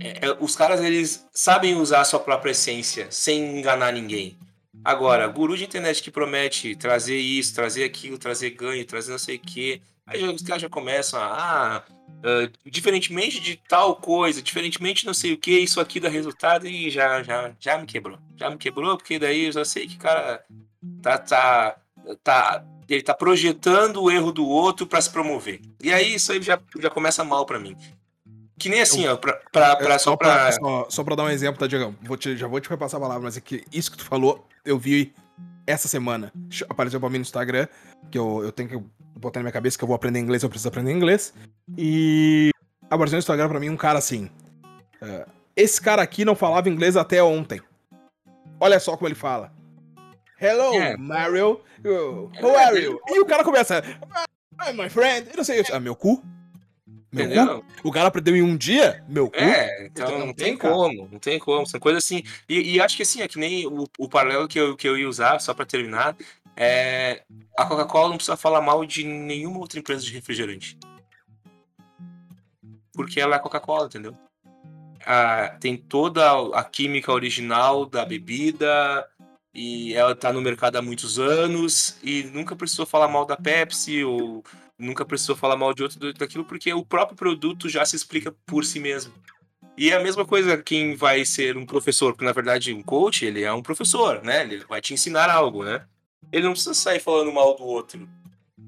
é- 0.00 0.26
é- 0.26 0.36
os 0.40 0.56
caras 0.56 0.80
eles 0.80 1.26
sabem 1.32 1.76
usar 1.76 2.00
a 2.00 2.04
sua 2.04 2.18
própria 2.20 2.50
essência 2.52 3.08
sem 3.10 3.58
enganar 3.58 3.92
ninguém. 3.92 4.36
Agora, 4.84 5.28
guru 5.28 5.56
de 5.56 5.64
internet 5.64 6.02
que 6.02 6.10
promete 6.10 6.74
trazer 6.74 7.16
isso, 7.16 7.54
trazer 7.54 7.84
aquilo, 7.84 8.18
trazer 8.18 8.50
ganho, 8.50 8.84
trazer 8.84 9.12
não 9.12 9.18
sei 9.18 9.36
o 9.36 9.40
quê. 9.40 9.80
Aí 10.12 10.24
os 10.24 10.42
caras 10.42 10.62
já 10.62 10.68
começam 10.68 11.20
a. 11.20 11.26
Ah, 11.26 11.82
ah, 12.24 12.50
diferentemente 12.64 13.40
de 13.40 13.56
tal 13.68 13.96
coisa, 13.96 14.40
diferentemente 14.42 15.04
não 15.06 15.14
sei 15.14 15.32
o 15.32 15.38
que, 15.38 15.50
isso 15.58 15.80
aqui 15.80 15.98
dá 15.98 16.08
resultado 16.08 16.66
e 16.66 16.90
já, 16.90 17.22
já, 17.22 17.52
já 17.58 17.78
me 17.78 17.86
quebrou. 17.86 18.18
Já 18.36 18.48
me 18.50 18.56
quebrou, 18.58 18.96
porque 18.96 19.18
daí 19.18 19.46
eu 19.46 19.52
já 19.52 19.64
sei 19.64 19.86
que 19.88 19.96
o 19.96 19.98
cara 19.98 20.44
tá, 21.02 21.18
tá, 21.18 21.76
tá, 22.22 22.64
ele 22.88 23.02
tá 23.02 23.14
projetando 23.14 24.02
o 24.02 24.10
erro 24.10 24.30
do 24.32 24.46
outro 24.46 24.86
pra 24.86 25.00
se 25.00 25.10
promover. 25.10 25.60
E 25.82 25.92
aí 25.92 26.14
isso 26.14 26.30
aí 26.32 26.40
já, 26.42 26.60
já 26.78 26.90
começa 26.90 27.24
mal 27.24 27.44
pra 27.46 27.58
mim. 27.58 27.76
Que 28.58 28.68
nem 28.68 28.80
assim, 28.80 29.08
ó, 29.08 29.16
pra, 29.16 29.32
pra, 29.50 29.74
pra- 29.76 29.94
É, 29.94 29.98
só 29.98 30.16
pra. 30.16 30.52
só, 30.52 30.86
só 30.88 31.02
pra 31.02 31.16
dar 31.16 31.24
um 31.24 31.28
exemplo, 31.30 31.58
tá, 31.58 31.66
Diegão? 31.66 31.96
Vou 32.02 32.16
te- 32.16 32.36
já 32.36 32.46
vou 32.46 32.60
te 32.60 32.68
repassar 32.70 32.98
a 32.98 33.02
palavra, 33.02 33.24
mas 33.24 33.36
é 33.36 33.40
que 33.40 33.64
isso 33.72 33.90
que 33.90 33.96
tu 33.96 34.04
falou, 34.04 34.46
eu 34.64 34.78
vi 34.78 35.12
essa 35.66 35.88
semana. 35.88 36.32
Apareceu 36.68 37.00
pra 37.00 37.08
mim 37.08 37.18
no 37.18 37.22
Instagram, 37.22 37.66
que 38.10 38.16
eu, 38.18 38.44
eu 38.44 38.52
tenho 38.52 38.68
que 38.68 38.80
botar 39.16 39.40
na 39.40 39.44
minha 39.44 39.52
cabeça 39.52 39.76
que 39.78 39.84
eu 39.84 39.88
vou 39.88 39.94
aprender 39.94 40.18
inglês, 40.18 40.42
eu 40.42 40.48
preciso 40.48 40.68
aprender 40.68 40.92
inglês. 40.92 41.32
E 41.76 42.50
apareceu 42.90 43.16
no 43.16 43.20
Instagram 43.20 43.48
pra 43.48 43.60
mim 43.60 43.68
um 43.70 43.76
cara 43.76 43.98
assim. 43.98 44.30
é, 45.00 45.26
esse 45.54 45.80
cara 45.80 46.00
aqui 46.02 46.24
não 46.24 46.34
falava 46.34 46.68
inglês 46.68 46.96
até 46.96 47.22
ontem. 47.22 47.60
Olha 48.58 48.78
só 48.80 48.96
como 48.96 49.08
ele 49.08 49.14
fala. 49.14 49.52
Hello, 50.40 50.74
É. 50.74 50.96
Mario. 50.96 51.60
How 52.42 52.56
are 52.56 52.80
you? 52.82 52.98
E 53.08 53.20
o 53.20 53.26
cara 53.26 53.44
começa. 53.44 53.82
"Ah, 54.58 54.72
my 54.72 54.88
friend. 54.88 55.28
Eu 55.30 55.36
não 55.36 55.44
sei. 55.44 55.62
Ah, 55.72 55.78
meu 55.80 55.94
cu? 55.94 56.22
Meu 57.12 57.28
cu? 57.60 57.64
O 57.84 57.92
cara 57.92 58.08
aprendeu 58.08 58.34
em 58.34 58.42
um 58.42 58.56
dia? 58.56 59.04
Meu 59.08 59.28
cu? 59.30 59.36
É, 59.36 59.86
então 59.86 60.06
Então, 60.06 60.18
não, 60.18 60.26
tem, 60.32 60.46
tem, 60.46 60.56
como, 60.56 61.08
não 61.12 61.18
tem 61.18 61.38
como. 61.38 61.66
São 61.66 61.78
coisas 61.78 62.02
assim. 62.04 62.22
E, 62.48 62.74
e 62.76 62.80
acho 62.80 62.96
que 62.96 63.02
assim, 63.02 63.20
é 63.20 63.28
que 63.28 63.38
nem 63.38 63.66
o, 63.66 63.84
o 63.98 64.08
paralelo 64.08 64.48
que 64.48 64.58
eu, 64.58 64.74
que 64.76 64.88
eu 64.88 64.96
ia 64.96 65.08
usar, 65.08 65.38
só 65.40 65.52
pra 65.52 65.66
terminar, 65.66 66.16
é. 66.56 67.22
A 67.56 67.66
Coca-Cola 67.66 68.08
não 68.08 68.16
precisa 68.16 68.36
falar 68.36 68.60
mal 68.60 68.84
de 68.84 69.04
nenhuma 69.04 69.58
outra 69.58 69.78
empresa 69.78 70.02
de 70.02 70.12
refrigerante. 70.12 70.78
Porque 72.92 73.20
ela 73.20 73.36
é 73.36 73.38
Coca-Cola, 73.38 73.86
entendeu? 73.86 74.16
Ah, 75.04 75.56
tem 75.60 75.76
toda 75.76 76.30
a 76.56 76.64
química 76.64 77.12
original 77.12 77.86
da 77.86 78.04
bebida 78.04 79.08
e 79.52 79.94
ela 79.94 80.14
tá 80.14 80.32
no 80.32 80.40
mercado 80.40 80.76
há 80.76 80.82
muitos 80.82 81.18
anos 81.18 81.98
e 82.02 82.22
nunca 82.24 82.54
precisou 82.54 82.86
falar 82.86 83.08
mal 83.08 83.26
da 83.26 83.36
Pepsi 83.36 84.04
ou 84.04 84.44
nunca 84.78 85.04
precisou 85.04 85.36
falar 85.36 85.56
mal 85.56 85.74
de 85.74 85.82
outro 85.82 86.12
daquilo 86.12 86.44
porque 86.44 86.72
o 86.72 86.84
próprio 86.84 87.16
produto 87.16 87.68
já 87.68 87.84
se 87.84 87.96
explica 87.96 88.34
por 88.46 88.64
si 88.64 88.78
mesmo. 88.78 89.12
E 89.76 89.90
é 89.90 89.96
a 89.96 90.02
mesma 90.02 90.24
coisa 90.24 90.56
quem 90.56 90.94
vai 90.94 91.24
ser 91.24 91.56
um 91.56 91.66
professor, 91.66 92.12
porque 92.12 92.24
na 92.24 92.32
verdade 92.32 92.72
um 92.72 92.82
coach, 92.82 93.24
ele 93.24 93.42
é 93.42 93.52
um 93.52 93.62
professor, 93.62 94.22
né? 94.22 94.42
Ele 94.42 94.64
vai 94.68 94.80
te 94.80 94.92
ensinar 94.94 95.30
algo, 95.30 95.64
né? 95.64 95.84
Ele 96.30 96.44
não 96.44 96.52
precisa 96.52 96.74
sair 96.74 97.00
falando 97.00 97.32
mal 97.32 97.56
do 97.56 97.64
outro 97.64 98.08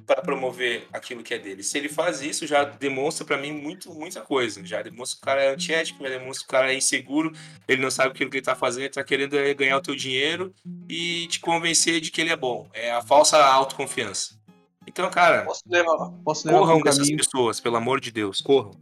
para 0.07 0.21
promover 0.21 0.87
aquilo 0.93 1.23
que 1.23 1.33
é 1.33 1.39
dele. 1.39 1.63
Se 1.63 1.79
ele 1.79 1.89
faz 1.89 2.21
isso, 2.21 2.47
já 2.47 2.65
demonstra 2.65 3.25
para 3.25 3.39
mim 3.39 3.53
muito, 3.53 3.93
muita 3.95 4.21
coisa. 4.21 4.65
Já 4.65 4.83
demonstra 4.83 5.17
que 5.17 5.23
o 5.23 5.25
cara 5.25 5.43
é 5.43 5.49
antiético, 5.49 6.03
já 6.03 6.11
demonstra 6.11 6.41
que 6.41 6.45
o 6.45 6.51
cara 6.51 6.73
é 6.73 6.77
inseguro, 6.77 7.33
ele 7.67 7.83
não 7.83 7.91
sabe 7.91 8.11
aquilo 8.11 8.31
que 8.31 8.37
ele 8.37 8.45
tá 8.45 8.55
fazendo, 8.55 8.83
ele 8.85 8.91
tá 8.93 9.03
querendo 9.03 9.37
é 9.39 9.55
ganhar 9.55 9.77
o 9.79 9.83
teu 9.83 9.97
dinheiro 9.97 10.53
e 10.89 11.27
te 11.29 11.41
convencer 11.41 12.01
de 12.01 12.11
que 12.11 12.21
ele 12.21 12.31
é 12.31 12.37
bom. 12.37 12.69
É 12.73 12.93
a 12.93 13.03
falsa 13.03 13.43
autoconfiança. 13.43 14.39
Então, 14.87 15.11
cara, 15.11 15.43
Posso 15.45 15.63
levar, 15.67 16.11
posso 16.23 16.47
levar 16.47 16.59
corram 16.59 16.83
dessas 16.83 17.01
caminho. 17.09 17.17
pessoas, 17.17 17.59
pelo 17.59 17.77
amor 17.77 18.01
de 18.01 18.11
Deus, 18.13 18.41
corram. 18.41 18.73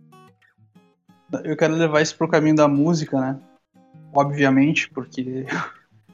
Eu 1.44 1.56
quero 1.56 1.74
levar 1.74 2.02
isso 2.02 2.16
pro 2.16 2.28
caminho 2.28 2.56
da 2.56 2.66
música, 2.66 3.18
né? 3.20 3.40
Obviamente, 4.12 4.90
porque 4.90 5.46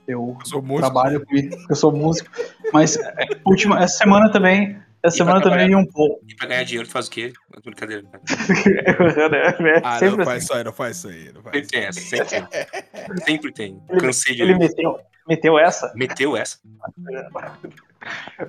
eu 0.09 0.37
Eu 0.41 0.47
sou 0.47 0.61
músico. 0.63 0.81
trabalho 0.91 1.25
com 1.25 1.35
isso, 1.37 1.57
eu 1.71 1.77
sou 1.77 1.93
músico. 1.93 2.31
Mas 2.73 2.97
é, 2.97 3.15
última, 3.45 3.79
essa 3.83 3.99
semana 3.99 4.31
também. 4.33 4.77
Essa 5.01 5.15
E 5.15 5.19
semana 5.19 5.41
também 5.41 5.77
um 5.77 5.87
pouco. 5.87 6.21
E 6.29 6.35
pra 6.35 6.49
ganhar 6.49 6.65
dinheiro, 6.65 6.89
tu 6.89 6.91
faz 6.93 7.07
o 7.07 7.11
quê? 7.13 7.33
Brincadeira. 7.65 8.03
cara. 8.03 8.23
Ah, 9.85 9.99
Sempre 10.01 10.17
não 10.17 10.23
assim. 10.23 10.25
faz 10.25 10.43
isso 10.43 10.53
aí, 10.55 10.65
não 10.65 10.73
faz 10.73 10.97
isso 10.97 11.09
aí. 11.09 11.33
Não 11.33 11.43
faz 11.43 11.55
Sempre 11.55 11.61
isso. 11.61 11.71
tem 11.71 11.83
essa, 11.85 12.01
sempre 12.01 12.27
tem. 12.27 13.25
Sempre 13.25 13.53
tem. 13.53 13.83
Cansei 14.01 14.35
de 14.35 14.43
Ele 14.43 14.55
ouvir. 14.55 14.67
meteu, 14.69 14.99
meteu 15.29 15.59
essa? 15.59 15.93
Meteu 15.95 16.37
essa? 16.37 16.59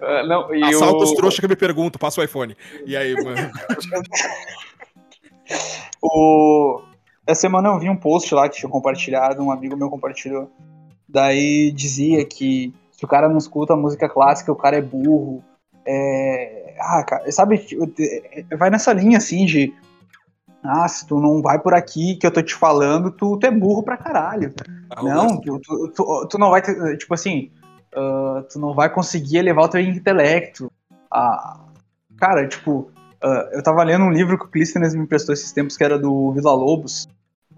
Ah, 0.02 0.24
não, 0.24 0.54
e 0.56 0.64
Assalta 0.64 1.04
os 1.04 1.12
o- 1.12 1.16
trouxas 1.16 1.40
que 1.40 1.48
me 1.48 1.56
perguntam, 1.56 2.00
passa 2.00 2.20
o 2.20 2.24
iPhone. 2.24 2.56
E 2.86 2.98
aí, 2.98 3.14
mano? 3.24 3.52
O... 6.02 6.82
Essa 7.28 7.42
semana 7.42 7.70
eu 7.70 7.80
vi 7.80 7.90
um 7.90 7.96
post 7.96 8.34
lá 8.34 8.48
que 8.50 8.58
tinha 8.58 8.70
compartilhado, 8.70 9.44
um 9.44 9.52
amigo 9.52 9.76
meu 9.78 9.90
compartilhou. 9.90 10.52
Daí 11.12 11.72
dizia 11.72 12.24
que 12.24 12.74
se 12.92 13.04
o 13.04 13.08
cara 13.08 13.28
não 13.28 13.38
escuta 13.38 13.76
música 13.76 14.08
clássica, 14.08 14.52
o 14.52 14.56
cara 14.56 14.78
é 14.78 14.82
burro. 14.82 15.44
É... 15.86 16.76
Ah, 16.80 17.04
cara, 17.04 17.32
sabe, 17.32 17.66
vai 18.58 18.70
nessa 18.70 18.94
linha 18.94 19.18
assim 19.18 19.46
de. 19.46 19.74
Ah, 20.62 20.88
se 20.88 21.08
tu 21.08 21.20
não 21.20 21.42
vai 21.42 21.58
por 21.58 21.74
aqui 21.74 22.16
que 22.16 22.28
eu 22.28 22.32
tô 22.32 22.42
te 22.42 22.54
falando, 22.54 23.10
tu, 23.10 23.38
tu 23.38 23.48
é 23.48 23.52
burro 23.52 23.82
pra 23.82 23.98
caralho. 23.98 24.54
Não, 25.02 25.40
tu, 25.40 25.60
tu, 25.96 26.28
tu, 26.30 26.38
não 26.38 26.50
vai 26.50 26.62
ter, 26.62 26.98
tipo 26.98 27.14
assim, 27.14 27.50
ah, 27.96 28.44
tu 28.52 28.60
não 28.60 28.74
vai 28.74 28.90
conseguir 28.90 29.38
elevar 29.38 29.66
o 29.66 29.70
teu 29.70 29.82
intelecto. 29.82 30.72
Ah, 31.10 31.62
cara, 32.18 32.48
tipo, 32.48 32.92
ah, 33.22 33.50
eu 33.54 33.64
tava 33.64 33.84
lendo 33.84 34.06
um 34.06 34.12
livro 34.12 34.38
que 34.38 34.46
o 34.46 34.50
Clístenes 34.50 34.94
me 34.94 35.04
emprestou 35.04 35.34
esses 35.34 35.52
tempos, 35.52 35.78
que 35.78 35.84
era 35.84 35.98
do 35.98 36.32
Vila 36.34 36.54
Lobos. 36.54 37.08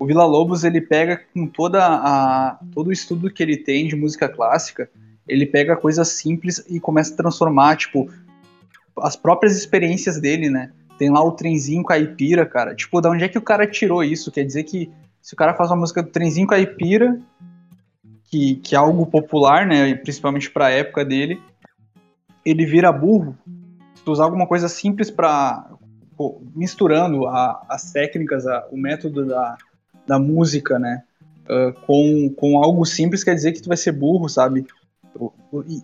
O 0.01 0.05
Vila 0.07 0.25
Lobos, 0.25 0.63
ele 0.63 0.81
pega 0.81 1.21
com 1.31 1.45
toda 1.45 1.85
a, 1.85 2.57
todo 2.73 2.87
o 2.87 2.91
estudo 2.91 3.29
que 3.29 3.43
ele 3.43 3.55
tem 3.55 3.87
de 3.87 3.95
música 3.95 4.27
clássica, 4.27 4.89
ele 5.27 5.45
pega 5.45 5.75
coisas 5.75 6.07
simples 6.07 6.65
e 6.67 6.79
começa 6.79 7.13
a 7.13 7.17
transformar, 7.17 7.75
tipo, 7.75 8.09
as 8.97 9.15
próprias 9.15 9.55
experiências 9.55 10.19
dele, 10.19 10.49
né? 10.49 10.71
Tem 10.97 11.11
lá 11.11 11.23
o 11.23 11.33
trenzinho 11.33 11.83
caipira, 11.83 12.47
cara. 12.47 12.73
Tipo, 12.73 12.99
da 12.99 13.11
onde 13.11 13.25
é 13.25 13.29
que 13.29 13.37
o 13.37 13.43
cara 13.43 13.67
tirou 13.67 14.03
isso? 14.03 14.31
Quer 14.31 14.43
dizer 14.43 14.63
que 14.63 14.89
se 15.21 15.35
o 15.35 15.37
cara 15.37 15.53
faz 15.53 15.69
uma 15.69 15.77
música 15.77 16.01
do 16.01 16.09
trenzinho 16.09 16.47
caipira, 16.47 17.19
que, 18.23 18.55
que 18.55 18.73
é 18.73 18.79
algo 18.79 19.05
popular, 19.05 19.67
né, 19.67 19.93
principalmente 19.93 20.49
para 20.49 20.65
a 20.65 20.71
época 20.71 21.05
dele, 21.05 21.39
ele 22.43 22.65
vira 22.65 22.91
burro. 22.91 23.37
Se 23.93 24.01
tu 24.03 24.11
usar 24.13 24.23
alguma 24.23 24.47
coisa 24.47 24.67
simples 24.67 25.11
para 25.11 25.69
misturando 26.55 27.27
a- 27.27 27.63
as 27.69 27.91
técnicas, 27.91 28.47
a- 28.47 28.67
o 28.71 28.77
método 28.77 29.27
da, 29.27 29.57
da 30.11 30.19
música, 30.19 30.77
né, 30.77 31.03
ah, 31.47 31.73
com, 31.85 32.29
com 32.35 32.61
algo 32.61 32.85
simples, 32.85 33.23
quer 33.23 33.33
dizer 33.33 33.53
que 33.53 33.61
tu 33.61 33.69
vai 33.69 33.77
ser 33.77 33.93
burro, 33.93 34.27
sabe? 34.27 34.65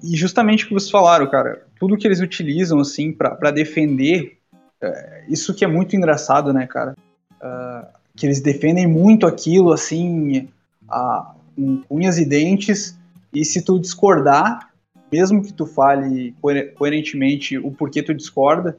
E, 0.03 0.15
justamente 0.15 0.65
o 0.65 0.67
que 0.67 0.73
vocês 0.73 0.91
falaram, 0.91 1.29
cara, 1.29 1.65
tudo 1.79 1.97
que 1.97 2.05
eles 2.05 2.19
utilizam 2.19 2.79
assim 2.79 3.13
para 3.13 3.51
defender, 3.51 4.37
é, 4.81 5.23
isso 5.29 5.53
que 5.53 5.63
é 5.63 5.67
muito 5.67 5.95
engraçado, 5.95 6.51
né, 6.51 6.67
cara? 6.67 6.93
Ah, 7.41 7.87
que 8.15 8.25
eles 8.25 8.41
defendem 8.41 8.85
muito 8.85 9.25
aquilo, 9.25 9.71
assim, 9.71 10.49
a, 10.89 11.33
com 11.55 11.83
unhas 11.89 12.17
e 12.17 12.25
dentes, 12.25 12.97
e 13.33 13.45
se 13.45 13.61
tu 13.61 13.79
discordar, 13.79 14.71
mesmo 15.11 15.41
que 15.41 15.53
tu 15.53 15.65
fale 15.65 16.33
coer- 16.41 16.73
coerentemente 16.73 17.57
o 17.57 17.71
porquê 17.71 18.03
tu 18.03 18.13
discorda, 18.13 18.77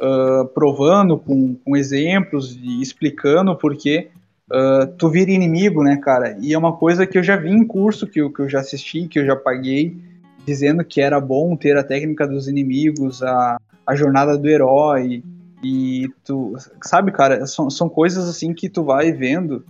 ah, 0.00 0.48
provando 0.54 1.18
com, 1.18 1.54
com 1.54 1.76
exemplos 1.76 2.56
e 2.56 2.82
explicando 2.82 3.52
o 3.52 3.56
porquê, 3.56 4.10
ah, 4.50 4.86
tu 4.98 5.08
vira 5.08 5.30
inimigo, 5.30 5.82
né, 5.82 5.96
cara? 5.96 6.36
E 6.40 6.52
é 6.52 6.58
uma 6.58 6.76
coisa 6.76 7.06
que 7.06 7.18
eu 7.18 7.22
já 7.22 7.36
vi 7.36 7.50
em 7.50 7.66
curso, 7.66 8.06
que 8.06 8.20
eu, 8.20 8.32
que 8.32 8.40
eu 8.40 8.48
já 8.48 8.60
assisti, 8.60 9.08
que 9.08 9.18
eu 9.18 9.26
já 9.26 9.36
paguei, 9.36 9.96
dizendo 10.46 10.84
que 10.84 11.00
era 11.00 11.20
bom 11.20 11.56
ter 11.56 11.76
a 11.76 11.84
técnica 11.84 12.26
dos 12.26 12.48
inimigos, 12.48 13.22
a, 13.22 13.56
a 13.86 13.94
jornada 13.94 14.36
do 14.36 14.48
herói, 14.48 15.22
e 15.62 16.10
tu, 16.24 16.54
sabe, 16.82 17.10
cara, 17.10 17.46
são, 17.46 17.70
são 17.70 17.88
coisas 17.88 18.28
assim 18.28 18.52
que 18.52 18.68
tu 18.68 18.84
vai 18.84 19.12
vendo 19.12 19.64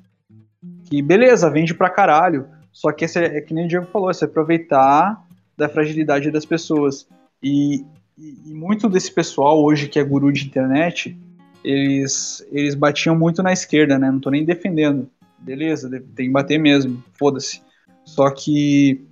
que, 0.85 1.01
beleza, 1.01 1.51
vende 1.51 1.75
pra 1.75 1.91
caralho. 1.91 2.47
Só 2.73 2.91
que 2.91 3.05
esse 3.05 3.19
é, 3.19 3.39
é 3.39 3.41
que 3.41 3.55
nem 3.55 3.67
o 3.67 3.69
Diego 3.69 3.87
falou, 3.87 4.11
é 4.11 4.15
se 4.15 4.25
aproveitar 4.25 5.25
da 5.57 5.69
fragilidade 5.69 6.31
das 6.33 6.45
pessoas. 6.45 7.07
E, 7.41 7.85
e, 8.19 8.51
e 8.51 8.55
muito 8.55 8.89
desse 8.89 9.13
pessoal 9.13 9.63
hoje 9.63 9.89
que 9.89 10.01
é 10.01 10.05
guru 10.05 10.33
de 10.33 10.47
internet, 10.47 11.17
eles, 11.64 12.46
eles 12.53 12.74
batiam 12.74 13.16
muito 13.16 13.42
na 13.42 13.53
esquerda, 13.53 13.98
né? 13.98 14.11
Não 14.11 14.20
tô 14.20 14.31
nem 14.31 14.44
defendendo. 14.44 15.09
Beleza, 15.38 15.88
tem 16.14 16.27
que 16.27 16.33
bater 16.33 16.59
mesmo, 16.59 17.03
foda-se. 17.18 17.62
Só 18.05 18.31
que 18.31 19.05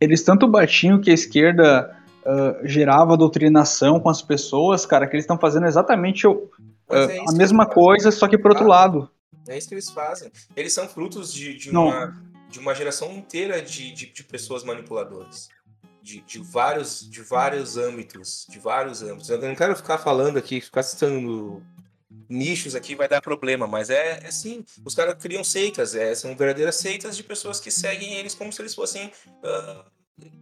eles 0.00 0.22
tanto 0.22 0.46
batiam 0.46 1.00
que 1.00 1.10
a 1.10 1.14
esquerda 1.14 1.96
ah, 2.24 2.60
gerava 2.64 3.16
doutrinação 3.16 4.00
com 4.00 4.08
as 4.08 4.22
pessoas, 4.22 4.86
cara, 4.86 5.06
que 5.06 5.14
eles 5.14 5.24
estão 5.24 5.38
fazendo 5.38 5.66
exatamente 5.66 6.26
o- 6.26 6.48
ah, 6.90 6.96
é 7.10 7.18
a 7.28 7.32
mesma 7.32 7.66
coisa, 7.66 8.10
só 8.10 8.26
que 8.28 8.38
por 8.38 8.50
outro 8.52 8.66
lado. 8.66 9.10
É 9.48 9.58
isso 9.58 9.68
que 9.68 9.74
eles 9.74 9.90
fazem. 9.90 10.30
Eles 10.56 10.72
são 10.72 10.88
frutos 10.88 11.32
de, 11.32 11.54
de, 11.54 11.70
uma, 11.70 12.14
de 12.48 12.58
uma 12.58 12.74
geração 12.74 13.12
inteira 13.12 13.60
de, 13.60 13.92
de, 13.92 14.06
de 14.06 14.24
pessoas 14.24 14.64
manipuladoras. 14.64 15.48
De, 16.04 16.20
de, 16.20 16.38
vários, 16.38 17.08
de 17.08 17.22
vários 17.22 17.78
âmbitos. 17.78 18.46
De 18.50 18.58
vários 18.58 19.02
âmbitos. 19.02 19.30
Eu 19.30 19.40
não 19.40 19.54
quero 19.54 19.74
ficar 19.74 19.96
falando 19.96 20.36
aqui, 20.36 20.60
ficar 20.60 20.82
citando 20.82 21.62
nichos 22.28 22.74
aqui 22.74 22.94
vai 22.94 23.08
dar 23.08 23.20
problema, 23.20 23.66
mas 23.66 23.90
é, 23.90 24.20
é 24.22 24.26
assim, 24.26 24.64
os 24.84 24.94
caras 24.94 25.14
criam 25.14 25.42
seitas, 25.42 25.94
é, 25.94 26.14
são 26.14 26.36
verdadeiras 26.36 26.76
seitas 26.76 27.16
de 27.16 27.22
pessoas 27.22 27.58
que 27.60 27.70
seguem 27.70 28.14
eles 28.14 28.34
como 28.34 28.52
se 28.52 28.60
eles 28.62 28.74
fossem 28.74 29.10
ah, 29.42 29.84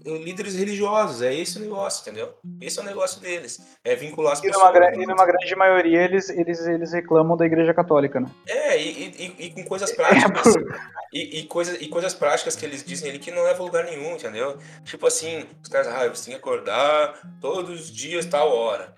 líderes 0.05 0.55
religiosos, 0.57 1.23
é 1.23 1.35
esse 1.35 1.57
o 1.59 1.61
negócio, 1.61 2.03
entendeu? 2.03 2.35
Esse 2.61 2.79
é 2.79 2.83
o 2.83 2.85
negócio 2.85 3.21
deles, 3.21 3.59
é 3.83 3.95
vincular 3.97 4.33
as 4.35 4.39
E 4.41 4.43
pessoas. 4.43 4.73
numa, 4.75 4.95
e 4.95 5.07
numa 5.07 5.25
grande 5.25 5.57
maioria 5.57 6.03
eles, 6.03 6.29
eles, 6.29 6.61
eles 6.67 6.93
reclamam 6.93 7.37
da 7.37 7.47
igreja 7.47 7.73
católica, 7.73 8.21
né? 8.21 8.29
É, 8.47 8.79
e, 8.81 9.09
e- 9.09 9.47
e- 9.47 9.51
com 9.51 9.65
coisas 9.65 9.91
É, 9.91 9.95
práticas. 9.95 10.53
por- 10.53 10.93
E, 11.13 11.41
e, 11.41 11.47
coisa, 11.47 11.77
e 11.83 11.89
coisas 11.89 12.15
práticas 12.15 12.57
que 12.57 12.65
eles 12.65 12.83
dizem 12.83 13.11
ali 13.11 13.19
que 13.19 13.31
não 13.31 13.43
leva 13.45 13.63
a 13.63 13.67
lugar 13.67 13.85
nenhum, 13.85 14.15
entendeu? 14.15 14.57
Tipo 14.85 15.07
assim, 15.07 15.45
os 15.63 15.69
caras, 15.69 15.87
ah, 15.89 16.09
você 16.09 16.25
tem 16.31 16.35
que 16.35 16.41
acordar 16.41 17.21
todos 17.41 17.81
os 17.83 17.91
dias, 17.93 18.25
tal 18.27 18.51
hora. 18.51 18.95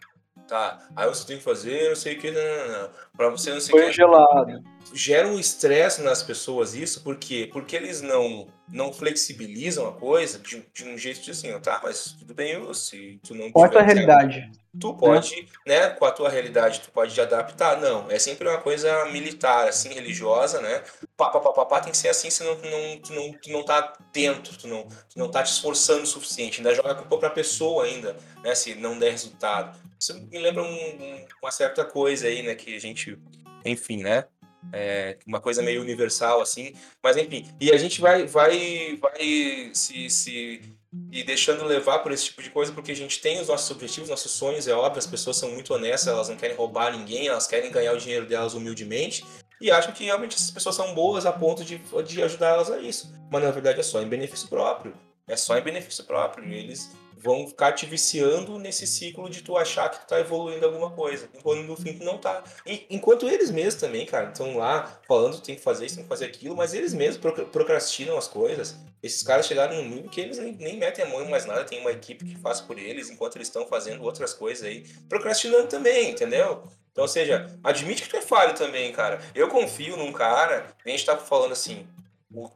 Tá, 0.46 0.78
aí 0.94 1.08
você 1.08 1.26
tem 1.26 1.38
que 1.38 1.42
fazer 1.42 1.88
não 1.88 1.96
sei 1.96 2.16
o 2.16 2.20
que, 2.20 2.30
não, 2.30 2.42
não, 2.42 2.82
não. 2.82 2.90
Pra 3.16 3.30
você 3.30 3.50
não 3.50 3.60
sei 3.60 3.74
o 3.74 3.78
Banho 3.78 3.90
que. 3.90 3.96
gelado. 3.96 4.62
gera 4.92 5.26
um 5.26 5.38
estresse 5.38 6.02
nas 6.02 6.22
pessoas 6.22 6.74
isso, 6.74 7.02
por 7.02 7.16
quê? 7.16 7.48
Porque 7.50 7.74
eles 7.74 8.02
não, 8.02 8.46
não 8.68 8.92
flexibilizam 8.92 9.88
a 9.88 9.92
coisa 9.92 10.38
de, 10.38 10.62
de 10.74 10.84
um 10.84 10.98
jeito 10.98 11.22
de 11.22 11.30
assim, 11.30 11.58
tá, 11.60 11.80
mas 11.82 12.12
tudo 12.12 12.34
bem, 12.34 12.56
se 12.74 13.18
tu 13.26 13.34
não 13.34 13.50
Qual 13.50 13.64
é 13.64 13.78
a 13.78 13.82
realidade? 13.82 14.50
Tu 14.78 14.92
pode, 14.94 15.48
né, 15.64 15.90
com 15.90 16.04
a 16.04 16.10
tua 16.10 16.28
realidade, 16.28 16.80
tu 16.80 16.90
pode 16.90 17.14
te 17.14 17.20
adaptar. 17.20 17.80
Não, 17.80 18.10
é 18.10 18.18
sempre 18.18 18.48
uma 18.48 18.58
coisa 18.58 19.04
militar, 19.06 19.68
assim, 19.68 19.90
religiosa, 19.94 20.60
né? 20.60 20.82
Pá, 21.16 21.30
pá, 21.30 21.38
pá, 21.38 21.52
pá, 21.52 21.64
pá 21.64 21.80
tem 21.80 21.92
que 21.92 21.98
ser 21.98 22.08
assim, 22.08 22.28
senão 22.28 22.56
tu 22.56 22.68
não, 22.68 22.98
tu 22.98 23.12
não, 23.12 23.32
tu 23.32 23.50
não 23.50 23.64
tá 23.64 23.92
dentro, 24.12 24.56
tu 24.56 24.66
não, 24.66 24.82
tu 24.88 25.16
não 25.16 25.30
tá 25.30 25.42
te 25.42 25.52
esforçando 25.52 26.02
o 26.02 26.06
suficiente. 26.06 26.58
Ainda 26.58 26.74
joga 26.74 26.90
a 26.90 26.94
culpa 26.94 27.18
pra 27.18 27.30
pessoa 27.30 27.84
ainda, 27.84 28.16
né, 28.42 28.54
se 28.54 28.74
não 28.74 28.98
der 28.98 29.12
resultado. 29.12 29.78
Isso 29.98 30.14
me 30.14 30.38
lembra 30.38 30.62
um, 30.62 31.26
uma 31.40 31.52
certa 31.52 31.84
coisa 31.84 32.26
aí, 32.26 32.42
né, 32.42 32.54
que 32.56 32.74
a 32.74 32.80
gente, 32.80 33.16
enfim, 33.64 33.98
né, 34.02 34.24
é 34.72 35.18
uma 35.26 35.40
coisa 35.40 35.62
meio 35.62 35.80
universal 35.82 36.40
assim, 36.40 36.74
mas 37.02 37.16
enfim, 37.16 37.46
e 37.60 37.70
a 37.70 37.76
gente 37.76 38.00
vai 38.00 38.26
vai 38.26 38.96
vai 38.96 39.70
se, 39.74 40.08
se 40.08 40.62
e 41.10 41.22
deixando 41.22 41.64
levar 41.64 42.00
por 42.00 42.12
esse 42.12 42.26
tipo 42.26 42.42
de 42.42 42.50
coisa, 42.50 42.72
porque 42.72 42.92
a 42.92 42.96
gente 42.96 43.20
tem 43.20 43.40
os 43.40 43.48
nossos 43.48 43.70
objetivos, 43.70 44.10
nossos 44.10 44.32
sonhos, 44.32 44.66
é 44.66 44.74
óbvio, 44.74 44.98
as 44.98 45.06
pessoas 45.06 45.36
são 45.36 45.50
muito 45.50 45.72
honestas, 45.72 46.08
elas 46.08 46.28
não 46.28 46.36
querem 46.36 46.56
roubar 46.56 46.96
ninguém, 46.96 47.28
elas 47.28 47.46
querem 47.46 47.70
ganhar 47.70 47.92
o 47.92 47.98
dinheiro 47.98 48.26
delas 48.26 48.54
humildemente, 48.54 49.24
e 49.60 49.70
acham 49.70 49.92
que 49.92 50.04
realmente 50.04 50.34
essas 50.34 50.50
pessoas 50.50 50.74
são 50.74 50.94
boas 50.94 51.24
a 51.24 51.32
ponto 51.32 51.64
de, 51.64 51.80
de 52.06 52.22
ajudar 52.22 52.50
elas 52.50 52.70
a 52.70 52.78
isso. 52.78 53.12
Mas 53.30 53.42
na 53.42 53.50
verdade 53.50 53.80
é 53.80 53.82
só 53.82 54.02
em 54.02 54.08
benefício 54.08 54.48
próprio. 54.48 54.94
É 55.26 55.36
só 55.36 55.56
em 55.56 55.62
benefício 55.62 56.04
próprio. 56.04 56.52
Eles 56.52 56.90
vão 57.24 57.48
ficar 57.48 57.72
te 57.72 57.86
viciando 57.86 58.58
nesse 58.58 58.86
ciclo 58.86 59.30
de 59.30 59.42
tu 59.42 59.56
achar 59.56 59.88
que 59.88 60.00
tu 60.00 60.06
tá 60.06 60.20
evoluindo 60.20 60.66
alguma 60.66 60.90
coisa, 60.90 61.26
enquanto 61.34 61.62
no 61.62 61.74
fim 61.74 61.94
tu 61.94 62.04
não 62.04 62.18
tá. 62.18 62.44
E, 62.66 62.86
enquanto 62.90 63.26
eles 63.26 63.50
mesmos 63.50 63.80
também, 63.80 64.04
cara, 64.04 64.28
estão 64.28 64.58
lá 64.58 65.00
falando 65.08 65.40
tem 65.40 65.54
que 65.54 65.62
fazer 65.62 65.86
isso, 65.86 65.94
tem 65.94 66.04
que 66.04 66.08
fazer 66.08 66.26
aquilo, 66.26 66.54
mas 66.54 66.74
eles 66.74 66.92
mesmos 66.92 67.16
procrastinam 67.50 68.18
as 68.18 68.28
coisas. 68.28 68.76
Esses 69.02 69.22
caras 69.22 69.46
chegaram 69.46 69.76
num 69.76 69.88
nível 69.88 70.10
que 70.10 70.20
eles 70.20 70.36
nem, 70.38 70.52
nem 70.52 70.76
metem 70.76 71.02
a 71.02 71.08
mão 71.08 71.22
em 71.22 71.30
mais 71.30 71.46
nada, 71.46 71.64
tem 71.64 71.80
uma 71.80 71.92
equipe 71.92 72.26
que 72.26 72.36
faz 72.36 72.60
por 72.60 72.78
eles 72.78 73.08
enquanto 73.08 73.36
eles 73.36 73.48
estão 73.48 73.66
fazendo 73.66 74.02
outras 74.02 74.34
coisas 74.34 74.62
aí, 74.62 74.86
procrastinando 75.08 75.68
também, 75.68 76.10
entendeu? 76.10 76.62
Então, 76.92 77.02
ou 77.02 77.08
seja, 77.08 77.58
admite 77.64 78.02
que 78.02 78.10
tu 78.10 78.16
é 78.18 78.22
falho 78.22 78.54
também, 78.54 78.92
cara. 78.92 79.18
Eu 79.34 79.48
confio 79.48 79.96
num 79.96 80.12
cara, 80.12 80.66
a 80.84 80.88
gente 80.88 81.06
tá 81.06 81.16
falando 81.16 81.52
assim, 81.52 81.88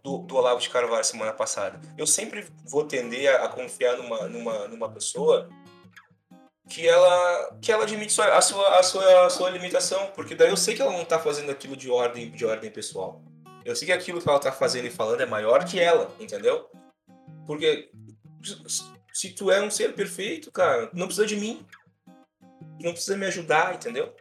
do, 0.03 0.19
do 0.19 0.37
Olavo 0.37 0.61
de 0.61 0.69
Carvalho 0.69 1.05
semana 1.05 1.33
passada. 1.33 1.81
Eu 1.97 2.07
sempre 2.07 2.47
vou 2.65 2.85
tender 2.85 3.29
a, 3.29 3.45
a, 3.45 3.49
confiar 3.49 3.97
numa, 3.97 4.29
numa, 4.29 4.69
numa 4.69 4.91
pessoa 4.91 5.49
que 6.69 6.87
ela 6.87 7.59
que 7.63 7.73
ela 7.73 7.85
admite 7.85 8.21
a 8.21 8.41
sua, 8.41 8.79
a 8.79 8.83
sua, 8.83 9.27
a 9.27 9.31
sua 9.31 9.51
limitação, 9.51 10.11
porque 10.15 10.35
daí 10.35 10.51
eu 10.51 10.57
sei 10.57 10.75
que 10.75 10.83
ela 10.83 10.93
não 10.93 11.03
está 11.03 11.19
fazendo 11.19 11.51
aquilo 11.51 11.77
de 11.77 11.91
ordem 11.91 12.31
de 12.31 12.45
ordem 12.45 12.71
pessoal. 12.71 13.23
Eu 13.65 13.77
sei 13.77 13.87
que 13.87 13.93
aquilo 13.93 14.21
que 14.21 14.29
ela 14.29 14.39
está 14.39 14.51
fazendo 14.51 14.87
e 14.87 14.91
falando 14.91 15.21
é 15.21 15.27
maior 15.27 15.65
que 15.65 15.79
ela, 15.79 16.11
entendeu? 16.19 16.69
Porque 17.47 17.91
se 19.13 19.31
tu 19.31 19.51
é 19.51 19.63
um 19.63 19.71
ser 19.71 19.95
perfeito, 19.95 20.51
cara, 20.51 20.91
não 20.93 21.07
precisa 21.07 21.27
de 21.27 21.37
mim. 21.37 21.65
Não 22.81 22.93
precisa 22.93 23.17
me 23.17 23.27
ajudar, 23.27 23.75
entendeu? 23.75 24.15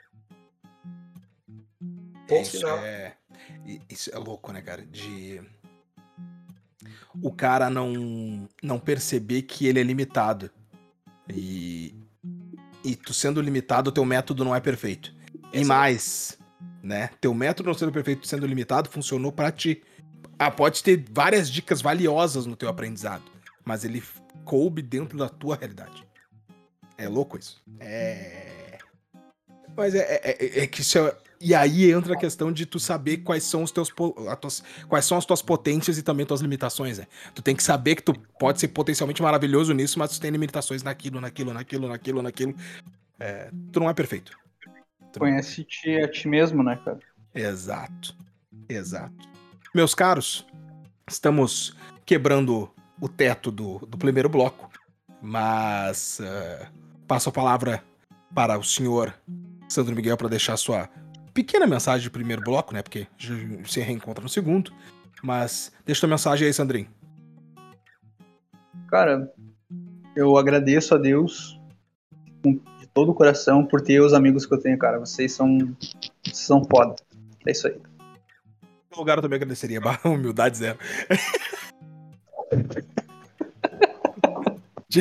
Ponto 2.28 2.42
Isso 2.42 2.58
final. 2.58 2.78
É 2.80 3.17
isso 3.90 4.10
é 4.14 4.18
louco, 4.18 4.52
né, 4.52 4.62
cara? 4.62 4.86
De 4.86 5.42
o 7.22 7.32
cara 7.32 7.70
não 7.70 8.48
não 8.62 8.80
perceber 8.80 9.44
que 9.44 9.68
ele 9.68 9.80
é 9.80 9.84
limitado. 9.84 10.50
E 11.30 11.96
e 12.84 12.96
tu 12.96 13.14
sendo 13.14 13.42
limitado, 13.42 13.92
teu 13.92 14.06
método 14.06 14.46
não 14.46 14.56
é 14.56 14.60
perfeito. 14.60 15.14
E 15.52 15.66
mais, 15.66 16.38
né? 16.82 17.10
Teu 17.20 17.34
método 17.34 17.68
não 17.68 17.78
sendo 17.78 17.92
perfeito, 17.92 18.28
sendo 18.28 18.48
limitado, 18.48 18.90
funcionou 18.90 19.32
para 19.32 19.52
ti. 19.52 19.84
Ah, 20.40 20.52
pode 20.52 20.84
ter 20.84 21.04
várias 21.12 21.50
dicas 21.50 21.82
valiosas 21.82 22.46
no 22.46 22.56
teu 22.56 22.70
aprendizado, 22.70 23.24
mas 23.66 23.84
ele 23.84 24.04
coube 24.46 24.82
dentro 24.82 25.18
da 25.18 25.28
tua 25.28 25.56
realidade. 25.56 26.08
É 26.98 27.08
louco 27.08 27.38
isso. 27.38 27.62
É. 27.80 28.78
Mas 29.76 29.94
é, 29.94 30.00
é, 30.00 30.38
é, 30.40 30.64
é 30.64 30.68
que 30.68 30.82
isso 30.82 30.98
é, 30.98 31.16
e 31.40 31.54
aí 31.54 31.92
entra 31.92 32.14
a 32.14 32.18
questão 32.18 32.52
de 32.52 32.66
tu 32.66 32.80
saber 32.80 33.18
quais 33.18 33.44
são 33.44 33.64
os 33.64 33.72
teus 33.72 33.90
tuas, 33.90 34.64
quais 34.88 35.06
são 35.06 35.18
as 35.18 35.26
tuas 35.26 35.42
potências 35.42 35.98
e 35.98 36.04
também 36.04 36.26
tuas 36.26 36.42
limitações, 36.42 36.98
né? 36.98 37.08
Tu 37.34 37.42
tem 37.42 37.56
que 37.56 37.64
saber 37.64 37.96
que 37.96 38.04
tu 38.04 38.14
pode 38.40 38.60
ser 38.60 38.70
potencialmente 38.70 39.22
maravilhoso 39.22 39.74
nisso, 39.74 40.00
mas 40.00 40.12
tu 40.12 40.22
tem 40.22 40.32
limitações 40.32 40.84
naquilo, 40.84 41.22
naquilo, 41.22 41.54
naquilo, 41.54 41.88
naquilo, 41.88 42.22
naquilo. 42.22 42.56
É, 43.20 43.52
tu 43.72 43.80
não 43.80 43.90
é 43.90 43.94
perfeito. 43.94 44.38
Conhece-te 45.18 45.98
a 45.98 46.08
ti 46.08 46.28
mesmo, 46.28 46.64
né, 46.64 46.80
cara? 46.84 47.00
Exato. 47.34 48.16
Exato. 48.70 49.30
Meus 49.74 49.94
caros, 49.94 50.46
estamos 51.10 51.76
quebrando 52.06 52.70
o 53.00 53.08
teto 53.08 53.52
do, 53.52 53.80
do 53.80 53.98
primeiro 53.98 54.30
bloco, 54.30 54.70
mas 55.22 56.20
uh, 56.20 56.68
passo 57.08 57.30
a 57.30 57.32
palavra 57.32 57.84
para 58.34 58.58
o 58.58 58.64
senhor 58.64 59.14
Sandro 59.70 59.96
Miguel 59.96 60.18
para 60.18 60.30
deixar 60.30 60.58
sua 60.58 60.90
pequena 61.38 61.68
mensagem 61.68 62.02
de 62.02 62.10
primeiro 62.10 62.42
bloco, 62.42 62.74
né? 62.74 62.82
Porque 62.82 63.06
se 63.68 63.80
reencontra 63.80 64.24
no 64.24 64.30
segundo. 64.30 64.74
Mas 65.22 65.72
deixa 65.86 66.02
tua 66.02 66.10
mensagem 66.10 66.48
aí, 66.48 66.54
Sandrinho. 66.54 66.88
Cara, 68.90 69.32
eu 70.16 70.36
agradeço 70.36 70.96
a 70.96 70.98
Deus 70.98 71.62
de 72.44 72.88
todo 72.92 73.12
o 73.12 73.14
coração 73.14 73.64
por 73.64 73.82
ter 73.82 74.02
os 74.02 74.14
amigos 74.14 74.48
que 74.48 74.54
eu 74.56 74.60
tenho, 74.60 74.80
cara. 74.80 74.98
Vocês 74.98 75.32
são, 75.32 75.60
vocês 76.24 76.38
são 76.38 76.66
foda. 76.66 76.96
É 77.46 77.52
isso 77.52 77.68
aí. 77.68 77.80
No 78.92 78.98
lugar 78.98 79.20
eu 79.20 79.22
também 79.22 79.36
agradeceria. 79.36 79.80
Humildade 80.04 80.58
zero. 80.58 80.80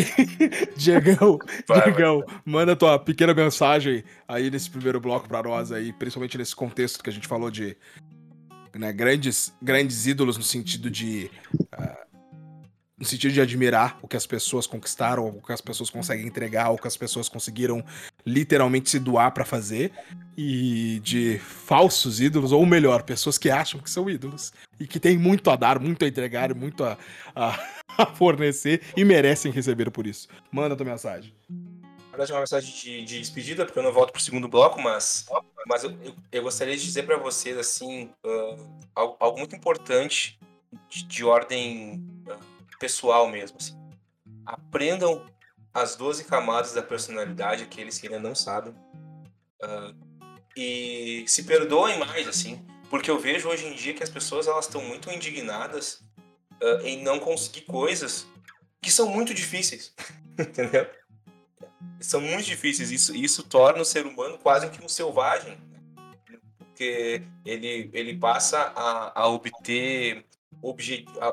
Diegão, 0.77 1.39
Diegão, 1.85 2.23
manda 2.45 2.77
tua 2.77 2.99
pequena 2.99 3.35
mensagem 3.35 4.05
aí 4.27 4.51
nesse 4.51 4.71
primeiro 4.71 5.01
bloco 5.01 5.29
para 5.29 5.43
nós 5.43 5.73
aí, 5.73 5.93
principalmente 5.93 6.39
nesse 6.39 6.55
contexto 6.55 7.03
que 7.03 7.11
a 7.11 7.13
gente 7.13 7.27
falou 7.27 7.51
de 7.51 7.77
né, 8.75 8.93
grandes, 8.93 9.55
grandes 9.63 10.07
ídolos 10.07 10.37
no 10.37 10.43
sentido 10.43 10.91
de 10.91 11.31
no 12.99 13.05
sentido 13.05 13.33
de 13.33 13.41
admirar 13.41 13.99
o 14.01 14.09
que 14.09 14.17
as 14.17 14.27
pessoas 14.27 14.67
conquistaram, 14.67 15.29
o 15.29 15.43
que 15.43 15.53
as 15.53 15.61
pessoas 15.61 15.91
conseguem 15.91 16.27
entregar, 16.27 16.71
o 16.71 16.79
que 16.79 16.87
as 16.87 16.97
pessoas 16.97 17.29
conseguiram 17.29 17.85
literalmente 18.25 18.89
se 18.89 18.99
doar 18.99 19.33
para 19.33 19.45
fazer, 19.45 19.93
e 20.37 21.01
de 21.03 21.39
falsos 21.39 22.21
ídolos, 22.21 22.53
ou 22.53 22.65
melhor, 22.65 23.03
pessoas 23.03 23.37
que 23.39 23.51
acham 23.51 23.81
que 23.81 23.91
são 23.91 24.09
ídolos 24.09 24.53
e 24.79 24.87
que 24.87 25.01
têm 25.01 25.19
muito 25.19 25.51
a 25.51 25.57
dar, 25.57 25.79
muito 25.79 26.05
a 26.05 26.09
entregar, 26.09 26.55
muito 26.55 26.85
a, 26.85 26.99
a, 27.35 27.59
a 27.99 28.07
fornecer 28.07 28.83
e 28.97 29.05
merecem 29.05 29.53
receber 29.53 29.91
por 29.91 30.07
isso. 30.07 30.29
Manda 30.51 30.77
tua 30.77 30.87
mensagem. 30.87 31.35
Na 32.17 32.25
é 32.25 32.33
uma 32.33 32.41
mensagem 32.41 32.75
de, 32.75 33.05
de, 33.05 33.19
despedida, 33.19 33.67
porque 33.67 33.79
eu 33.79 33.83
não 33.83 33.93
volto 33.93 34.11
pro 34.11 34.23
segundo 34.23 34.49
bloco, 34.49 34.81
mas, 34.81 35.27
mas 35.67 35.85
eu, 35.85 35.91
eu, 36.03 36.15
eu 36.33 36.43
gostaria 36.43 36.75
de 36.75 36.83
dizer 36.83 37.03
para 37.03 37.19
vocês, 37.19 37.59
assim, 37.59 38.11
uh, 38.25 38.67
algo, 38.95 39.17
algo, 39.21 39.39
muito 39.39 39.55
importante 39.55 40.39
de, 40.89 41.05
de 41.05 41.25
ordem. 41.25 42.03
Uh, 42.27 42.56
pessoal 42.79 43.29
mesmo. 43.29 43.57
Assim. 43.59 43.77
Aprendam 44.45 45.27
as 45.73 45.97
12 45.97 46.25
camadas 46.25 46.73
da 46.73 46.83
personalidade, 46.83 47.63
aqueles 47.63 47.99
que 47.99 48.07
ainda 48.07 48.21
não 48.21 48.35
sabem. 48.35 48.73
Uh, 49.63 50.07
e 50.57 51.25
se 51.27 51.45
perdoem 51.45 51.99
mais, 51.99 52.27
assim, 52.27 52.65
porque 52.89 53.11
eu 53.11 53.19
vejo 53.19 53.49
hoje 53.49 53.67
em 53.67 53.75
dia 53.75 53.93
que 53.93 54.03
as 54.03 54.09
pessoas 54.09 54.47
elas 54.47 54.67
estão 54.67 54.83
muito 54.83 55.11
indignadas 55.11 56.03
uh, 56.63 56.81
em 56.83 57.03
não 57.03 57.19
conseguir 57.19 57.63
coisas 57.63 58.27
que 58.81 58.91
são 58.91 59.09
muito 59.09 59.35
difíceis, 59.35 59.95
entendeu? 60.39 60.89
São 62.01 62.21
muito 62.21 62.47
difíceis. 62.47 62.91
Isso, 62.91 63.15
isso 63.15 63.43
torna 63.43 63.83
o 63.83 63.85
ser 63.85 64.07
humano 64.07 64.39
quase 64.39 64.71
que 64.71 64.83
um 64.83 64.89
selvagem, 64.89 65.59
porque 66.59 67.23
ele, 67.45 67.91
ele 67.93 68.17
passa 68.17 68.73
a, 68.75 69.23
a 69.23 69.29
obter 69.29 70.25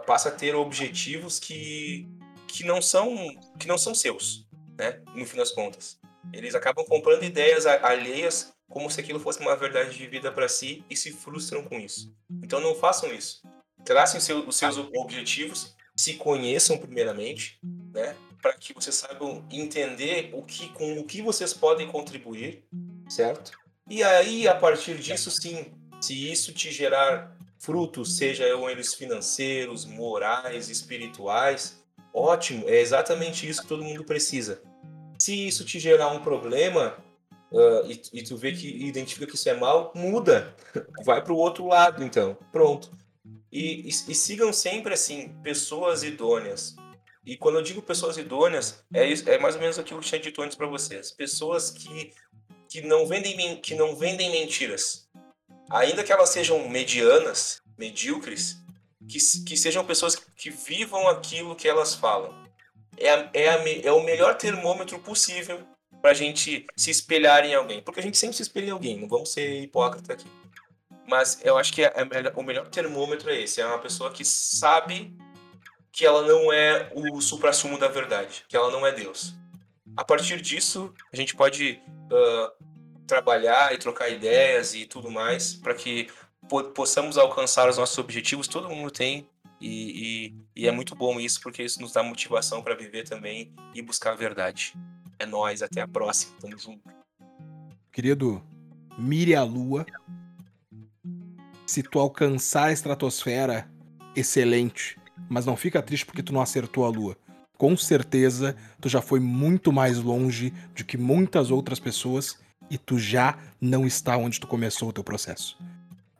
passa 0.06 0.30
a 0.30 0.32
ter 0.32 0.56
objetivos 0.56 1.40
que, 1.40 2.08
que, 2.48 2.64
não 2.64 2.82
são, 2.82 3.16
que 3.60 3.68
não 3.68 3.78
são 3.78 3.94
seus, 3.96 4.48
né? 4.78 5.02
No 5.16 5.26
fim 5.26 5.38
das 5.38 5.52
contas. 5.52 6.00
Eles 6.32 6.56
acabam 6.56 6.86
comprando 6.86 7.24
ideias 7.24 7.66
alheias 7.66 8.54
como 8.70 8.90
se 8.90 9.00
aquilo 9.00 9.20
fosse 9.20 9.40
uma 9.40 9.56
verdade 9.56 9.96
de 9.96 10.08
vida 10.08 10.32
para 10.32 10.48
si 10.48 10.84
e 10.90 10.96
se 10.96 11.12
frustram 11.12 11.64
com 11.64 11.80
isso. 11.80 12.12
Então 12.42 12.60
não 12.60 12.74
façam 12.74 13.14
isso. 13.14 13.42
Tracem 13.86 14.20
seu, 14.20 14.48
os 14.48 14.56
seus 14.56 14.78
objetivos, 14.78 15.76
se 15.96 16.16
conheçam 16.16 16.78
primeiramente, 16.78 17.60
né? 17.62 18.16
Para 18.42 18.54
que 18.54 18.74
vocês 18.74 18.96
saibam 18.96 19.46
entender 19.52 20.32
o 20.34 20.42
que, 20.44 20.70
com 20.70 21.00
o 21.00 21.04
que 21.04 21.22
vocês 21.22 21.54
podem 21.54 21.88
contribuir, 21.88 22.66
certo? 23.10 23.52
E 23.90 24.04
aí, 24.04 24.48
a 24.48 24.56
partir 24.56 24.98
disso, 24.98 25.30
sim, 25.30 25.72
se 26.02 26.32
isso 26.32 26.52
te 26.54 26.72
gerar 26.72 27.38
frutos, 27.64 28.18
sejam 28.18 28.70
eles 28.70 28.94
financeiros, 28.94 29.86
morais, 29.86 30.70
espirituais, 30.70 31.82
ótimo, 32.14 32.68
é 32.68 32.82
exatamente 32.82 33.48
isso 33.48 33.62
que 33.62 33.68
todo 33.68 33.84
mundo 33.84 34.04
precisa. 34.04 34.62
Se 35.18 35.48
isso 35.48 35.64
te 35.64 35.80
gerar 35.80 36.10
um 36.10 36.22
problema, 36.22 36.98
uh, 37.54 37.90
e, 37.90 38.02
e, 38.20 38.24
tu 38.24 38.36
vê 38.36 38.52
que 38.52 38.68
identifica 38.68 39.26
que 39.26 39.36
isso 39.36 39.48
é 39.48 39.54
mal, 39.54 39.94
muda. 39.96 40.54
Vai 41.06 41.24
para 41.24 41.32
o 41.32 41.38
outro 41.38 41.66
lado, 41.66 42.04
então. 42.04 42.38
Pronto. 42.52 42.92
E, 43.50 43.88
e, 43.88 43.88
e, 43.88 44.16
sigam 44.16 44.52
sempre, 44.52 44.94
assim, 44.94 45.30
pessoas 45.42 46.04
idôneas. 46.04 46.76
E 47.26 47.38
quando 47.38 47.60
eu 47.60 47.62
digo 47.62 47.82
pessoas 47.82 48.18
idôneas, 48.18 48.84
é, 48.94 49.08
isso, 49.08 49.30
é 49.30 49.38
mais 49.38 49.56
ou 49.56 49.62
menos 49.62 49.80
aquilo 49.80 50.02
que 50.02 50.06
eu 50.06 50.10
tinha 50.10 50.22
dito 50.22 50.42
antes 50.42 50.58
para 50.58 50.68
vocês. 50.68 51.14
Pessoas 51.14 51.70
que, 51.70 52.12
que, 52.68 52.82
não 52.82 53.08
vendem, 53.08 53.56
que 53.62 53.74
não 53.74 53.96
vendem 53.96 54.30
mentiras. 54.32 55.03
Ainda 55.74 56.04
que 56.04 56.12
elas 56.12 56.30
sejam 56.30 56.70
medianas, 56.70 57.64
medíocres, 57.76 58.58
que, 59.10 59.18
que 59.44 59.58
sejam 59.58 59.84
pessoas 59.84 60.16
que 60.16 60.52
vivam 60.52 61.08
aquilo 61.08 61.56
que 61.56 61.68
elas 61.68 61.96
falam. 61.96 62.32
É, 62.96 63.10
a, 63.10 63.30
é, 63.34 63.50
a, 63.50 63.88
é 63.88 63.92
o 63.92 64.04
melhor 64.04 64.36
termômetro 64.38 65.00
possível 65.00 65.60
para 66.00 66.12
a 66.12 66.14
gente 66.14 66.68
se 66.76 66.92
espelhar 66.92 67.44
em 67.44 67.56
alguém. 67.56 67.82
Porque 67.82 68.00
a 68.00 68.04
gente 68.04 68.20
sempre 68.20 68.36
se 68.36 68.44
espelha 68.44 68.68
em 68.68 68.72
alguém, 68.72 69.00
não 69.00 69.08
vamos 69.08 69.34
ser 69.34 69.64
hipócritas 69.64 70.12
aqui. 70.12 70.28
Mas 71.08 71.40
eu 71.44 71.58
acho 71.58 71.74
que 71.74 71.84
é, 71.84 71.88
é, 71.88 72.34
o 72.36 72.44
melhor 72.44 72.68
termômetro 72.68 73.32
é 73.32 73.42
esse: 73.42 73.60
é 73.60 73.66
uma 73.66 73.80
pessoa 73.80 74.12
que 74.12 74.24
sabe 74.24 75.12
que 75.92 76.06
ela 76.06 76.22
não 76.22 76.54
é 76.54 76.92
o 76.94 77.20
supra-sumo 77.20 77.80
da 77.80 77.88
verdade, 77.88 78.46
que 78.48 78.56
ela 78.56 78.70
não 78.70 78.86
é 78.86 78.92
Deus. 78.92 79.34
A 79.98 80.04
partir 80.04 80.40
disso, 80.40 80.94
a 81.12 81.16
gente 81.16 81.36
pode 81.36 81.82
uh, 82.12 82.64
trabalhar 83.14 83.74
e 83.74 83.78
trocar 83.78 84.10
ideias 84.10 84.74
e 84.74 84.86
tudo 84.86 85.12
mais 85.12 85.54
para 85.54 85.76
que 85.76 86.08
po 86.50 86.64
possamos 86.64 87.16
alcançar 87.18 87.70
os 87.70 87.78
nossos 87.78 87.98
objetivos. 88.00 88.48
Todo 88.48 88.70
mundo 88.70 88.90
tem 88.90 89.28
e, 89.62 90.34
e, 90.56 90.64
e, 90.64 90.68
é 90.68 90.72
muito 90.72 90.96
bom 90.96 91.20
isso 91.20 91.40
porque 91.40 91.62
isso 91.62 91.80
nos 91.80 91.94
dá 91.94 92.02
motivação 92.02 92.64
para 92.64 92.76
viver 92.76 93.04
também 93.04 93.54
e 93.74 93.82
buscar 93.82 94.14
a 94.14 94.16
verdade. 94.16 94.74
É 95.20 95.26
nós, 95.28 95.62
até 95.62 95.82
a 95.82 95.88
próxima, 95.88 96.34
tamo 96.42 96.58
junto. 96.58 96.82
Querido, 97.92 98.44
mire 98.98 99.36
a 99.36 99.44
lua. 99.44 99.86
Se 101.68 101.84
tu 101.84 102.00
alcançar 102.00 102.66
a 102.66 102.72
estratosfera, 102.74 103.70
excelente. 104.16 104.98
Mas 105.30 105.46
não 105.46 105.56
fica 105.56 105.82
triste 105.84 106.06
porque 106.06 106.24
tu 106.24 106.34
não 106.34 106.42
acertou 106.42 106.84
a 106.84 106.90
lua. 106.90 107.16
Com 107.58 107.78
certeza, 107.78 108.58
tu 108.82 108.90
já 108.90 109.02
foi 109.02 109.20
muito 109.20 109.72
mais 109.72 110.00
longe 110.00 110.52
do 110.76 110.84
que 110.84 110.98
muitas 110.98 111.52
outras 111.52 111.80
pessoas 111.80 112.44
e 112.70 112.78
tu 112.78 112.98
já 112.98 113.38
não 113.60 113.86
está 113.86 114.18
onde 114.18 114.40
tu 114.40 114.48
começou 114.48 114.90
o 114.90 114.94
teu 114.94 115.04
processo. 115.04 115.58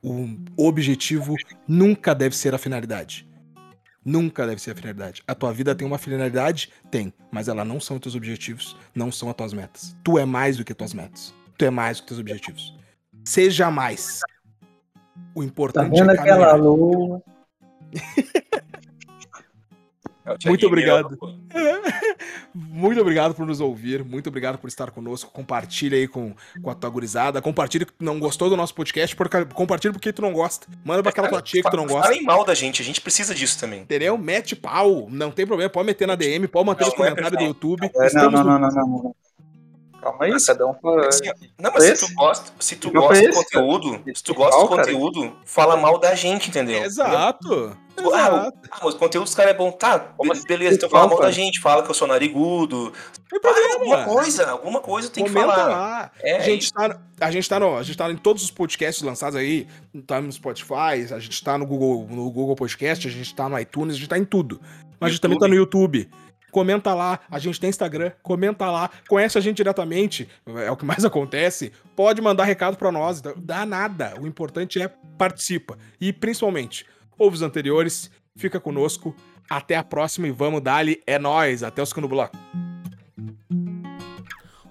O 0.02 0.68
objetivo 0.68 1.36
nunca 1.68 2.14
deve 2.14 2.36
ser 2.36 2.54
a 2.54 2.58
finalidade. 2.58 3.28
Nunca 4.06 4.46
deve 4.46 4.62
ser 4.62 4.72
a 4.72 4.76
finalidade. 4.76 5.24
A 5.26 5.34
tua 5.34 5.54
vida 5.54 5.74
tem 5.74 5.88
uma 5.88 5.98
finalidade? 5.98 6.72
Tem. 6.92 7.14
Mas 7.32 7.48
ela 7.48 7.64
não 7.64 7.80
são 7.80 7.96
os 7.96 8.02
teus 8.02 8.16
objetivos, 8.16 8.76
não 8.94 9.12
são 9.12 9.30
as 9.30 9.36
tuas 9.36 9.54
metas. 9.54 9.96
Tu 10.04 10.18
é 10.20 10.26
mais 10.26 10.58
do 10.58 10.66
que 10.66 10.74
tuas 10.74 10.94
metas. 10.94 11.34
Tu 11.58 11.64
é 11.64 11.70
mais 11.70 11.98
do 11.98 12.02
que 12.02 12.08
teus 12.10 12.20
objetivos. 12.20 12.78
Seja 13.24 13.72
mais. 13.72 14.20
O 15.34 15.42
importante 15.42 15.92
tá 15.92 16.06
vendo 16.06 16.12
é 16.12 16.20
aquela 16.20 16.54
lua? 16.56 17.24
É 20.26 20.48
muito 20.48 20.66
obrigado. 20.68 21.18
muito 22.54 23.00
obrigado 23.00 23.34
por 23.34 23.46
nos 23.46 23.60
ouvir. 23.60 24.04
Muito 24.04 24.28
obrigado 24.28 24.58
por 24.58 24.68
estar 24.68 24.92
conosco. 24.92 25.32
Compartilha 25.32 25.98
aí 25.98 26.08
com, 26.08 26.34
com 26.62 26.70
a 26.70 26.76
tua 26.76 26.90
gurizada. 26.90 27.42
Compartilha 27.42 27.86
que 27.86 27.94
não 28.00 28.20
gostou 28.20 28.50
do 28.50 28.58
nosso 28.58 28.74
podcast. 28.74 29.16
Porque, 29.16 29.46
compartilha 29.46 29.94
porque 29.94 30.14
tu 30.14 30.22
não 30.22 30.34
gosta. 30.34 30.68
Manda 30.84 31.02
pra 31.02 31.10
aquela 31.10 31.30
tua 31.30 31.42
tia 31.42 31.64
que 31.64 31.70
tu 31.70 31.78
não 31.78 31.88
gosta. 31.88 32.08
Falem 32.08 32.24
mal 32.24 32.46
da 32.46 32.54
gente. 32.54 32.82
A 32.82 32.86
gente 32.86 33.02
precisa 33.02 33.34
disso 33.34 33.60
também. 33.60 33.82
Entendeu? 33.82 34.18
Mete 34.18 34.56
pau. 34.56 35.08
Não 35.10 35.32
tem 35.32 35.46
problema. 35.46 35.70
Pode 35.70 35.86
meter 35.86 36.08
na 36.08 36.16
DM. 36.16 36.48
Pode 36.48 36.66
manter 36.66 36.86
nos 36.86 36.94
é 36.94 36.98
comentários 36.98 37.38
do 37.38 37.44
YouTube. 37.44 37.90
É, 37.96 38.14
não, 38.14 38.32
não, 38.32 38.44
não, 38.44 38.60
não, 38.60 38.70
não. 38.70 39.16
Calma 40.04 40.26
aí, 40.26 40.32
mas, 40.32 40.46
cada 40.46 40.68
um 40.68 40.74
fala. 40.74 41.08
Assim, 41.08 41.32
não, 41.58 41.72
mas 41.72 41.84
se 41.86 42.06
tu 42.06 42.14
gosta, 42.14 42.52
se 42.60 42.76
tu 42.76 42.92
gosta 42.92 43.26
do 43.26 43.34
conteúdo, 43.34 44.04
se 44.14 44.24
tu 44.24 44.34
gosta 44.34 44.62
do 44.62 44.68
conteúdo, 44.68 45.34
fala 45.46 45.78
mal 45.78 45.98
da 45.98 46.14
gente, 46.14 46.50
entendeu? 46.50 46.84
Exato. 46.84 47.78
Ah, 47.96 48.52
ah, 48.72 48.80
mas 48.84 48.96
o 48.96 48.98
conteúdo 48.98 49.26
dos 49.26 49.36
caras 49.36 49.54
é 49.54 49.58
bom. 49.58 49.72
Tá, 49.72 50.14
assim, 50.32 50.44
beleza, 50.46 50.76
então 50.76 50.90
fala 50.90 51.08
mal 51.08 51.22
da 51.22 51.32
gente, 51.32 51.62
fala 51.62 51.84
que 51.84 51.90
eu 51.90 51.94
sou 51.94 52.08
narigudo. 52.08 52.92
Fala 53.42 53.74
alguma 53.76 54.04
coisa, 54.04 54.52
alguma 54.52 54.80
coisa 54.82 55.10
tem 55.10 55.24
Comenta 55.24 55.40
que 55.40 55.56
falar. 55.56 55.68
Lá. 55.68 56.12
É, 56.22 56.38
a, 56.38 56.40
gente 56.42 56.74
tá, 56.74 57.00
a, 57.22 57.32
gente 57.32 57.48
tá 57.48 57.60
no, 57.60 57.78
a 57.78 57.84
gente 57.84 57.98
tá 57.98 58.12
em 58.12 58.18
todos 58.18 58.44
os 58.44 58.52
podcasts 58.52 59.02
lançados 59.04 59.40
aí, 59.40 59.68
tá 60.06 60.20
no 60.20 60.32
Spotify, 60.32 61.14
a 61.14 61.20
gente 61.20 61.42
tá 61.42 61.58
no 61.58 61.66
Google, 61.66 62.08
no 62.10 62.30
Google 62.30 62.56
Podcast, 62.56 63.08
a 63.08 63.12
gente 63.12 63.34
tá 63.34 63.48
no 63.48 63.58
iTunes, 63.58 63.96
a 63.96 64.00
gente 64.00 64.10
tá 64.10 64.18
em 64.18 64.26
tudo. 64.26 64.60
Mas 64.60 64.68
YouTube. 64.70 65.06
a 65.06 65.10
gente 65.10 65.22
também 65.22 65.40
tá 65.40 65.48
no 65.48 65.56
YouTube 65.56 66.10
comenta 66.54 66.94
lá. 66.94 67.20
A 67.30 67.40
gente 67.40 67.60
tem 67.60 67.70
Instagram, 67.70 68.12
comenta 68.22 68.70
lá. 68.70 68.90
Conhece 69.10 69.38
a 69.38 69.42
gente 69.42 69.58
diretamente, 69.58 70.30
é 70.46 70.72
o 70.72 70.78
que 70.78 70.86
mais 70.86 71.04
acontece. 71.04 71.74
Pode 71.96 72.22
mandar 72.22 72.46
recado 72.46 72.78
para 72.78 72.92
nós, 72.92 73.22
dá 73.22 73.66
nada. 73.66 74.14
O 74.22 74.28
importante 74.28 74.82
é 74.82 74.88
participa. 75.18 75.78
E 76.00 76.14
principalmente, 76.14 76.86
ouve 77.18 77.36
os 77.36 77.42
anteriores, 77.42 78.10
fica 78.38 78.60
conosco. 78.60 79.14
Até 79.50 79.76
a 79.76 79.84
próxima 79.84 80.28
e 80.28 80.32
vamos 80.32 80.62
dali. 80.62 81.02
É 81.06 81.20
nós. 81.20 81.64
Até 81.64 81.82
o 81.82 81.86
segundo 81.86 82.08
bloco. 82.08 82.38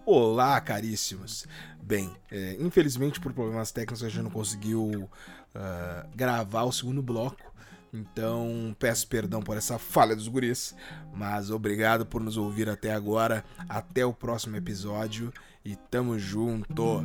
Olá, 0.07 0.61
caríssimos. 0.61 1.47
Bem, 1.83 2.11
é, 2.31 2.57
infelizmente 2.59 3.21
por 3.21 3.33
problemas 3.33 3.73
técnicos 3.73 4.03
a 4.03 4.09
gente 4.09 4.23
não 4.23 4.31
conseguiu 4.31 4.83
uh, 5.55 6.09
gravar 6.15 6.63
o 6.63 6.73
segundo 6.73 7.03
bloco. 7.03 7.52
Então, 7.93 8.75
peço 8.79 9.07
perdão 9.07 9.43
por 9.43 9.57
essa 9.57 9.79
falha 9.79 10.17
dos 10.17 10.27
guris, 10.27 10.75
mas 11.13 11.51
obrigado 11.51 12.07
por 12.07 12.23
nos 12.23 12.37
ouvir 12.37 12.69
até 12.69 12.93
agora. 12.93 13.45
Até 13.69 14.05
o 14.05 14.15
próximo 14.15 14.57
episódio 14.57 15.33
e 15.65 15.77
tamo 15.77 16.19
junto. 16.19 17.03